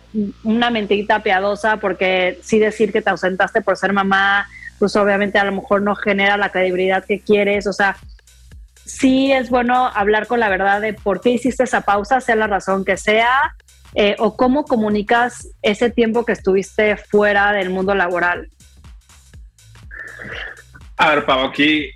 una 0.43 0.71
mentirita 0.71 1.23
piadosa 1.23 1.77
porque 1.77 2.39
sí 2.43 2.59
decir 2.59 2.91
que 2.91 3.03
te 3.03 3.11
ausentaste 3.11 3.61
por 3.61 3.77
ser 3.77 3.93
mamá 3.93 4.49
pues 4.81 4.97
obviamente 4.97 5.39
a 5.39 5.45
lo 5.45 5.53
mejor 5.53 5.83
no 5.83 5.95
genera 5.95 6.37
la 6.37 6.51
credibilidad 6.51 7.05
que 7.05 7.21
quieres, 7.21 7.69
o 7.69 7.73
sea, 7.73 7.97
sí 8.85 9.31
es 9.31 9.51
bueno 9.51 9.87
hablar 9.87 10.27
con 10.27 10.41
la 10.41 10.49
verdad 10.49 10.81
de 10.81 10.95
por 10.95 11.21
qué 11.21 11.31
hiciste 11.31 11.63
esa 11.63 11.83
pausa, 11.83 12.21
sea 12.21 12.35
la 12.35 12.49
razón 12.49 12.85
que 12.85 12.97
sea, 12.97 13.55
eh, 13.95 14.17
o 14.19 14.37
cómo 14.37 14.65
comunicas 14.65 15.49
ese 15.63 15.91
tiempo 15.91 16.25
que 16.25 16.33
estuviste 16.33 16.97
fuera 16.97 17.53
del 17.53 17.71
mundo 17.71 17.95
laboral. 17.95 18.49
A 20.97 21.15
ver, 21.15 21.25
Pau, 21.25 21.45
aquí 21.45 21.91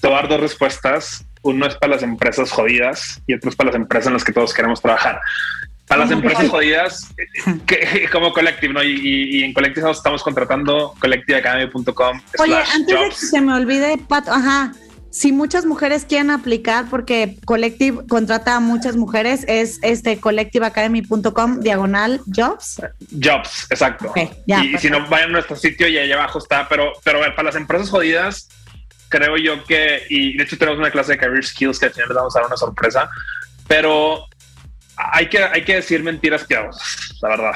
te 0.00 0.08
voy 0.08 0.12
a 0.12 0.20
dar 0.20 0.28
dos 0.28 0.40
respuestas. 0.40 1.26
Uno 1.42 1.66
es 1.66 1.74
para 1.76 1.94
las 1.94 2.02
empresas 2.02 2.50
jodidas 2.50 3.22
y 3.26 3.34
otro 3.34 3.50
es 3.50 3.56
para 3.56 3.68
las 3.68 3.76
empresas 3.76 4.06
en 4.08 4.14
las 4.14 4.24
que 4.24 4.32
todos 4.32 4.54
queremos 4.54 4.80
trabajar. 4.80 5.20
Para 5.94 6.06
las 6.06 6.12
empresas 6.12 6.48
jodidas, 6.48 7.14
que, 7.66 8.08
como 8.12 8.32
Collective, 8.32 8.74
¿no? 8.74 8.82
Y, 8.82 9.44
en 9.44 9.52
Collective 9.52 9.88
estamos 9.92 10.24
contratando 10.24 10.92
collectiveacademy.com. 10.98 12.20
Oye, 12.40 12.56
antes 12.74 13.00
de 13.00 13.08
que 13.08 13.14
se 13.14 13.40
me 13.40 13.54
olvide, 13.54 13.96
Pato, 14.08 14.32
ajá, 14.32 14.72
si 15.10 15.30
muchas 15.30 15.66
mujeres 15.66 16.04
quieren 16.04 16.32
aplicar, 16.32 16.86
porque 16.90 17.36
Collective 17.44 18.08
contrata 18.08 18.56
a 18.56 18.60
muchas 18.60 18.96
mujeres, 18.96 19.44
es 19.46 19.78
este 19.82 20.18
collectiveacademy.com 20.18 21.60
diagonal 21.60 22.20
jobs. 22.26 22.82
Jobs, 23.12 23.68
exacto. 23.70 24.12
y, 24.46 24.76
si 24.78 24.90
no, 24.90 25.08
vayan 25.08 25.28
a 25.28 25.32
nuestro 25.34 25.54
sitio 25.54 25.86
y 25.86 25.96
ahí 25.96 26.10
abajo 26.10 26.40
está. 26.40 26.68
Pero, 26.68 26.92
pero 27.04 27.20
ver, 27.20 27.36
para 27.36 27.46
las 27.46 27.56
empresas 27.56 27.88
jodidas, 27.88 28.48
creo 29.08 29.36
yo 29.36 29.62
que, 29.62 30.02
y 30.08 30.36
de 30.36 30.42
hecho 30.42 30.58
tenemos 30.58 30.80
una 30.80 30.90
clase 30.90 31.12
de 31.12 31.18
Career 31.18 31.44
Skills 31.44 31.78
que 31.78 31.86
al 31.86 31.92
final 31.92 32.08
les 32.08 32.16
vamos 32.16 32.34
a 32.34 32.40
dar 32.40 32.48
una 32.48 32.56
sorpresa, 32.56 33.08
pero 33.68 34.26
hay 34.96 35.28
que, 35.28 35.42
hay 35.42 35.62
que 35.64 35.76
decir 35.76 36.02
mentiras 36.02 36.44
piadosas, 36.44 37.18
la 37.22 37.28
verdad. 37.28 37.52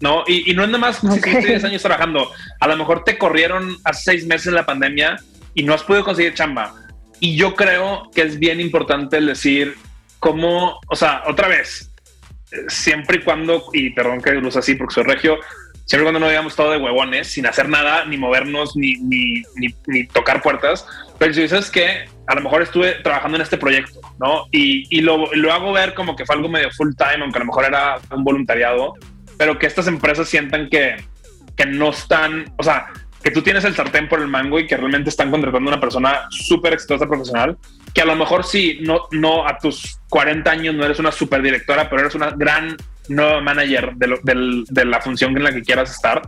No, 0.00 0.24
y, 0.26 0.52
no 0.54 0.62
es 0.62 0.68
nada 0.68 0.78
más 0.78 0.98
si 0.98 1.08
10 1.08 1.64
años 1.64 1.82
trabajando. 1.82 2.30
A 2.60 2.68
lo 2.68 2.76
mejor 2.76 3.02
te 3.02 3.16
corrieron 3.16 3.78
hace 3.84 4.12
seis 4.12 4.26
meses 4.26 4.48
en 4.48 4.54
la 4.54 4.66
pandemia 4.66 5.16
y 5.54 5.62
no 5.62 5.72
has 5.72 5.82
podido 5.82 6.04
conseguir 6.04 6.34
chamba 6.34 6.74
y 7.20 7.36
yo 7.36 7.54
creo 7.54 8.10
que 8.14 8.22
es 8.22 8.38
bien 8.38 8.60
importante 8.60 9.18
el 9.18 9.26
decir 9.26 9.76
cómo, 10.18 10.80
o 10.88 10.96
sea, 10.96 11.22
otra 11.26 11.48
vez, 11.48 11.90
siempre 12.68 13.18
y 13.18 13.22
cuando, 13.22 13.64
y 13.72 13.90
perdón 13.90 14.20
que 14.20 14.32
lo 14.32 14.48
así 14.48 14.74
porque 14.74 14.94
soy 14.94 15.04
regio, 15.04 15.38
siempre 15.84 16.02
y 16.02 16.04
cuando 16.04 16.20
no 16.20 16.28
digamos 16.28 16.56
todo 16.56 16.72
de 16.72 16.78
huevones, 16.78 17.28
sin 17.28 17.46
hacer 17.46 17.68
nada, 17.68 18.04
ni 18.04 18.16
movernos, 18.16 18.76
ni, 18.76 18.94
ni, 18.96 19.42
ni, 19.86 20.06
tocar 20.08 20.42
puertas, 20.42 20.86
pero 21.18 21.32
si 21.32 21.42
dices 21.42 21.70
que 21.70 22.08
a 22.26 22.34
lo 22.34 22.40
mejor 22.40 22.62
estuve 22.62 22.94
trabajando 23.02 23.36
en 23.36 23.42
este 23.42 23.56
proyecto, 23.56 24.00
¿no? 24.18 24.46
Y, 24.50 24.86
y 24.96 25.00
lo, 25.00 25.32
lo, 25.34 25.52
hago 25.52 25.72
ver 25.72 25.94
como 25.94 26.16
que 26.16 26.26
fue 26.26 26.34
algo 26.34 26.48
medio 26.48 26.70
full 26.70 26.92
time, 26.96 27.22
aunque 27.22 27.38
a 27.38 27.40
lo 27.40 27.46
mejor 27.46 27.64
era 27.64 27.98
un 28.10 28.24
voluntariado, 28.24 28.94
pero 29.36 29.58
que 29.58 29.66
estas 29.66 29.86
empresas 29.86 30.28
sientan 30.28 30.68
que, 30.68 30.96
que 31.56 31.66
no 31.66 31.90
están, 31.90 32.52
o 32.56 32.62
sea, 32.62 32.88
que 33.22 33.30
tú 33.30 33.42
tienes 33.42 33.64
el 33.64 33.74
sartén 33.74 34.08
por 34.08 34.20
el 34.20 34.28
mango 34.28 34.58
y 34.58 34.66
que 34.66 34.76
realmente 34.76 35.10
están 35.10 35.30
contratando 35.30 35.70
a 35.70 35.74
una 35.74 35.80
persona 35.80 36.26
súper 36.30 36.74
exitosa 36.74 37.06
profesional, 37.06 37.56
que 37.92 38.02
a 38.02 38.04
lo 38.04 38.14
mejor 38.14 38.44
sí, 38.44 38.78
no, 38.82 39.08
no 39.10 39.46
a 39.46 39.58
tus 39.58 39.98
40 40.10 40.48
años 40.50 40.74
no 40.74 40.84
eres 40.84 40.98
una 40.98 41.10
super 41.10 41.42
directora, 41.42 41.88
pero 41.88 42.02
eres 42.02 42.14
una 42.14 42.30
gran 42.30 42.76
nueva 43.08 43.40
manager 43.40 43.94
de, 43.94 44.84
la 44.84 45.00
función 45.00 45.36
en 45.36 45.44
la 45.44 45.52
que 45.52 45.62
quieras 45.62 45.90
estar. 45.90 46.22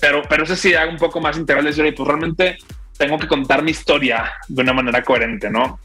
Pero, 0.00 0.22
pero 0.28 0.44
eso 0.44 0.54
sí, 0.54 0.74
hago 0.74 0.90
un 0.90 0.98
poco 0.98 1.20
más 1.20 1.36
integral 1.38 1.64
de 1.64 1.70
decir, 1.70 1.94
pues 1.94 2.06
realmente 2.06 2.58
tengo 2.98 3.18
que 3.18 3.28
contar 3.28 3.62
mi 3.62 3.70
historia 3.70 4.32
de 4.48 4.62
una 4.62 4.72
manera 4.72 5.02
coherente, 5.02 5.48
¿no? 5.48 5.80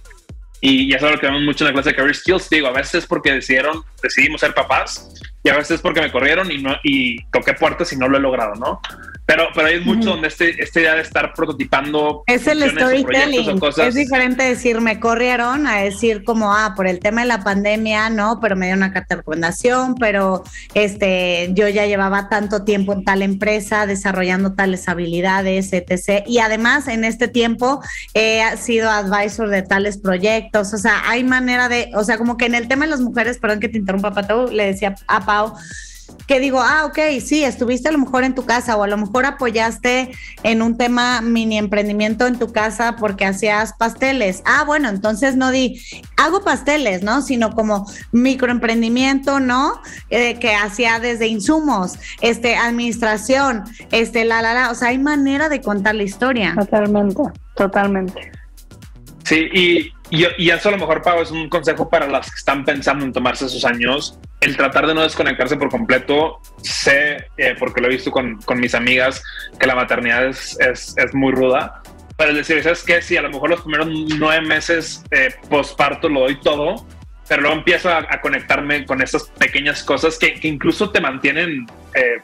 Y 0.60 0.90
ya 0.90 0.96
es 0.96 1.02
lo 1.04 1.20
que 1.20 1.28
vemos 1.28 1.44
mucho 1.44 1.64
en 1.64 1.70
la 1.70 1.74
clase 1.74 1.90
de 1.90 1.96
Career 1.96 2.16
Skills. 2.16 2.50
Digo, 2.50 2.68
a 2.68 2.72
veces 2.72 2.96
es 2.96 3.06
porque 3.06 3.34
decidieron, 3.34 3.84
decidimos 4.02 4.42
ser 4.42 4.54
papás 4.54 5.10
y 5.44 5.50
a 5.50 5.58
veces 5.58 5.72
es 5.72 5.82
porque 5.82 6.02
me 6.02 6.12
corrieron 6.12 6.50
y 6.52 6.58
no 6.58 6.76
y 6.84 7.24
toqué 7.26 7.54
puertas 7.54 7.92
y 7.92 7.98
no 7.98 8.08
lo 8.08 8.18
he 8.18 8.22
logrado, 8.22 8.56
¿no? 8.56 8.82
Pero, 9.26 9.48
pero 9.56 9.68
hay 9.68 9.80
mucho 9.80 10.10
donde 10.10 10.28
este, 10.28 10.62
esta 10.62 10.82
idea 10.82 10.96
de 10.96 11.02
estar 11.02 11.34
prototipando. 11.34 12.24
Es 12.28 12.46
el 12.48 12.70
storytelling. 12.70 13.60
Es 13.78 13.96
diferente 13.96 14.44
decir 14.44 14.82
me 14.82 15.00
corrieron 15.00 15.66
a 15.66 15.78
decir 15.78 16.24
como, 16.24 16.54
ah, 16.54 16.74
por 16.76 16.88
el 16.88 17.00
tema 17.00 17.22
de 17.22 17.28
la 17.28 17.44
pandemia, 17.44 18.10
no, 18.10 18.40
pero 18.42 18.56
me 18.56 18.66
dio 18.68 18.76
una 18.76 18.92
carta 18.92 19.16
de 19.16 19.22
recomendación, 19.22 19.96
pero 19.96 20.44
este, 20.74 21.52
yo 21.54 21.70
ya 21.70 21.86
llevaba 21.86 22.28
tanto 22.28 22.64
tiempo 22.64 22.94
en 22.94 23.06
tal 23.06 23.22
empresa 23.22 23.86
desarrollando 23.86 24.54
tales 24.54 24.90
habilidades, 24.90 25.72
etc. 25.72 26.24
Y 26.28 26.40
además 26.40 26.88
en 26.88 27.06
este 27.06 27.28
tiempo 27.30 27.82
he 28.14 28.44
sido 28.58 28.90
advisor 28.90 29.50
de 29.50 29.62
tales 29.62 29.98
proyectos. 29.98 30.74
O 30.74 30.78
sea, 30.78 31.10
hay 31.10 31.24
manera 31.24 31.70
de, 31.70 31.92
o 31.96 32.04
sea, 32.04 32.18
como 32.18 32.36
que 32.36 32.46
en 32.46 32.56
el 32.56 32.68
tema 32.68 32.86
de 32.86 32.92
las 32.92 33.00
mujeres, 33.00 33.38
perdón 33.38 33.62
que 33.62 33.70
te 33.70 33.78
interrumpa, 33.78 34.14
Pato, 34.14 34.48
le 34.52 34.66
decía 34.66 34.96
a 35.08 35.26
Pau, 35.26 35.54
que 36.28 36.40
digo, 36.40 36.62
ah, 36.62 36.86
ok, 36.86 36.98
sí, 37.24 37.44
estuviste 37.44 37.90
a 37.90 37.92
lo 37.92 37.98
mejor 37.98 38.24
en 38.24 38.36
tu 38.36 38.46
casa 38.46 38.76
o 38.76 38.84
a 38.84 38.88
lo 38.88 38.98
mejor 38.98 39.26
apoyaste 39.26 40.12
en 40.44 40.62
un 40.62 40.78
tema 40.78 41.22
mini 41.22 41.58
emprendimiento 41.58 42.28
en 42.28 42.40
tu 42.40 42.52
casa 42.52 42.96
porque 42.98 43.26
hacías 43.26 43.74
pasteles. 43.74 44.42
Ah, 44.46 44.64
bueno, 44.66 44.90
entonces 44.90 45.36
no 45.36 45.52
di, 45.52 45.82
hago 46.18 46.44
pasteles, 46.44 47.04
¿no? 47.04 47.22
Sino 47.22 47.54
como 47.54 47.86
microemprendimiento, 48.12 49.40
¿no? 49.40 49.82
Eh, 50.10 50.40
que 50.40 50.54
hacía 50.54 51.00
desde 51.00 51.28
insumos, 51.28 51.94
este, 52.22 52.56
administración, 52.56 53.64
este, 53.92 54.26
la, 54.26 54.42
la, 54.42 54.54
la. 54.54 54.72
O 54.72 54.76
sea, 54.76 54.90
hay 54.90 54.98
manera 54.98 55.50
de 55.50 55.62
contar 55.62 55.96
la 55.96 56.04
historia. 56.04 56.56
Totalmente, 56.58 57.22
totalmente. 57.56 58.32
Sí, 59.24 59.48
y, 59.54 59.94
y, 60.10 60.50
eso 60.50 60.70
a 60.70 60.72
lo 60.72 60.78
mejor, 60.78 61.02
Pau, 61.02 61.22
es 61.22 61.32
un 61.32 61.50
consejo 61.50 61.90
para 61.90 62.08
las 62.08 62.30
que 62.30 62.38
están 62.38 62.64
pensando 62.66 63.04
en 63.06 63.14
tomarse 63.14 63.46
esos 63.46 63.66
años 63.66 64.20
el 64.42 64.58
tratar 64.58 64.86
de 64.88 64.94
no 64.94 65.02
desconectarse 65.02 65.56
por 65.56 65.70
completo, 65.70 66.42
sé, 66.62 67.30
eh, 67.38 67.56
porque 67.58 67.82
lo 67.82 67.88
he 67.88 67.92
visto 67.92 68.12
con, 68.12 68.42
con, 68.42 68.60
mis 68.60 68.76
amigas, 68.76 69.24
que 69.58 69.66
la 69.66 69.76
maternidad 69.76 70.28
es, 70.28 70.58
es, 70.60 70.94
es 70.98 71.14
muy 71.14 71.32
ruda. 71.32 71.82
Pero 72.18 72.32
es 72.32 72.38
decir, 72.38 72.62
¿sabes 72.62 72.84
qué? 72.84 73.02
Si 73.02 73.18
a 73.18 73.22
lo 73.22 73.30
mejor 73.30 73.50
los 73.50 73.62
primeros 73.62 73.88
nueve 74.18 74.46
meses 74.46 75.04
eh, 75.12 75.34
postparto 75.50 76.10
lo 76.10 76.22
doy 76.22 76.40
todo, 76.42 76.86
pero 77.28 77.42
luego 77.42 77.58
empiezo 77.58 77.90
a, 77.90 78.06
conectarme 78.22 78.86
con 78.86 79.02
esas 79.02 79.24
pequeñas 79.30 79.84
cosas 79.84 80.20
que, 80.20 80.34
que 80.36 80.48
incluso 80.48 80.92
te 80.92 81.00
mantienen 81.02 81.66
eh, 81.96 82.22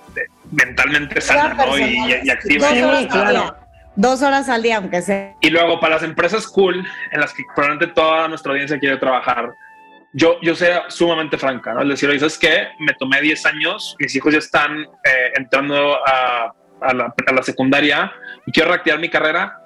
mentalmente 0.52 1.22
sana 1.22 1.54
¿no? 1.54 1.78
y, 1.80 2.22
y, 2.24 2.30
activa. 2.30 2.70
claro. 3.10 3.56
Dos 4.00 4.22
horas 4.22 4.48
al 4.48 4.64
día, 4.64 4.78
aunque 4.78 5.02
sea. 5.02 5.36
Y 5.42 5.50
luego 5.50 5.78
para 5.82 5.96
las 5.96 6.04
empresas 6.04 6.48
cool, 6.48 6.88
en 7.12 7.20
las 7.20 7.34
que 7.34 7.44
probablemente 7.54 7.94
toda 7.94 8.30
nuestra 8.30 8.54
audiencia 8.54 8.80
quiere 8.80 8.96
trabajar, 8.96 9.52
yo, 10.14 10.40
yo 10.42 10.56
sea 10.56 10.86
sumamente 10.88 11.38
franca, 11.38 11.74
¿no? 11.74 11.82
Es 11.82 11.90
decir, 11.90 12.18
¿sabes 12.18 12.38
qué? 12.38 12.70
Me 12.80 12.94
tomé 12.94 13.20
10 13.20 13.46
años, 13.48 13.98
mis 14.00 14.16
hijos 14.16 14.32
ya 14.32 14.40
están 14.40 14.84
eh, 14.84 15.34
entrando 15.36 15.98
a, 16.08 16.54
a, 16.80 16.94
la, 16.94 17.44
secundaria 17.44 18.10
y 18.46 18.54
quiero 18.54 18.70
reactivar 18.70 19.02
mi 19.02 19.10
carrera. 19.10 19.60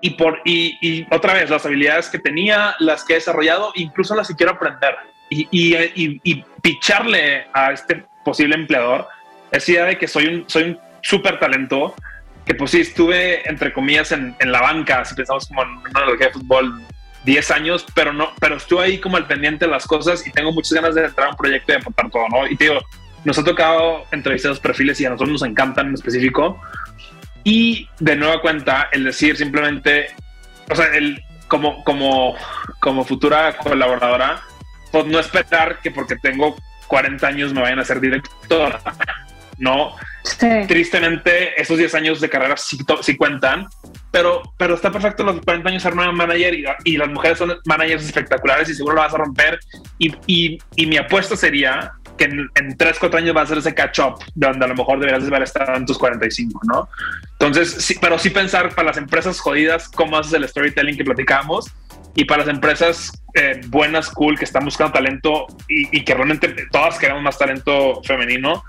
Y, 0.00 0.10
por, 0.10 0.40
y, 0.44 1.04
otra 1.12 1.34
vez, 1.34 1.50
las 1.50 1.66
habilidades 1.66 2.08
que 2.08 2.20
tenía, 2.20 2.76
las 2.78 3.04
que 3.04 3.14
he 3.14 3.16
desarrollado, 3.16 3.72
incluso 3.74 4.14
las 4.14 4.28
que 4.28 4.36
quiero 4.36 4.52
aprender. 4.52 4.94
Y, 5.28 5.48
y, 5.50 6.20
y 6.22 6.44
picharle 6.62 7.48
a 7.52 7.72
este 7.72 8.04
posible 8.24 8.54
empleador 8.54 9.08
esa 9.50 9.72
idea 9.72 9.84
de 9.86 9.98
que 9.98 10.06
soy 10.06 10.26
un, 10.28 10.44
soy 10.48 10.62
un 10.62 10.78
súper 11.00 11.40
talento, 11.40 11.96
que 12.44 12.54
pues 12.54 12.72
sí, 12.72 12.80
estuve 12.80 13.48
entre 13.48 13.72
comillas 13.72 14.12
en, 14.12 14.34
en, 14.38 14.52
la 14.52 14.60
banca, 14.60 15.04
si 15.04 15.14
pensamos 15.14 15.46
como 15.46 15.62
en 15.62 15.68
una 15.68 15.90
analogía 15.94 16.26
de 16.26 16.32
fútbol 16.32 16.82
10 17.24 17.50
años, 17.52 17.86
pero 17.94 18.12
no, 18.12 18.32
pero 18.40 18.56
estuve 18.56 18.84
ahí 18.84 18.98
como 18.98 19.16
al 19.16 19.26
pendiente 19.26 19.66
de 19.66 19.70
las 19.70 19.86
cosas 19.86 20.26
y 20.26 20.30
tengo 20.32 20.52
muchas 20.52 20.72
ganas 20.72 20.94
de 20.94 21.04
entrar 21.04 21.28
a 21.28 21.30
un 21.30 21.36
proyecto 21.36 21.72
y 21.72 21.76
aportar 21.76 22.10
todo, 22.10 22.28
¿no? 22.28 22.46
Y 22.46 22.56
te 22.56 22.64
digo, 22.64 22.80
nos 23.24 23.38
ha 23.38 23.44
tocado 23.44 24.04
entrevistar 24.10 24.50
los 24.50 24.60
perfiles 24.60 25.00
y 25.00 25.06
a 25.06 25.10
nosotros 25.10 25.30
nos 25.30 25.42
encantan 25.42 25.88
en 25.88 25.94
específico. 25.94 26.60
Y 27.44 27.88
de 28.00 28.16
nueva 28.16 28.40
cuenta, 28.40 28.88
el 28.92 29.04
decir 29.04 29.36
simplemente, 29.36 30.08
o 30.70 30.74
sea, 30.74 30.86
el, 30.94 31.22
como, 31.48 31.84
como, 31.84 32.36
como 32.80 33.04
futura 33.04 33.56
colaboradora, 33.56 34.40
pues 34.90 35.06
no 35.06 35.18
esperar 35.18 35.80
que 35.80 35.90
porque 35.90 36.16
tengo 36.16 36.56
40 36.88 37.26
años 37.26 37.52
me 37.52 37.62
vayan 37.62 37.78
a 37.78 37.84
ser 37.84 38.00
directora, 38.00 38.80
¿no? 39.62 39.94
Tristemente, 40.66 41.60
esos 41.60 41.78
10 41.78 41.94
años 41.94 42.20
de 42.20 42.28
carrera 42.28 42.56
sí, 42.56 42.76
sí 43.00 43.16
cuentan, 43.16 43.68
pero, 44.10 44.42
pero 44.58 44.74
está 44.74 44.90
perfecto 44.90 45.22
los 45.22 45.40
40 45.40 45.68
años 45.68 45.82
ser 45.82 45.92
una 45.92 46.10
manager 46.10 46.52
y, 46.52 46.64
y, 46.84 46.96
las 46.96 47.08
mujeres 47.08 47.38
son 47.38 47.56
managers 47.64 48.04
espectaculares 48.04 48.68
y 48.68 48.74
seguro 48.74 48.96
lo 48.96 49.02
vas 49.02 49.14
a 49.14 49.18
romper. 49.18 49.60
Y, 49.98 50.12
y, 50.26 50.58
y 50.74 50.86
mi 50.86 50.96
apuesta 50.96 51.36
sería 51.36 51.92
que 52.18 52.24
en, 52.24 52.50
en 52.56 52.76
3, 52.76 52.96
4 52.98 53.18
años 53.18 53.36
va 53.36 53.42
a 53.42 53.46
ser 53.46 53.58
ese 53.58 53.72
catch 53.72 54.00
up 54.00 54.16
donde 54.34 54.64
a 54.64 54.68
lo 54.68 54.74
mejor 54.74 54.98
deberías 54.98 55.28
haber 55.28 55.44
estado 55.44 55.76
en 55.76 55.86
tus 55.86 55.96
45, 55.96 56.60
¿no? 56.64 56.88
Entonces, 57.38 57.70
sí, 57.84 57.96
pero 58.00 58.18
sí 58.18 58.30
pensar 58.30 58.74
para 58.74 58.88
las 58.88 58.96
empresas 58.96 59.38
jodidas 59.38 59.88
cómo 59.88 60.18
haces 60.18 60.32
el 60.32 60.48
storytelling 60.48 60.96
que 60.96 61.04
platicamos 61.04 61.70
y 62.16 62.24
para 62.24 62.44
las 62.44 62.52
empresas 62.52 63.12
eh, 63.34 63.60
buenas, 63.68 64.10
cool, 64.10 64.36
que 64.36 64.44
están 64.44 64.64
buscando 64.64 64.92
talento 64.92 65.46
y, 65.68 65.96
y 65.96 66.04
que 66.04 66.14
realmente 66.14 66.54
todas 66.70 66.98
queremos 66.98 67.22
más 67.22 67.38
talento 67.38 68.02
femenino, 68.02 68.64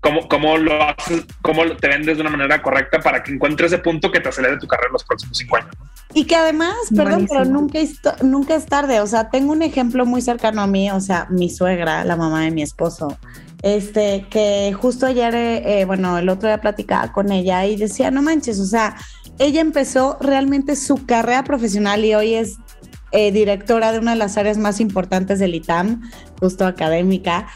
cómo, 0.00 0.28
cómo 0.28 0.58
lo 0.58 0.82
haces, 0.82 1.24
cómo 1.42 1.64
te 1.76 1.88
vendes 1.88 2.16
de 2.16 2.22
una 2.22 2.30
manera 2.30 2.62
correcta 2.62 3.00
para 3.00 3.22
que 3.22 3.32
encuentres 3.32 3.72
ese 3.72 3.82
punto 3.82 4.10
que 4.10 4.20
te 4.20 4.28
acelere 4.28 4.58
tu 4.58 4.66
carrera 4.66 4.88
en 4.88 4.94
los 4.94 5.04
próximos 5.04 5.36
cinco 5.36 5.56
años. 5.56 5.70
Y 6.12 6.24
que 6.24 6.34
además, 6.34 6.74
perdón, 6.94 7.26
pero 7.28 7.44
nunca 7.44 7.78
es, 7.78 8.00
nunca 8.22 8.56
es 8.56 8.66
tarde. 8.66 9.00
O 9.00 9.06
sea, 9.06 9.30
tengo 9.30 9.52
un 9.52 9.62
ejemplo 9.62 10.04
muy 10.06 10.22
cercano 10.22 10.62
a 10.62 10.66
mí, 10.66 10.90
o 10.90 11.00
sea, 11.00 11.26
mi 11.30 11.48
suegra, 11.50 12.04
la 12.04 12.16
mamá 12.16 12.42
de 12.42 12.50
mi 12.50 12.62
esposo, 12.62 13.16
este, 13.62 14.26
que 14.28 14.72
justo 14.72 15.06
ayer, 15.06 15.34
eh, 15.34 15.84
bueno, 15.84 16.18
el 16.18 16.28
otro 16.28 16.48
día 16.48 16.60
platicaba 16.60 17.12
con 17.12 17.30
ella 17.30 17.64
y 17.66 17.76
decía, 17.76 18.10
no 18.10 18.22
manches, 18.22 18.58
o 18.58 18.64
sea, 18.64 18.96
ella 19.38 19.60
empezó 19.60 20.18
realmente 20.20 20.76
su 20.76 21.06
carrera 21.06 21.44
profesional 21.44 22.04
y 22.04 22.14
hoy 22.14 22.34
es 22.34 22.56
eh, 23.12 23.32
directora 23.32 23.92
de 23.92 23.98
una 23.98 24.12
de 24.12 24.18
las 24.18 24.36
áreas 24.36 24.58
más 24.58 24.80
importantes 24.80 25.38
del 25.38 25.54
ITAM, 25.54 26.02
justo 26.38 26.66
académica, 26.66 27.48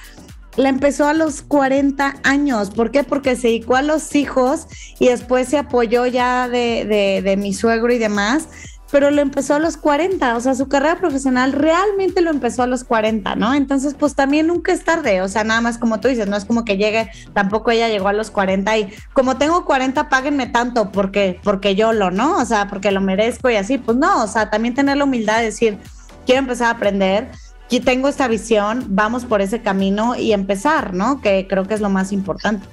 la 0.56 0.68
empezó 0.68 1.06
a 1.06 1.14
los 1.14 1.42
40 1.42 2.16
años. 2.22 2.70
¿Por 2.70 2.90
qué? 2.90 3.04
Porque 3.04 3.36
se 3.36 3.48
dedicó 3.48 3.76
a 3.76 3.82
los 3.82 4.14
hijos 4.14 4.66
y 4.98 5.08
después 5.08 5.48
se 5.48 5.58
apoyó 5.58 6.06
ya 6.06 6.48
de, 6.48 6.84
de, 6.84 7.22
de 7.22 7.36
mi 7.36 7.54
suegro 7.54 7.92
y 7.92 7.98
demás 7.98 8.48
pero 8.94 9.10
lo 9.10 9.22
empezó 9.22 9.54
a 9.54 9.58
los 9.58 9.76
40, 9.76 10.36
o 10.36 10.40
sea, 10.40 10.54
su 10.54 10.68
carrera 10.68 11.00
profesional 11.00 11.52
realmente 11.52 12.20
lo 12.20 12.30
empezó 12.30 12.62
a 12.62 12.68
los 12.68 12.84
40, 12.84 13.34
¿no? 13.34 13.52
Entonces, 13.52 13.94
pues 13.98 14.14
también 14.14 14.46
nunca 14.46 14.72
es 14.72 14.84
tarde, 14.84 15.20
o 15.20 15.26
sea, 15.26 15.42
nada 15.42 15.60
más 15.60 15.78
como 15.78 15.98
tú 15.98 16.06
dices, 16.06 16.28
no 16.28 16.36
es 16.36 16.44
como 16.44 16.64
que 16.64 16.76
llegue, 16.76 17.10
tampoco 17.32 17.72
ella 17.72 17.88
llegó 17.88 18.06
a 18.06 18.12
los 18.12 18.30
40 18.30 18.78
y 18.78 18.94
como 19.12 19.36
tengo 19.36 19.64
40, 19.64 20.08
páguenme 20.08 20.46
tanto 20.46 20.92
porque, 20.92 21.40
porque 21.42 21.74
yo 21.74 21.92
lo, 21.92 22.12
¿no? 22.12 22.38
O 22.38 22.44
sea, 22.44 22.68
porque 22.68 22.92
lo 22.92 23.00
merezco 23.00 23.50
y 23.50 23.56
así, 23.56 23.78
pues 23.78 23.98
no, 23.98 24.22
o 24.22 24.28
sea, 24.28 24.48
también 24.48 24.74
tener 24.74 24.96
la 24.96 25.02
humildad 25.02 25.38
de 25.38 25.46
decir, 25.46 25.78
quiero 26.24 26.38
empezar 26.38 26.68
a 26.68 26.76
aprender, 26.76 27.32
y 27.70 27.80
tengo 27.80 28.08
esta 28.08 28.28
visión, 28.28 28.84
vamos 28.88 29.24
por 29.24 29.40
ese 29.40 29.62
camino 29.62 30.16
y 30.16 30.32
empezar, 30.32 30.94
¿no? 30.94 31.20
Que 31.20 31.46
creo 31.48 31.64
que 31.64 31.74
es 31.74 31.80
lo 31.80 31.90
más 31.90 32.12
importante. 32.12 32.66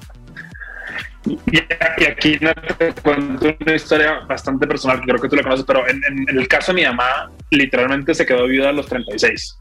Y 1.25 2.05
aquí 2.05 2.39
te 2.77 2.93
cuento 3.01 3.55
una 3.59 3.75
historia 3.75 4.21
bastante 4.27 4.65
personal 4.65 4.99
que 4.99 5.05
creo 5.05 5.21
que 5.21 5.29
tú 5.29 5.35
la 5.35 5.43
conoces, 5.43 5.65
pero 5.65 5.87
en, 5.87 6.01
el 6.27 6.47
caso 6.47 6.73
de 6.73 6.81
mi 6.81 6.87
mamá, 6.87 7.31
literalmente 7.51 8.15
se 8.15 8.25
quedó 8.25 8.47
viuda 8.47 8.69
a 8.69 8.73
los 8.73 8.87
36. 8.87 9.57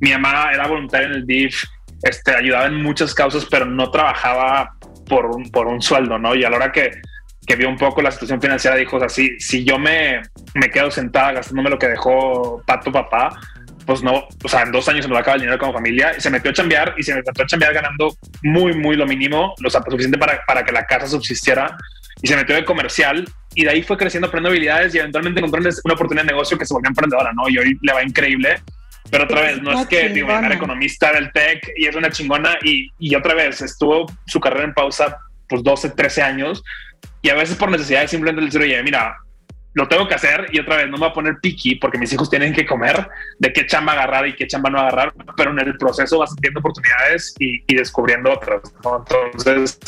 Mi 0.00 0.12
mamá 0.12 0.52
era 0.52 0.66
voluntaria 0.68 1.08
en 1.08 1.14
el 1.14 1.26
DIF, 1.26 1.62
este, 2.02 2.34
ayudaba 2.34 2.66
en 2.66 2.82
muchas 2.82 3.14
causas, 3.14 3.46
pero 3.50 3.66
no 3.66 3.90
trabajaba 3.90 4.76
por 5.08 5.26
un, 5.26 5.50
por 5.50 5.66
un 5.66 5.82
sueldo, 5.82 6.18
¿no? 6.18 6.34
Y 6.34 6.44
a 6.44 6.50
la 6.50 6.56
hora 6.56 6.72
que, 6.72 6.90
que 7.46 7.56
vio 7.56 7.68
un 7.68 7.76
poco 7.76 8.00
la 8.00 8.10
situación 8.10 8.40
financiera, 8.40 8.76
dijo, 8.76 8.96
o 8.96 9.00
sea, 9.00 9.08
si, 9.08 9.38
si 9.40 9.64
yo 9.64 9.78
me, 9.78 10.22
me 10.54 10.70
quedo 10.70 10.90
sentada 10.90 11.32
gastándome 11.32 11.70
lo 11.70 11.78
que 11.78 11.88
dejó 11.88 12.62
Pato 12.64 12.92
Papá, 12.92 13.38
pues 13.86 14.02
no, 14.02 14.28
o 14.42 14.48
sea, 14.48 14.62
en 14.62 14.72
dos 14.72 14.88
años 14.88 15.04
se 15.04 15.08
me 15.08 15.14
va 15.14 15.20
a 15.20 15.22
acabar 15.22 15.36
el 15.36 15.42
dinero 15.42 15.58
como 15.58 15.72
familia 15.72 16.12
y 16.16 16.20
se 16.20 16.30
metió 16.30 16.50
a 16.50 16.54
chambear 16.54 16.94
y 16.96 17.02
se 17.02 17.14
metió 17.14 17.32
a 17.42 17.46
chambear 17.46 17.74
ganando 17.74 18.16
muy, 18.42 18.74
muy 18.74 18.96
lo 18.96 19.06
mínimo, 19.06 19.54
lo 19.58 19.70
suficiente 19.70 20.18
para, 20.18 20.40
para 20.46 20.64
que 20.64 20.72
la 20.72 20.84
casa 20.84 21.06
subsistiera 21.06 21.76
y 22.20 22.28
se 22.28 22.36
metió 22.36 22.54
de 22.54 22.64
comercial 22.64 23.24
y 23.54 23.64
de 23.64 23.70
ahí 23.70 23.82
fue 23.82 23.96
creciendo, 23.96 24.28
aprendiendo 24.28 24.50
habilidades 24.50 24.94
y 24.94 24.98
eventualmente 24.98 25.40
encontró 25.40 25.60
una 25.60 25.94
oportunidad 25.94 26.24
de 26.24 26.32
negocio 26.32 26.56
que 26.56 26.64
se 26.64 26.72
volvió 26.72 26.88
emprendedora, 26.88 27.32
¿no? 27.32 27.48
Y 27.48 27.58
hoy 27.58 27.78
le 27.82 27.92
va 27.92 28.02
increíble. 28.02 28.60
Pero 29.10 29.24
otra 29.24 29.42
vez, 29.42 29.60
no 29.60 29.78
es 29.78 29.86
que 29.88 30.08
digo, 30.08 30.30
era 30.30 30.54
economista 30.54 31.12
del 31.12 31.32
tech 31.32 31.70
y 31.76 31.86
es 31.86 31.96
una 31.96 32.10
chingona 32.10 32.56
y, 32.62 32.88
y 32.98 33.14
otra 33.14 33.34
vez 33.34 33.60
estuvo 33.60 34.06
su 34.26 34.40
carrera 34.40 34.64
en 34.64 34.74
pausa 34.74 35.18
pues 35.48 35.62
12, 35.62 35.90
13 35.90 36.22
años 36.22 36.62
y 37.20 37.28
a 37.28 37.34
veces 37.34 37.56
por 37.56 37.70
necesidad 37.70 38.06
simplemente 38.06 38.40
le 38.40 38.46
decir, 38.46 38.62
oye, 38.62 38.82
mira, 38.82 39.16
lo 39.74 39.88
tengo 39.88 40.06
que 40.06 40.14
hacer 40.14 40.48
y 40.52 40.60
otra 40.60 40.76
vez 40.76 40.86
no 40.86 40.92
me 40.92 41.00
voy 41.00 41.08
a 41.10 41.12
poner 41.12 41.38
piqui 41.40 41.76
porque 41.76 41.98
mis 41.98 42.12
hijos 42.12 42.28
tienen 42.28 42.52
que 42.52 42.66
comer 42.66 43.08
de 43.38 43.52
qué 43.52 43.66
chamba 43.66 43.92
agarrar 43.92 44.26
y 44.26 44.34
qué 44.34 44.46
chamba 44.46 44.70
no 44.70 44.78
agarrar, 44.78 45.14
pero 45.36 45.50
en 45.50 45.60
el 45.60 45.76
proceso 45.78 46.18
vas 46.18 46.34
viendo 46.40 46.60
oportunidades 46.60 47.34
y, 47.38 47.62
descubriendo 47.74 48.32
otras. 48.32 48.60
Entonces, 48.84 49.78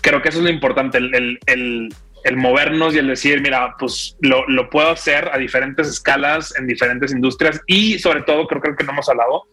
creo 0.00 0.22
que 0.22 0.28
eso 0.28 0.38
es 0.38 0.44
lo 0.44 0.50
importante, 0.50 0.98
el, 0.98 1.38
el, 1.46 1.88
el, 2.24 2.36
movernos 2.36 2.94
y 2.94 2.98
el 2.98 3.08
decir, 3.08 3.40
mira, 3.40 3.74
pues 3.78 4.16
lo, 4.20 4.46
lo, 4.48 4.70
puedo 4.70 4.90
hacer 4.90 5.30
a 5.32 5.38
diferentes 5.38 5.88
escalas, 5.88 6.54
en 6.56 6.66
diferentes 6.66 7.10
industrias 7.12 7.60
y 7.66 7.98
sobre 7.98 8.22
todo, 8.22 8.46
creo, 8.46 8.60
creo 8.60 8.76
que 8.76 8.84
no 8.84 8.92
hemos 8.92 9.08
hablado, 9.08 9.44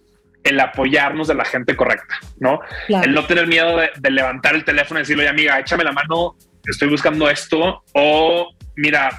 el 0.43 0.59
apoyarnos 0.59 1.27
de 1.27 1.35
la 1.35 1.45
gente 1.45 1.75
correcta, 1.75 2.19
¿no? 2.39 2.59
El 2.87 3.13
no 3.13 3.25
tener 3.25 3.47
miedo 3.47 3.77
de, 3.77 3.89
de, 3.97 4.11
levantar 4.11 4.53
el 4.55 4.65
teléfono 4.65 4.99
y 4.99 5.03
decirle, 5.03 5.27
amiga, 5.27 5.59
échame 5.59 5.85
la 5.85 5.93
mano, 5.93 6.35
estoy 6.65 6.89
buscando 6.89 7.29
esto, 7.29 7.83
o 7.93 8.53
mira, 8.75 9.09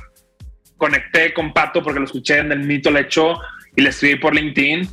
conecté 0.77 1.33
con 1.33 1.53
Pato 1.53 1.83
porque 1.83 2.01
lo 2.01 2.07
escuché 2.07 2.39
en 2.39 2.53
el 2.53 2.61
mito 2.61 2.91
lecho 2.91 3.39
y 3.77 3.83
le 3.83 3.91
escribí 3.91 4.17
por 4.17 4.35
LinkedIn. 4.35 4.89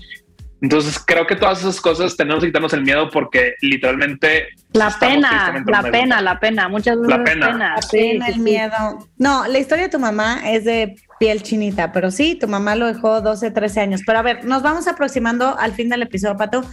Entonces 0.61 0.99
creo 1.03 1.25
que 1.25 1.35
todas 1.35 1.59
esas 1.61 1.81
cosas 1.81 2.15
tenemos 2.15 2.43
que 2.43 2.49
quitarnos 2.49 2.71
el 2.73 2.83
miedo 2.83 3.09
porque 3.09 3.55
literalmente 3.61 4.49
la 4.73 4.95
pena, 4.99 5.63
la 5.65 5.81
pena, 5.81 6.21
la 6.21 6.39
pena, 6.39 6.69
muchas 6.69 6.97
veces 6.97 7.17
la 7.17 7.23
pena, 7.23 7.49
la 7.49 7.79
pena, 7.91 8.27
el 8.27 8.39
miedo. 8.39 9.09
No, 9.17 9.47
la 9.47 9.57
historia 9.57 9.85
de 9.85 9.89
tu 9.89 9.97
mamá 9.97 10.39
es 10.45 10.63
de 10.63 10.95
piel 11.19 11.41
chinita, 11.41 11.91
pero 11.91 12.11
sí, 12.11 12.35
tu 12.35 12.47
mamá 12.47 12.75
lo 12.75 12.85
dejó 12.85 13.21
12, 13.21 13.49
13 13.49 13.81
años. 13.81 14.01
Pero 14.05 14.19
a 14.19 14.21
ver, 14.21 14.45
nos 14.45 14.61
vamos 14.61 14.87
aproximando 14.87 15.57
al 15.57 15.73
fin 15.73 15.89
del 15.89 16.03
episodio, 16.03 16.37
Pato. 16.37 16.63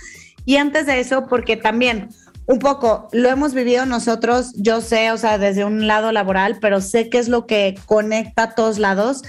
Y 0.45 0.57
antes 0.57 0.85
de 0.85 1.01
eso, 1.01 1.27
porque 1.27 1.57
también 1.57 2.09
un 2.49 2.59
poco, 2.61 3.09
lo 3.13 3.29
hemos 3.29 3.53
vivido 3.53 3.85
nosotros, 3.85 4.55
yo 4.57 4.81
sé, 4.81 5.13
o 5.13 5.19
sea, 5.19 5.37
desde 5.37 5.67
un 5.67 5.87
lado 5.87 6.13
laboral, 6.13 6.57
pero 6.61 6.81
sé 6.81 7.11
que 7.11 7.19
es 7.19 7.29
lo 7.29 7.47
que 7.47 7.79
conecta 7.85 8.45
a 8.45 8.55
todos 8.55 8.79
lados. 8.79 9.23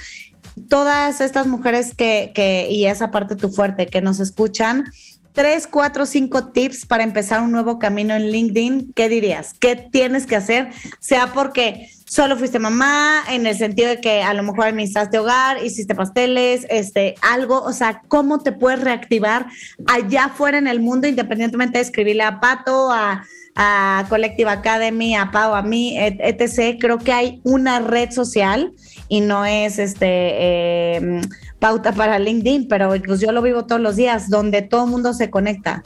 Todas 0.69 1.19
estas 1.19 1.45
mujeres 1.45 1.93
que, 1.93 2.67
y 2.71 2.85
esa 2.85 3.11
parte 3.11 3.35
tu 3.35 3.49
fuerte, 3.49 3.87
que 3.87 4.01
nos 4.01 4.21
escuchan, 4.21 4.85
tres, 5.33 5.67
cuatro, 5.67 6.05
cinco 6.05 6.47
tips 6.47 6.85
para 6.85 7.03
empezar 7.03 7.41
un 7.41 7.51
nuevo 7.51 7.77
camino 7.77 8.15
en 8.15 8.31
LinkedIn, 8.31 8.93
¿qué 8.93 9.09
dirías? 9.09 9.53
¿Qué 9.59 9.75
tienes 9.75 10.25
que 10.25 10.37
hacer? 10.37 10.69
Sea 11.01 11.33
porque 11.33 11.89
solo 12.09 12.37
fuiste 12.37 12.57
mamá, 12.57 13.23
en 13.29 13.45
el 13.45 13.55
sentido 13.55 13.87
de 13.87 14.01
que 14.01 14.23
a 14.23 14.33
lo 14.33 14.43
mejor 14.43 14.65
administraste 14.65 15.19
hogar, 15.19 15.63
hiciste 15.63 15.93
pasteles, 15.93 16.65
este, 16.69 17.15
algo, 17.21 17.61
o 17.61 17.71
sea, 17.71 18.01
¿cómo 18.07 18.39
te 18.39 18.51
puedes 18.51 18.81
reactivar 18.81 19.45
allá 19.87 20.25
afuera 20.25 20.57
en 20.57 20.67
el 20.67 20.79
mundo, 20.79 21.07
independientemente 21.07 21.77
de 21.77 21.83
escribirle 21.83 22.23
a 22.23 22.39
Pato, 22.39 22.91
a, 22.91 23.23
a 23.55 24.05
Collective 24.09 24.49
Academy, 24.49 25.15
a 25.15 25.29
Pau, 25.31 25.53
a 25.53 25.61
mí, 25.61 25.95
etc. 25.97 26.77
Creo 26.79 26.97
que 26.97 27.11
hay 27.11 27.41
una 27.43 27.79
red 27.79 28.09
social 28.09 28.71
y 29.07 29.21
no 29.21 29.45
es 29.45 29.77
este 29.77 30.95
em, 30.95 31.21
pauta 31.59 31.91
para 31.91 32.17
LinkedIn, 32.17 32.67
pero 32.67 32.89
pues 33.05 33.21
yo 33.21 33.31
lo 33.31 33.41
vivo 33.41 33.65
todos 33.65 33.81
los 33.81 33.95
días, 33.95 34.29
donde 34.29 34.63
todo 34.63 34.85
el 34.85 34.91
mundo 34.91 35.13
se 35.13 35.29
conecta. 35.29 35.83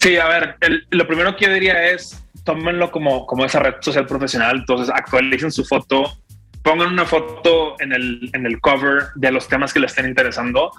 Sí, 0.00 0.16
a 0.16 0.26
ver, 0.26 0.56
lo 0.90 1.06
primero 1.06 1.36
que 1.36 1.44
yo 1.44 1.52
diría 1.52 1.90
es 1.92 2.21
tómenlo 2.44 2.90
como, 2.90 3.26
como 3.26 3.44
esa 3.44 3.60
red 3.60 3.74
social 3.80 4.06
profesional, 4.06 4.58
entonces 4.58 4.92
actualicen 4.94 5.52
su 5.52 5.64
foto, 5.64 6.18
pongan 6.62 6.92
una 6.92 7.04
foto 7.04 7.76
en 7.80 7.92
el, 7.92 8.30
en 8.32 8.46
el 8.46 8.60
cover 8.60 9.04
de 9.14 9.32
los 9.32 9.48
temas 9.48 9.72
que 9.72 9.80
les 9.80 9.92
estén 9.92 10.06
interesando 10.06 10.72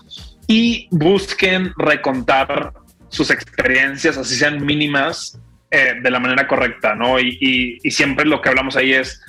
y 0.47 0.87
busquen 0.91 1.73
recontar 1.77 2.73
sus 3.09 3.29
experiencias, 3.29 4.17
así 4.17 4.35
sean 4.35 4.65
mínimas, 4.65 5.39
eh, 5.69 5.95
de 6.01 6.11
la 6.11 6.19
manera 6.19 6.47
correcta, 6.47 6.93
¿no? 6.93 7.19
Y, 7.19 7.79
y, 7.81 7.91
siempre 7.91 8.25
lo 8.25 8.41
que 8.41 8.49
hablamos 8.49 8.75
ahí 8.75 8.93
es 8.93 9.19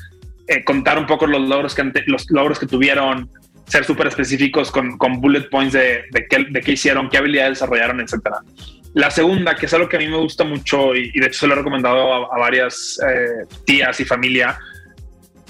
eh, 0.47 0.62
contar 0.62 0.99
un 0.99 1.07
poco 1.07 1.26
los 1.26 1.41
logros 1.41 1.74
que, 1.74 1.91
los 2.07 2.30
logros 2.30 2.59
que 2.59 2.66
tuvieron, 2.66 3.30
ser 3.66 3.85
súper 3.85 4.09
específicos 4.09 4.70
con, 4.70 4.99
con, 4.99 5.22
bullet 5.22 5.49
points 5.49 5.72
de, 5.72 6.05
de, 6.11 6.26
qué, 6.28 6.45
de 6.51 6.61
qué 6.61 6.72
hicieron, 6.72 7.09
qué 7.09 7.16
habilidades 7.16 7.53
desarrollaron, 7.53 8.01
etcétera. 8.01 8.37
La 8.95 9.11
segunda, 9.11 9.57
que 9.57 9.66
es 9.66 9.74
algo 9.74 9.88
que 9.88 9.97
a 9.97 9.99
mí 9.99 10.07
me 10.07 10.16
gusta 10.16 10.45
mucho 10.45 10.95
y, 10.95 11.11
de 11.11 11.26
hecho 11.26 11.40
se 11.40 11.47
lo 11.49 11.55
he 11.55 11.57
recomendado 11.57 12.32
a, 12.32 12.38
varias 12.38 12.99
eh, 13.07 13.45
tías 13.64 13.99
y 13.99 14.05
familia, 14.05 14.57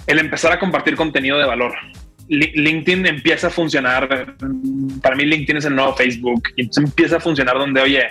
el 0.06 0.18
empezar 0.18 0.52
a 0.52 0.58
compartir 0.58 0.96
contenido 0.96 1.38
de 1.38 1.44
valor. 1.44 1.74
LinkedIn 2.28 3.06
empieza 3.06 3.48
a 3.48 3.50
funcionar, 3.50 4.34
para 5.02 5.14
mí 5.14 5.24
LinkedIn 5.26 5.58
es 5.58 5.66
el 5.66 5.76
nuevo 5.76 5.94
Facebook, 5.94 6.42
y 6.56 6.70
empieza 6.78 7.18
a 7.18 7.20
funcionar 7.20 7.58
donde, 7.58 7.82
oye, 7.82 8.02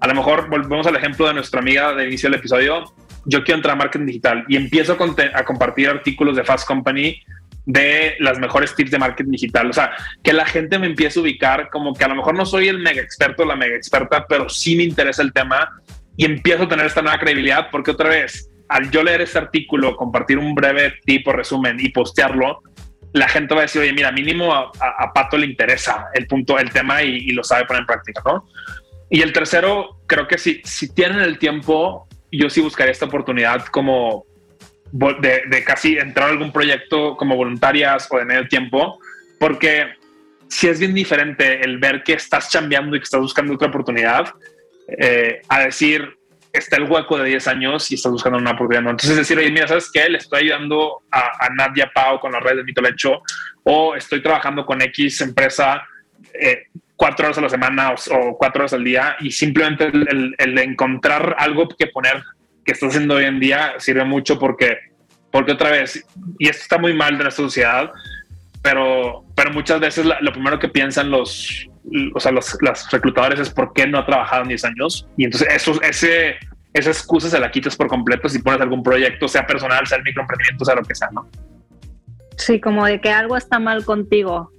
a 0.00 0.06
lo 0.06 0.14
mejor 0.14 0.50
volvemos 0.50 0.86
al 0.86 0.96
ejemplo 0.96 1.26
de 1.26 1.34
nuestra 1.34 1.60
amiga 1.60 1.94
de 1.94 2.06
inicio 2.06 2.28
del 2.28 2.38
episodio, 2.38 2.84
yo 3.24 3.42
quiero 3.44 3.56
entrar 3.56 3.74
a 3.74 3.76
marketing 3.76 4.06
digital 4.06 4.44
y 4.46 4.56
empiezo 4.56 4.92
a 4.92 5.44
compartir 5.44 5.88
artículos 5.88 6.36
de 6.36 6.44
Fast 6.44 6.68
Company 6.68 7.22
de 7.66 8.14
las 8.20 8.38
mejores 8.38 8.74
tips 8.74 8.92
de 8.92 8.98
marketing 8.98 9.32
digital. 9.32 9.68
O 9.68 9.72
sea, 9.72 9.90
que 10.22 10.32
la 10.32 10.46
gente 10.46 10.78
me 10.78 10.86
empiece 10.86 11.18
a 11.18 11.22
ubicar 11.22 11.68
como 11.70 11.92
que 11.92 12.04
a 12.04 12.08
lo 12.08 12.14
mejor 12.14 12.34
no 12.34 12.46
soy 12.46 12.68
el 12.68 12.78
mega 12.78 13.02
experto, 13.02 13.44
la 13.44 13.56
mega 13.56 13.76
experta, 13.76 14.24
pero 14.26 14.48
sí 14.48 14.76
me 14.76 14.84
interesa 14.84 15.22
el 15.22 15.32
tema 15.32 15.70
y 16.16 16.24
empiezo 16.24 16.62
a 16.62 16.68
tener 16.68 16.86
esta 16.86 17.02
nueva 17.02 17.18
credibilidad 17.18 17.68
porque 17.70 17.90
otra 17.90 18.08
vez, 18.08 18.50
al 18.68 18.90
yo 18.90 19.02
leer 19.02 19.20
este 19.20 19.38
artículo, 19.38 19.96
compartir 19.96 20.38
un 20.38 20.54
breve 20.54 20.94
tipo 21.04 21.32
resumen 21.32 21.76
y 21.80 21.90
postearlo, 21.90 22.62
la 23.12 23.28
gente 23.28 23.54
va 23.54 23.60
a 23.60 23.62
decir, 23.62 23.82
oye, 23.82 23.92
mira, 23.92 24.12
mínimo 24.12 24.54
a, 24.54 25.12
Pato 25.12 25.36
le 25.36 25.46
interesa 25.46 26.06
el 26.14 26.26
punto, 26.26 26.58
el 26.58 26.70
tema 26.70 27.02
y, 27.02 27.16
y, 27.16 27.30
lo 27.30 27.42
sabe 27.42 27.64
poner 27.64 27.80
en 27.80 27.86
práctica, 27.86 28.22
¿no? 28.24 28.46
Y 29.08 29.22
el 29.22 29.32
tercero, 29.32 30.02
creo 30.06 30.28
que 30.28 30.36
si, 30.36 30.60
si 30.64 30.92
tienen 30.92 31.20
el 31.20 31.38
tiempo, 31.38 32.06
yo 32.30 32.50
sí 32.50 32.60
buscaría 32.60 32.92
esta 32.92 33.06
oportunidad 33.06 33.64
como 33.66 34.26
de, 34.92 35.64
casi 35.64 35.98
entrar 35.98 36.28
a 36.28 36.32
algún 36.32 36.52
proyecto 36.52 37.16
como 37.16 37.36
voluntarias 37.36 38.08
o 38.10 38.18
de 38.18 38.24
medio 38.24 38.48
tiempo, 38.48 39.00
porque 39.38 39.94
si 40.48 40.68
es 40.68 40.78
bien 40.78 40.94
diferente 40.94 41.60
el 41.60 41.78
ver 41.78 42.02
que 42.02 42.14
estás 42.14 42.50
chambeando 42.50 42.96
y 42.96 43.00
que 43.00 43.04
estás 43.04 43.20
buscando 43.20 43.54
otra 43.54 43.68
oportunidad, 43.68 44.32
eh, 44.98 45.42
a 45.48 45.60
decir, 45.64 46.16
está 46.52 46.76
el 46.76 46.84
hueco 46.84 47.18
de 47.18 47.28
10 47.28 47.48
años 47.48 47.90
y 47.90 47.96
estás 47.96 48.12
buscando 48.12 48.38
una 48.38 48.52
oportunidad. 48.52 48.82
¿no? 48.82 48.90
Entonces 48.90 49.16
decir, 49.16 49.38
oye, 49.38 49.50
mira, 49.50 49.68
¿sabes 49.68 49.90
qué? 49.92 50.08
Le 50.08 50.18
estoy 50.18 50.44
ayudando 50.44 51.02
a, 51.10 51.48
Nadia 51.54 51.90
Pau 51.94 52.20
con 52.20 52.32
las 52.32 52.42
redes 52.42 52.58
de 52.58 52.64
Mito 52.64 52.80
Lecho 52.80 53.22
o 53.64 53.94
estoy 53.94 54.22
trabajando 54.22 54.64
con 54.64 54.80
X 54.80 55.20
empresa 55.20 55.82
eh, 56.32 56.66
cuatro 56.94 57.26
horas 57.26 57.38
a 57.38 57.42
la 57.42 57.48
semana 57.48 57.92
o, 57.92 58.36
cuatro 58.38 58.62
horas 58.62 58.72
al 58.72 58.84
día 58.84 59.16
y 59.20 59.30
simplemente 59.30 59.86
el, 59.86 60.34
el 60.38 60.58
encontrar 60.58 61.36
algo 61.38 61.68
que 61.68 61.88
poner 61.88 62.22
que 62.66 62.72
está 62.72 62.86
haciendo 62.88 63.14
hoy 63.14 63.24
en 63.24 63.40
día 63.40 63.74
sirve 63.78 64.04
mucho 64.04 64.38
porque, 64.38 64.76
porque 65.30 65.52
otra 65.52 65.70
vez, 65.70 66.04
y 66.38 66.48
esto 66.48 66.62
está 66.62 66.78
muy 66.78 66.92
mal 66.92 67.16
de 67.16 67.24
nuestra 67.24 67.44
sociedad, 67.44 67.92
pero, 68.60 69.24
pero 69.36 69.52
muchas 69.52 69.78
veces 69.78 70.04
lo 70.04 70.32
primero 70.32 70.58
que 70.58 70.68
piensan 70.68 71.10
los, 71.10 71.68
o 72.12 72.18
sea, 72.18 72.32
los, 72.32 72.58
reclutadores 72.90 73.38
es 73.38 73.50
por 73.50 73.72
qué 73.72 73.86
no 73.86 73.98
ha 73.98 74.04
trabajado 74.04 74.42
en 74.42 74.48
10 74.48 74.64
años. 74.64 75.06
Y 75.16 75.24
entonces 75.24 75.48
eso, 75.54 75.80
ese, 75.82 76.36
esa 76.74 76.90
excusa 76.90 77.30
se 77.30 77.38
la 77.38 77.50
quitas 77.50 77.76
por 77.76 77.86
completo 77.86 78.28
si 78.28 78.40
pones 78.40 78.60
algún 78.60 78.82
proyecto, 78.82 79.28
sea 79.28 79.46
personal, 79.46 79.86
sea 79.86 79.98
el 79.98 80.04
microemprendimiento, 80.04 80.64
sea 80.64 80.74
lo 80.74 80.82
que 80.82 80.94
sea, 80.94 81.08
¿no? 81.12 81.28
Sí, 82.36 82.60
como 82.60 82.84
de 82.84 83.00
que 83.00 83.10
algo 83.10 83.36
está 83.36 83.60
mal 83.60 83.84
contigo. 83.84 84.50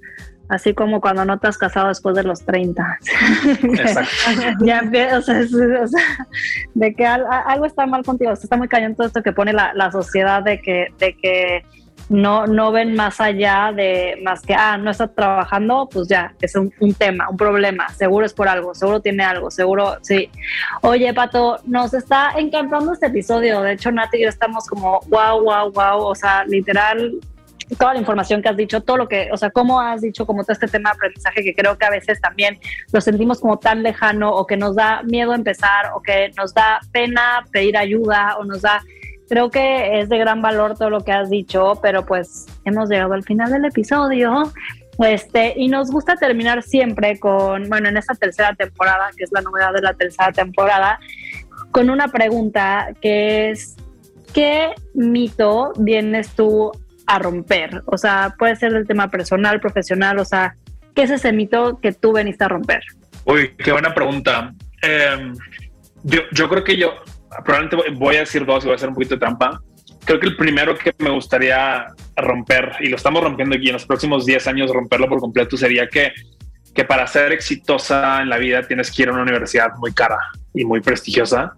Así 0.50 0.74
como 0.74 1.02
cuando 1.02 1.26
no 1.26 1.40
te 1.40 1.48
has 1.48 1.58
casado 1.58 1.90
después 1.90 2.16
de 2.16 2.24
los 2.24 2.46
30. 2.46 3.00
Exacto. 3.64 4.10
ya 4.66 4.82
o 5.18 5.22
sea, 5.22 5.42
o 5.42 5.88
sea, 5.88 6.28
de 6.74 6.94
que 6.94 7.06
algo 7.06 7.66
está 7.66 7.86
mal 7.86 8.04
contigo. 8.04 8.32
está 8.32 8.56
muy 8.56 8.68
cañón 8.68 8.96
todo 8.96 9.08
esto 9.08 9.22
que 9.24 9.34
pone 9.34 9.54
la, 9.54 9.74
la 9.74 9.92
sociedad 9.92 10.44
de 10.44 10.62
que, 10.62 10.88
de 11.00 11.14
que 11.16 11.66
no, 12.10 12.48
no 12.48 12.72
ven 12.72 12.96
más 12.96 13.20
allá 13.20 13.72
de 13.76 14.20
más 14.24 14.42
que, 14.42 14.54
ah, 14.54 14.78
no 14.78 14.92
está 14.92 15.08
trabajando, 15.08 15.90
pues 15.92 16.08
ya, 16.08 16.34
es 16.42 16.56
un, 16.56 16.72
tema, 16.98 17.30
un 17.30 17.38
problema, 17.38 17.90
seguro 17.90 18.26
es 18.26 18.34
por 18.34 18.48
algo, 18.48 18.74
seguro 18.74 19.02
tiene 19.02 19.24
algo, 19.24 19.52
seguro, 19.52 19.98
sí. 20.02 20.30
Oye, 20.82 21.14
Pato, 21.14 21.60
nos 21.66 21.94
está 21.94 22.32
encantando 22.38 22.94
este 22.94 23.08
episodio, 23.08 23.62
de 23.62 23.74
hecho, 23.74 23.92
Nati 23.92 24.18
y 24.18 24.24
yo 24.24 24.30
estamos 24.30 24.66
como, 24.68 25.02
wow, 25.08 25.44
wow, 25.44 25.72
wow, 25.72 26.06
o 26.06 26.16
sea, 26.16 26.46
literal, 26.46 27.14
toda 27.76 27.94
la 27.94 28.00
información 28.00 28.42
que 28.42 28.50
has 28.50 28.58
dicho, 28.58 28.82
todo 28.82 28.98
lo 28.98 29.08
que, 29.08 29.30
o 29.32 29.38
sea, 29.38 29.50
cómo 29.50 29.82
has 29.82 30.02
dicho 30.02 30.26
como 30.26 30.44
todo 30.44 30.54
este 30.54 30.68
tema 30.68 30.92
de 30.92 30.96
aprendizaje 30.96 31.44
que 31.44 31.54
creo 31.54 31.78
que 31.78 31.86
a 31.86 31.90
veces 31.90 32.22
también 32.22 32.60
lo 32.94 33.02
sentimos 33.02 33.40
como 33.40 33.60
tan 33.60 33.84
lejano 33.84 34.32
o 34.32 34.48
que 34.48 34.58
nos 34.58 34.76
da 34.76 35.04
miedo 35.04 35.34
empezar 35.34 35.92
o 35.96 36.02
que 36.02 36.32
nos 36.38 36.54
da 36.54 36.80
pena 36.92 37.46
pedir 37.52 37.78
ayuda 37.78 38.38
o 38.40 38.46
nos 38.46 38.62
da 38.62 38.82
Creo 39.30 39.52
que 39.52 40.00
es 40.00 40.08
de 40.08 40.18
gran 40.18 40.42
valor 40.42 40.78
todo 40.78 40.90
lo 40.90 41.02
que 41.02 41.12
has 41.12 41.30
dicho, 41.30 41.74
pero 41.82 42.06
pues 42.06 42.46
hemos 42.64 42.90
llegado 42.90 43.14
al 43.14 43.24
final 43.24 43.52
del 43.52 43.66
episodio. 43.66 44.54
Este, 45.00 45.54
y 45.58 45.68
nos 45.68 45.92
gusta 45.92 46.16
terminar 46.16 46.64
siempre 46.64 47.20
con, 47.20 47.70
bueno, 47.70 47.90
en 47.90 47.98
esta 47.98 48.16
tercera 48.16 48.56
temporada, 48.56 49.10
que 49.16 49.26
es 49.26 49.32
la 49.32 49.42
novedad 49.42 49.74
de 49.74 49.82
la 49.82 49.94
tercera 49.94 50.32
temporada, 50.32 51.00
con 51.72 51.90
una 51.90 52.08
pregunta 52.08 52.94
que 53.02 53.52
es, 53.52 53.76
¿qué 54.34 54.74
mito 54.94 55.74
vienes 55.78 56.30
tú 56.30 56.72
a 57.08 57.20
romper? 57.20 57.82
O 57.86 57.98
sea, 57.98 58.36
puede 58.38 58.56
ser 58.56 58.74
del 58.74 58.86
tema 58.86 59.10
personal, 59.10 59.60
profesional, 59.60 60.20
o 60.20 60.26
sea, 60.26 60.56
¿qué 60.94 61.04
es 61.04 61.12
ese 61.12 61.32
mito 61.32 61.80
que 61.82 61.94
tú 61.94 62.14
veniste 62.14 62.44
a 62.44 62.50
romper? 62.50 62.82
Uy, 63.26 63.56
qué 63.58 63.72
buena 63.72 63.94
pregunta. 63.94 64.54
Em, 64.82 65.34
yo, 66.04 66.22
yo 66.32 66.48
creo 66.50 66.64
que 66.64 66.78
yo, 66.78 66.94
probablemente 67.44 67.92
voy 67.92 68.18
a 68.18 68.20
decir 68.20 68.46
dos 68.46 68.64
y 68.64 68.68
voy 68.68 68.74
a 68.74 68.76
hacer 68.76 68.90
un 68.90 68.96
poquito 68.96 69.16
de 69.16 69.20
trampa. 69.20 69.62
Creo 70.06 70.20
que 70.20 70.28
el 70.28 70.38
primero 70.38 70.78
que 70.78 70.94
me 71.00 71.10
gustaría 71.10 71.88
romper, 72.16 72.74
y 72.80 72.90
lo 72.90 72.96
estamos 72.96 73.24
rompiendo 73.24 73.56
aquí 73.56 73.68
en 73.68 73.74
los 73.74 73.86
próximos 73.86 74.26
10 74.26 74.48
años, 74.48 74.72
romperlo 74.72 75.10
por 75.10 75.20
completo, 75.20 75.58
sería 75.58 75.88
que, 75.88 76.14
que 76.74 76.86
para 76.86 77.06
ser 77.08 77.32
exitosa 77.32 78.22
en 78.22 78.30
la 78.30 78.38
vida 78.38 78.64
tienes 78.64 78.92
que 78.92 79.04
ir 79.04 79.10
a 79.10 79.14
una 79.14 79.24
universidad 79.24 79.76
muy 79.78 79.94
cara 79.94 80.18
y 80.54 80.64
muy 80.64 80.80
prestigiosa. 80.80 81.54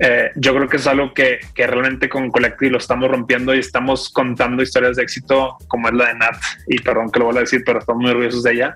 Eh, 0.00 0.30
yo 0.36 0.54
creo 0.54 0.68
que 0.68 0.78
es 0.78 0.86
algo 0.86 1.12
que, 1.12 1.40
que, 1.54 1.66
realmente 1.66 2.08
con 2.08 2.30
Collective 2.30 2.70
lo 2.70 2.78
estamos 2.78 3.10
rompiendo 3.10 3.54
y 3.54 3.58
estamos 3.58 4.08
contando 4.08 4.62
historias 4.62 4.96
de 4.96 5.02
éxito 5.02 5.58
como 5.68 5.88
es 5.88 5.94
la 5.94 6.08
de 6.08 6.14
Nat. 6.14 6.36
Y 6.68 6.78
perdón 6.80 7.10
que 7.10 7.18
lo 7.18 7.26
voy 7.26 7.36
a 7.36 7.40
decir, 7.40 7.62
pero 7.64 7.80
estamos 7.80 8.02
muy 8.02 8.10
orgullosos 8.10 8.42
de 8.42 8.52
ella. 8.52 8.74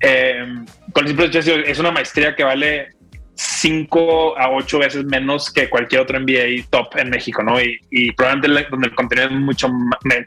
Eh, 0.00 0.46
con 0.92 1.06
el 1.06 1.08
simple 1.08 1.70
es 1.70 1.78
una 1.78 1.92
maestría 1.92 2.34
que 2.34 2.42
vale 2.42 2.88
cinco 3.40 4.38
a 4.38 4.50
ocho 4.50 4.78
veces 4.78 5.04
menos 5.04 5.50
que 5.50 5.70
cualquier 5.70 6.02
otro 6.02 6.20
MBA 6.20 6.66
top 6.68 6.96
en 6.96 7.10
México, 7.10 7.42
¿no? 7.42 7.56
Y, 7.60 8.12
probablemente 8.12 8.68
donde 8.70 8.88
el 8.88 8.94
contenido 8.94 9.28
es 9.28 9.34
mucho, 9.34 9.68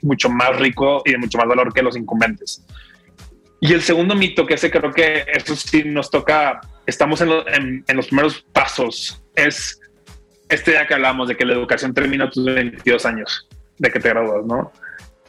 mucho 0.01 0.29
más 0.29 0.55
rico 0.57 1.03
y 1.05 1.11
de 1.11 1.17
mucho 1.19 1.37
más 1.37 1.47
valor 1.47 1.71
que 1.73 1.83
los 1.83 1.95
incumbentes. 1.95 2.65
Y 3.61 3.71
el 3.71 3.81
segundo 3.81 4.15
mito, 4.15 4.45
que 4.45 4.55
ese 4.55 4.71
creo 4.71 4.91
que 4.91 5.25
eso 5.31 5.55
sí 5.55 5.83
nos 5.85 6.09
toca, 6.09 6.59
estamos 6.85 7.21
en, 7.21 7.83
los 7.93 8.07
primeros 8.07 8.45
pasos, 8.51 9.23
es 9.35 9.79
este 10.53 10.71
día 10.71 10.87
que 10.87 10.93
hablamos 10.93 11.27
de 11.27 11.35
que 11.35 11.45
la 11.45 11.53
educación 11.53 11.93
termina 11.93 12.25
a 12.25 12.29
tus 12.29 12.45
22 12.45 13.05
años, 13.05 13.47
de 13.77 13.91
que 13.91 13.99
te 13.99 14.09
gradúas, 14.09 14.45
¿no? 14.45 14.71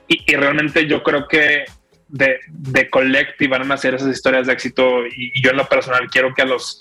Y, 0.07 0.35
realmente 0.37 0.87
yo 0.87 1.03
creo 1.03 1.27
que 1.27 1.64
de, 2.09 2.39
de 2.49 2.91
Collective 2.91 3.59
van 3.59 3.70
a 3.70 3.75
hacer 3.75 3.95
esas 3.95 4.09
historias 4.09 4.47
de 4.47 4.53
éxito 4.53 5.07
y, 5.07 5.33
y 5.35 5.43
yo 5.43 5.51
en 5.51 5.57
lo 5.57 5.66
personal 5.66 6.09
quiero 6.11 6.35
que 6.35 6.43
a 6.43 6.47
los 6.47 6.81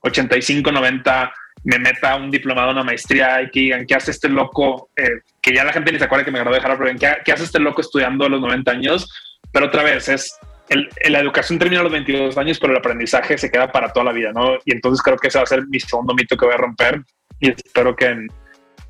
85, 0.00 0.72
90, 0.72 1.32
me 1.64 1.78
meta 1.78 2.16
un 2.16 2.30
diplomado, 2.30 2.70
una 2.70 2.82
maestría 2.82 3.42
y 3.42 3.50
que 3.50 3.60
digan, 3.60 3.86
¿qué 3.86 3.94
hace 3.94 4.10
este 4.10 4.28
loco? 4.28 4.90
Eh, 4.96 5.20
que 5.40 5.54
ya 5.54 5.64
la 5.64 5.72
gente 5.72 5.92
ni 5.92 5.98
se 5.98 6.04
acuerda 6.04 6.24
que 6.24 6.30
me 6.30 6.40
gradué 6.40 6.58
de 6.58 6.66
Harvard, 6.66 6.98
¿qué, 6.98 7.16
¿qué 7.24 7.32
hace 7.32 7.44
este 7.44 7.60
loco 7.60 7.80
estudiando 7.80 8.24
a 8.24 8.28
los 8.28 8.40
90 8.40 8.70
años? 8.70 9.08
Pero 9.52 9.66
otra 9.66 9.82
vez, 9.82 10.08
es 10.08 10.36
el, 10.68 10.88
la 11.08 11.20
educación 11.20 11.58
termina 11.58 11.80
a 11.80 11.84
los 11.84 11.92
22 11.92 12.36
años, 12.38 12.58
pero 12.58 12.72
el 12.72 12.78
aprendizaje 12.78 13.38
se 13.38 13.50
queda 13.50 13.70
para 13.70 13.92
toda 13.92 14.06
la 14.06 14.12
vida, 14.12 14.32
¿no? 14.32 14.56
Y 14.64 14.72
entonces 14.72 15.02
creo 15.02 15.16
que 15.16 15.28
ese 15.28 15.38
va 15.38 15.44
a 15.44 15.46
ser 15.46 15.66
mi 15.68 15.78
segundo 15.78 16.14
mito 16.14 16.36
que 16.36 16.46
voy 16.46 16.54
a 16.54 16.58
romper 16.58 17.02
y 17.42 17.50
espero 17.50 17.94
que 17.96 18.06
en, 18.06 18.28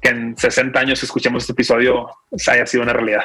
que 0.01 0.11
en 0.11 0.37
60 0.37 0.79
años 0.79 1.03
escuchemos 1.03 1.43
este 1.43 1.53
episodio 1.53 2.07
haya 2.49 2.67
sido 2.67 2.85
una 2.85 2.93
realidad. 2.93 3.25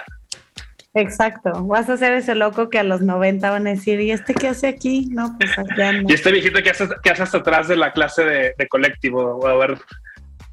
Exacto, 0.93 1.65
vas 1.65 1.89
a 1.89 1.97
ser 1.97 2.13
ese 2.13 2.33
loco 2.33 2.69
que 2.69 2.79
a 2.79 2.83
los 2.83 3.01
90 3.01 3.51
van 3.51 3.67
a 3.67 3.71
decir, 3.71 3.99
¿y 3.99 4.11
este 4.11 4.33
qué 4.33 4.47
hace 4.47 4.67
aquí? 4.67 5.09
No, 5.11 5.37
pues 5.37 5.51
allá 5.59 5.91
no. 5.91 6.09
Y 6.09 6.13
este 6.13 6.31
viejito 6.31 6.63
que 6.63 6.71
hace, 6.71 6.87
que 7.03 7.09
hace 7.11 7.23
hasta 7.23 7.37
atrás 7.39 7.67
de 7.67 7.75
la 7.75 7.91
clase 7.91 8.23
de, 8.23 8.67
colectivo, 8.67 9.45
a 9.45 9.55
ver, 9.57 9.77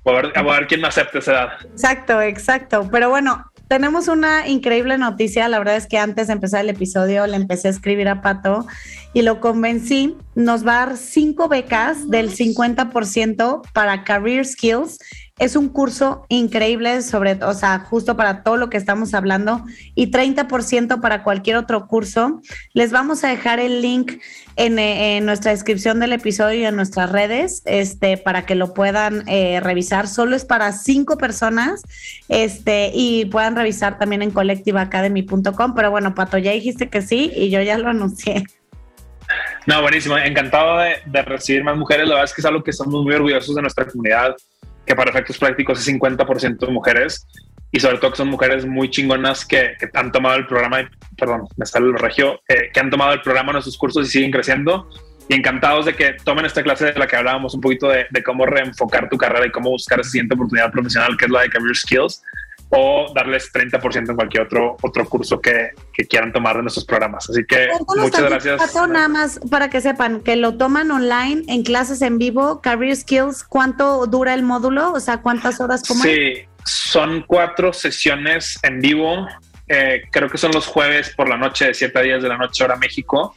a 0.05 0.12
ver, 0.12 0.33
a 0.35 0.43
ver 0.43 0.66
quién 0.66 0.83
me 0.83 0.89
acepta 0.89 1.20
esa 1.20 1.33
edad. 1.33 1.49
Exacto, 1.64 2.20
exacto. 2.20 2.89
Pero 2.91 3.09
bueno, 3.09 3.51
tenemos 3.75 4.07
una 4.07 4.47
increíble 4.47 4.99
noticia. 4.99 5.49
La 5.49 5.59
verdad 5.59 5.75
es 5.75 5.89
que 5.89 5.99
antes 5.99 6.29
de 6.29 6.35
empezar 6.35 6.61
el 6.61 6.70
episodio 6.70 7.27
le 7.27 7.35
empecé 7.35 7.66
a 7.66 7.72
escribir 7.72 8.07
a 8.07 8.22
Pato 8.22 8.68
y 9.14 9.22
lo 9.22 9.41
convencí. 9.41 10.16
Nos 10.37 10.64
va 10.64 10.81
a 10.81 10.87
dar 10.87 10.97
cinco 10.97 11.49
becas 11.49 12.09
del 12.09 12.31
50% 12.31 13.62
para 13.72 14.05
Career 14.05 14.47
Skills 14.47 14.99
es 15.39 15.57
un 15.57 15.68
curso 15.68 16.26
increíble 16.28 17.03
sobre, 17.03 17.32
o 17.43 17.55
sea, 17.55 17.80
justo 17.80 18.16
para 18.16 18.45
todo 18.45 18.57
lo 18.57 18.70
que 18.70 18.76
estamos 18.76 19.14
hablando 19.14 19.64
y 19.97 20.12
30% 20.12 21.01
para 21.01 21.24
cualquier 21.24 21.57
otro 21.57 21.89
curso. 21.89 22.41
Les 22.72 22.93
vamos 22.93 23.24
a 23.24 23.28
dejar 23.28 23.59
el 23.59 23.82
link 23.82 24.20
en, 24.55 25.26
nuestra 25.26 25.51
descripción 25.51 25.99
del 25.99 26.12
episodio 26.12 26.61
y 26.61 26.64
en 26.64 26.76
nuestras 26.76 27.11
redes, 27.11 27.62
este, 27.64 28.16
para 28.16 28.47
que 28.47 28.55
lo 28.55 28.74
puedan 28.74 29.28
eh, 29.28 29.59
revisar. 29.61 30.07
Solo 30.07 30.37
es 30.37 30.45
para 30.45 30.70
cinco 30.70 31.18
personas, 31.18 31.82
este, 32.28 32.93
y 32.95 33.24
puedan 33.24 33.57
revisar 33.57 33.99
también 33.99 34.22
en 34.22 34.30
collectiveacademy.com. 34.30 35.74
Pero 35.74 35.91
bueno, 35.91 36.14
Pato, 36.14 36.39
ya 36.39 36.53
dijiste 36.53 36.89
que 36.89 37.03
sí 37.03 37.32
y 37.35 37.51
yo 37.51 37.61
ya 37.61 37.76
lo 37.76 37.89
anuncié. 37.89 38.45
No, 39.66 39.82
buenísimo. 39.82 40.16
Encantado 40.16 40.78
de, 40.78 40.97
de 41.07 41.22
recibir 41.22 41.64
más 41.64 41.76
mujeres. 41.76 42.07
La 42.07 42.14
verdad 42.14 42.26
es 42.26 42.35
que 42.35 42.41
es 42.43 42.45
algo 42.45 42.62
que 42.62 42.70
estamos 42.70 43.03
muy 43.03 43.14
orgullosos 43.14 43.55
de 43.55 43.62
nuestra 43.62 43.87
comunidad 43.87 44.37
que 44.87 44.95
para 44.95 45.11
efectos 45.11 45.39
prácticos 45.39 45.80
es 45.80 45.95
50% 45.95 46.68
mujeres 46.70 47.26
y 47.72 47.80
sobre 47.80 47.99
todo 47.99 48.12
que 48.12 48.18
son 48.18 48.28
mujeres 48.28 48.64
muy 48.66 48.89
chingonas 48.91 49.45
que, 49.45 49.74
han 49.95 50.12
tomado 50.12 50.37
el 50.37 50.47
programa, 50.47 50.89
perdón, 51.16 51.49
me 51.57 51.66
sale 51.66 51.87
el 51.87 51.99
regio, 51.99 52.41
eh, 52.49 52.70
que 52.72 52.80
han 52.80 52.91
tomado 52.91 53.12
el 53.12 53.20
programa 53.20 53.53
en 53.53 53.62
sus 53.62 53.76
cursos 53.76 54.07
y 54.07 54.11
siguen 54.11 54.30
creciendo. 54.30 54.89
Y 55.28 55.35
encantados 55.35 55.87
de 55.87 55.95
que 55.95 56.16
tomen 56.22 56.45
esta 56.45 56.62
clase 56.62 56.85
de 56.85 56.99
la 56.99 57.07
que 57.07 57.16
hablábamos 57.16 57.55
un 57.55 57.62
poquito 57.62 57.89
de, 57.89 58.07
de 58.11 58.22
cómo 58.22 58.45
reenfocar 58.45 59.09
tu 59.09 59.16
carrera 59.16 59.47
y 59.47 59.51
cómo 59.51 59.70
buscar 59.70 59.99
esa 59.99 60.11
siguiente 60.11 60.35
oportunidad 60.35 60.70
profesional 60.70 61.16
que 61.16 61.24
es 61.24 61.30
la 61.30 61.41
de 61.41 61.49
Career 61.49 61.74
Skills 61.74 62.22
o 62.77 63.12
darles 63.14 63.53
30% 63.53 64.11
en 64.11 64.16
cualquier 64.16 64.43
otro, 64.45 64.77
otro 64.83 65.09
curso 65.09 65.41
que, 65.41 65.70
que 65.93 66.05
quieran 66.07 66.33
tomar 66.33 66.57
de 66.57 66.62
nuestros 66.62 66.85
programas. 66.85 67.29
Así 67.31 67.45
que 67.47 67.68
muchas 67.97 68.22
gracias. 68.22 68.75
Nada 68.89 69.09
más 69.09 69.41
para 69.51 69.70
que 69.70 69.81
sepan 69.81 70.20
que 70.20 70.37
lo 70.37 70.57
toman 70.57 70.91
online 70.91 71.45
en 71.49 71.62
clases 71.62 72.03
en 72.03 72.18
vivo, 72.18 72.61
Career 72.61 72.97
Skills, 72.97 73.45
¿cuánto 73.45 74.07
dura 74.07 74.35
el 74.35 74.43
módulo? 74.43 74.93
O 74.93 75.01
sea, 75.01 75.22
¿cuántas 75.22 75.61
horas? 75.61 75.83
Cómo 75.87 76.03
sí, 76.03 76.45
son 76.64 77.25
cuatro 77.27 77.72
sesiones 77.72 78.59
en 78.62 78.81
vivo. 78.81 79.29
Eh, 79.68 80.03
creo 80.11 80.29
que 80.29 80.39
son 80.39 80.53
los 80.53 80.66
jueves 80.66 81.14
por 81.16 81.29
la 81.29 81.37
noche, 81.37 81.68
de 81.68 81.75
7 81.75 81.99
a 81.99 82.03
10 82.03 82.22
de 82.22 82.29
la 82.29 82.37
noche, 82.37 82.64
hora 82.64 82.77
México. 82.77 83.35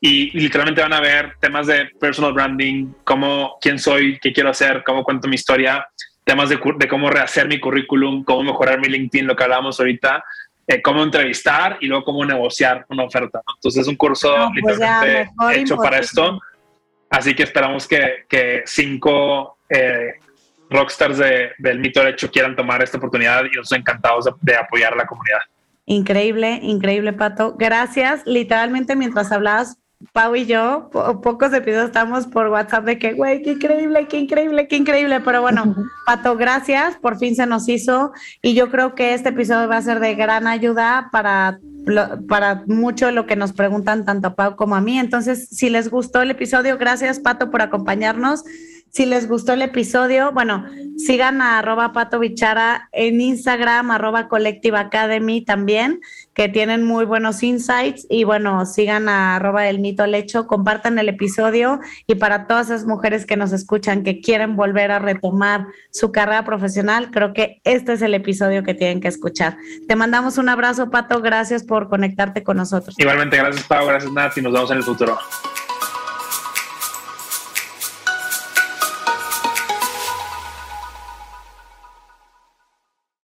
Y, 0.00 0.36
literalmente 0.36 0.82
van 0.82 0.92
a 0.92 1.00
ver 1.00 1.36
temas 1.40 1.68
de 1.68 1.88
personal 2.00 2.32
branding, 2.32 2.92
cómo, 3.04 3.58
quién 3.60 3.78
soy, 3.78 4.18
qué 4.18 4.32
quiero 4.32 4.50
hacer, 4.50 4.82
cómo 4.84 5.04
cuento 5.04 5.28
mi 5.28 5.36
historia 5.36 5.86
temas 6.24 6.48
de, 6.48 6.58
cómo 6.88 7.10
rehacer 7.10 7.48
mi 7.48 7.58
currículum, 7.58 8.24
cómo 8.24 8.42
mejorar 8.42 8.80
mi 8.80 8.88
LinkedIn, 8.88 9.26
lo 9.26 9.36
que 9.36 9.42
hablábamos 9.42 9.78
ahorita, 9.80 10.24
eh, 10.66 10.80
cómo 10.80 11.02
entrevistar 11.02 11.78
y 11.80 11.86
luego 11.86 12.04
cómo 12.04 12.24
negociar 12.24 12.86
una 12.88 13.04
oferta. 13.04 13.42
Entonces 13.56 13.82
es 13.82 13.88
un 13.88 13.96
curso 13.96 14.34
pues 14.60 14.76
literalmente 14.76 15.30
hecho 15.54 15.76
para 15.76 15.98
esto. 15.98 16.40
Así 17.10 17.34
que 17.34 17.42
esperamos 17.42 17.86
que, 17.86 18.24
que 18.28 18.62
cinco 18.64 19.58
eh, 19.68 20.14
rockstars 20.70 21.18
del 21.58 21.78
mito 21.78 22.00
derecho 22.00 22.30
quieran 22.30 22.56
tomar 22.56 22.82
esta 22.82 22.98
oportunidad 22.98 23.44
y 23.44 23.48
nosotros 23.56 23.78
encantados 23.78 24.28
de 24.40 24.56
apoyar 24.56 24.94
a 24.94 24.96
la 24.96 25.06
comunidad. 25.06 25.40
Increíble, 25.84 26.60
increíble, 26.62 27.12
Pato. 27.12 27.56
Gracias. 27.58 28.22
Literalmente 28.24 28.96
mientras 28.96 29.32
hablabas, 29.32 29.78
Pau 30.12 30.34
y 30.34 30.46
yo, 30.46 30.90
pocos 30.90 31.52
episodios 31.52 31.86
estamos 31.86 32.26
por 32.26 32.48
WhatsApp 32.48 32.84
de 32.84 32.98
que, 32.98 33.12
güey, 33.12 33.42
qué 33.42 33.52
increíble, 33.52 34.06
qué 34.08 34.18
increíble, 34.18 34.68
qué 34.68 34.76
increíble. 34.76 35.20
Pero 35.20 35.42
bueno, 35.42 35.74
Pato, 36.06 36.36
gracias, 36.36 36.96
por 36.96 37.18
fin 37.18 37.36
se 37.36 37.46
nos 37.46 37.68
hizo. 37.68 38.12
Y 38.42 38.54
yo 38.54 38.70
creo 38.70 38.94
que 38.94 39.14
este 39.14 39.28
episodio 39.28 39.68
va 39.68 39.76
a 39.76 39.82
ser 39.82 40.00
de 40.00 40.14
gran 40.14 40.46
ayuda 40.46 41.08
para, 41.12 41.60
para 42.28 42.64
mucho 42.66 43.10
lo 43.10 43.26
que 43.26 43.36
nos 43.36 43.52
preguntan 43.52 44.04
tanto 44.04 44.28
a 44.28 44.34
Pau 44.34 44.56
como 44.56 44.74
a 44.74 44.80
mí. 44.80 44.98
Entonces, 44.98 45.48
si 45.50 45.70
les 45.70 45.90
gustó 45.90 46.22
el 46.22 46.30
episodio, 46.30 46.78
gracias, 46.78 47.20
Pato, 47.20 47.50
por 47.50 47.62
acompañarnos. 47.62 48.44
Si 48.92 49.06
les 49.06 49.26
gustó 49.26 49.54
el 49.54 49.62
episodio, 49.62 50.32
bueno, 50.32 50.66
sigan 50.98 51.40
a 51.40 51.58
arroba 51.58 51.94
Pato 51.94 52.18
Bichara 52.18 52.90
en 52.92 53.22
Instagram, 53.22 53.90
arroba 53.90 54.28
Collective 54.28 54.76
Academy 54.76 55.42
también, 55.42 56.00
que 56.34 56.48
tienen 56.48 56.84
muy 56.84 57.04
buenos 57.04 57.42
insights. 57.42 58.06
Y 58.08 58.24
bueno, 58.24 58.64
sigan 58.66 59.08
a 59.08 59.36
arroba 59.36 59.68
El 59.68 59.80
Mito 59.80 60.06
Lecho, 60.06 60.46
compartan 60.46 60.98
el 60.98 61.08
episodio. 61.08 61.80
Y 62.06 62.14
para 62.16 62.46
todas 62.46 62.66
esas 62.66 62.86
mujeres 62.86 63.26
que 63.26 63.36
nos 63.36 63.52
escuchan, 63.52 64.02
que 64.02 64.20
quieren 64.20 64.56
volver 64.56 64.90
a 64.90 64.98
retomar 64.98 65.66
su 65.90 66.12
carrera 66.12 66.44
profesional, 66.44 67.10
creo 67.10 67.32
que 67.32 67.60
este 67.64 67.94
es 67.94 68.02
el 68.02 68.14
episodio 68.14 68.62
que 68.62 68.74
tienen 68.74 69.00
que 69.00 69.08
escuchar. 69.08 69.56
Te 69.88 69.96
mandamos 69.96 70.38
un 70.38 70.48
abrazo, 70.48 70.90
Pato. 70.90 71.20
Gracias 71.20 71.64
por 71.64 71.88
conectarte 71.88 72.42
con 72.42 72.56
nosotros. 72.56 72.94
Igualmente, 72.98 73.36
gracias, 73.36 73.66
Pau. 73.66 73.86
Gracias, 73.86 74.12
Nat. 74.12 74.36
Y 74.36 74.42
nos 74.42 74.52
vemos 74.52 74.70
en 74.70 74.76
el 74.78 74.82
futuro. 74.82 75.18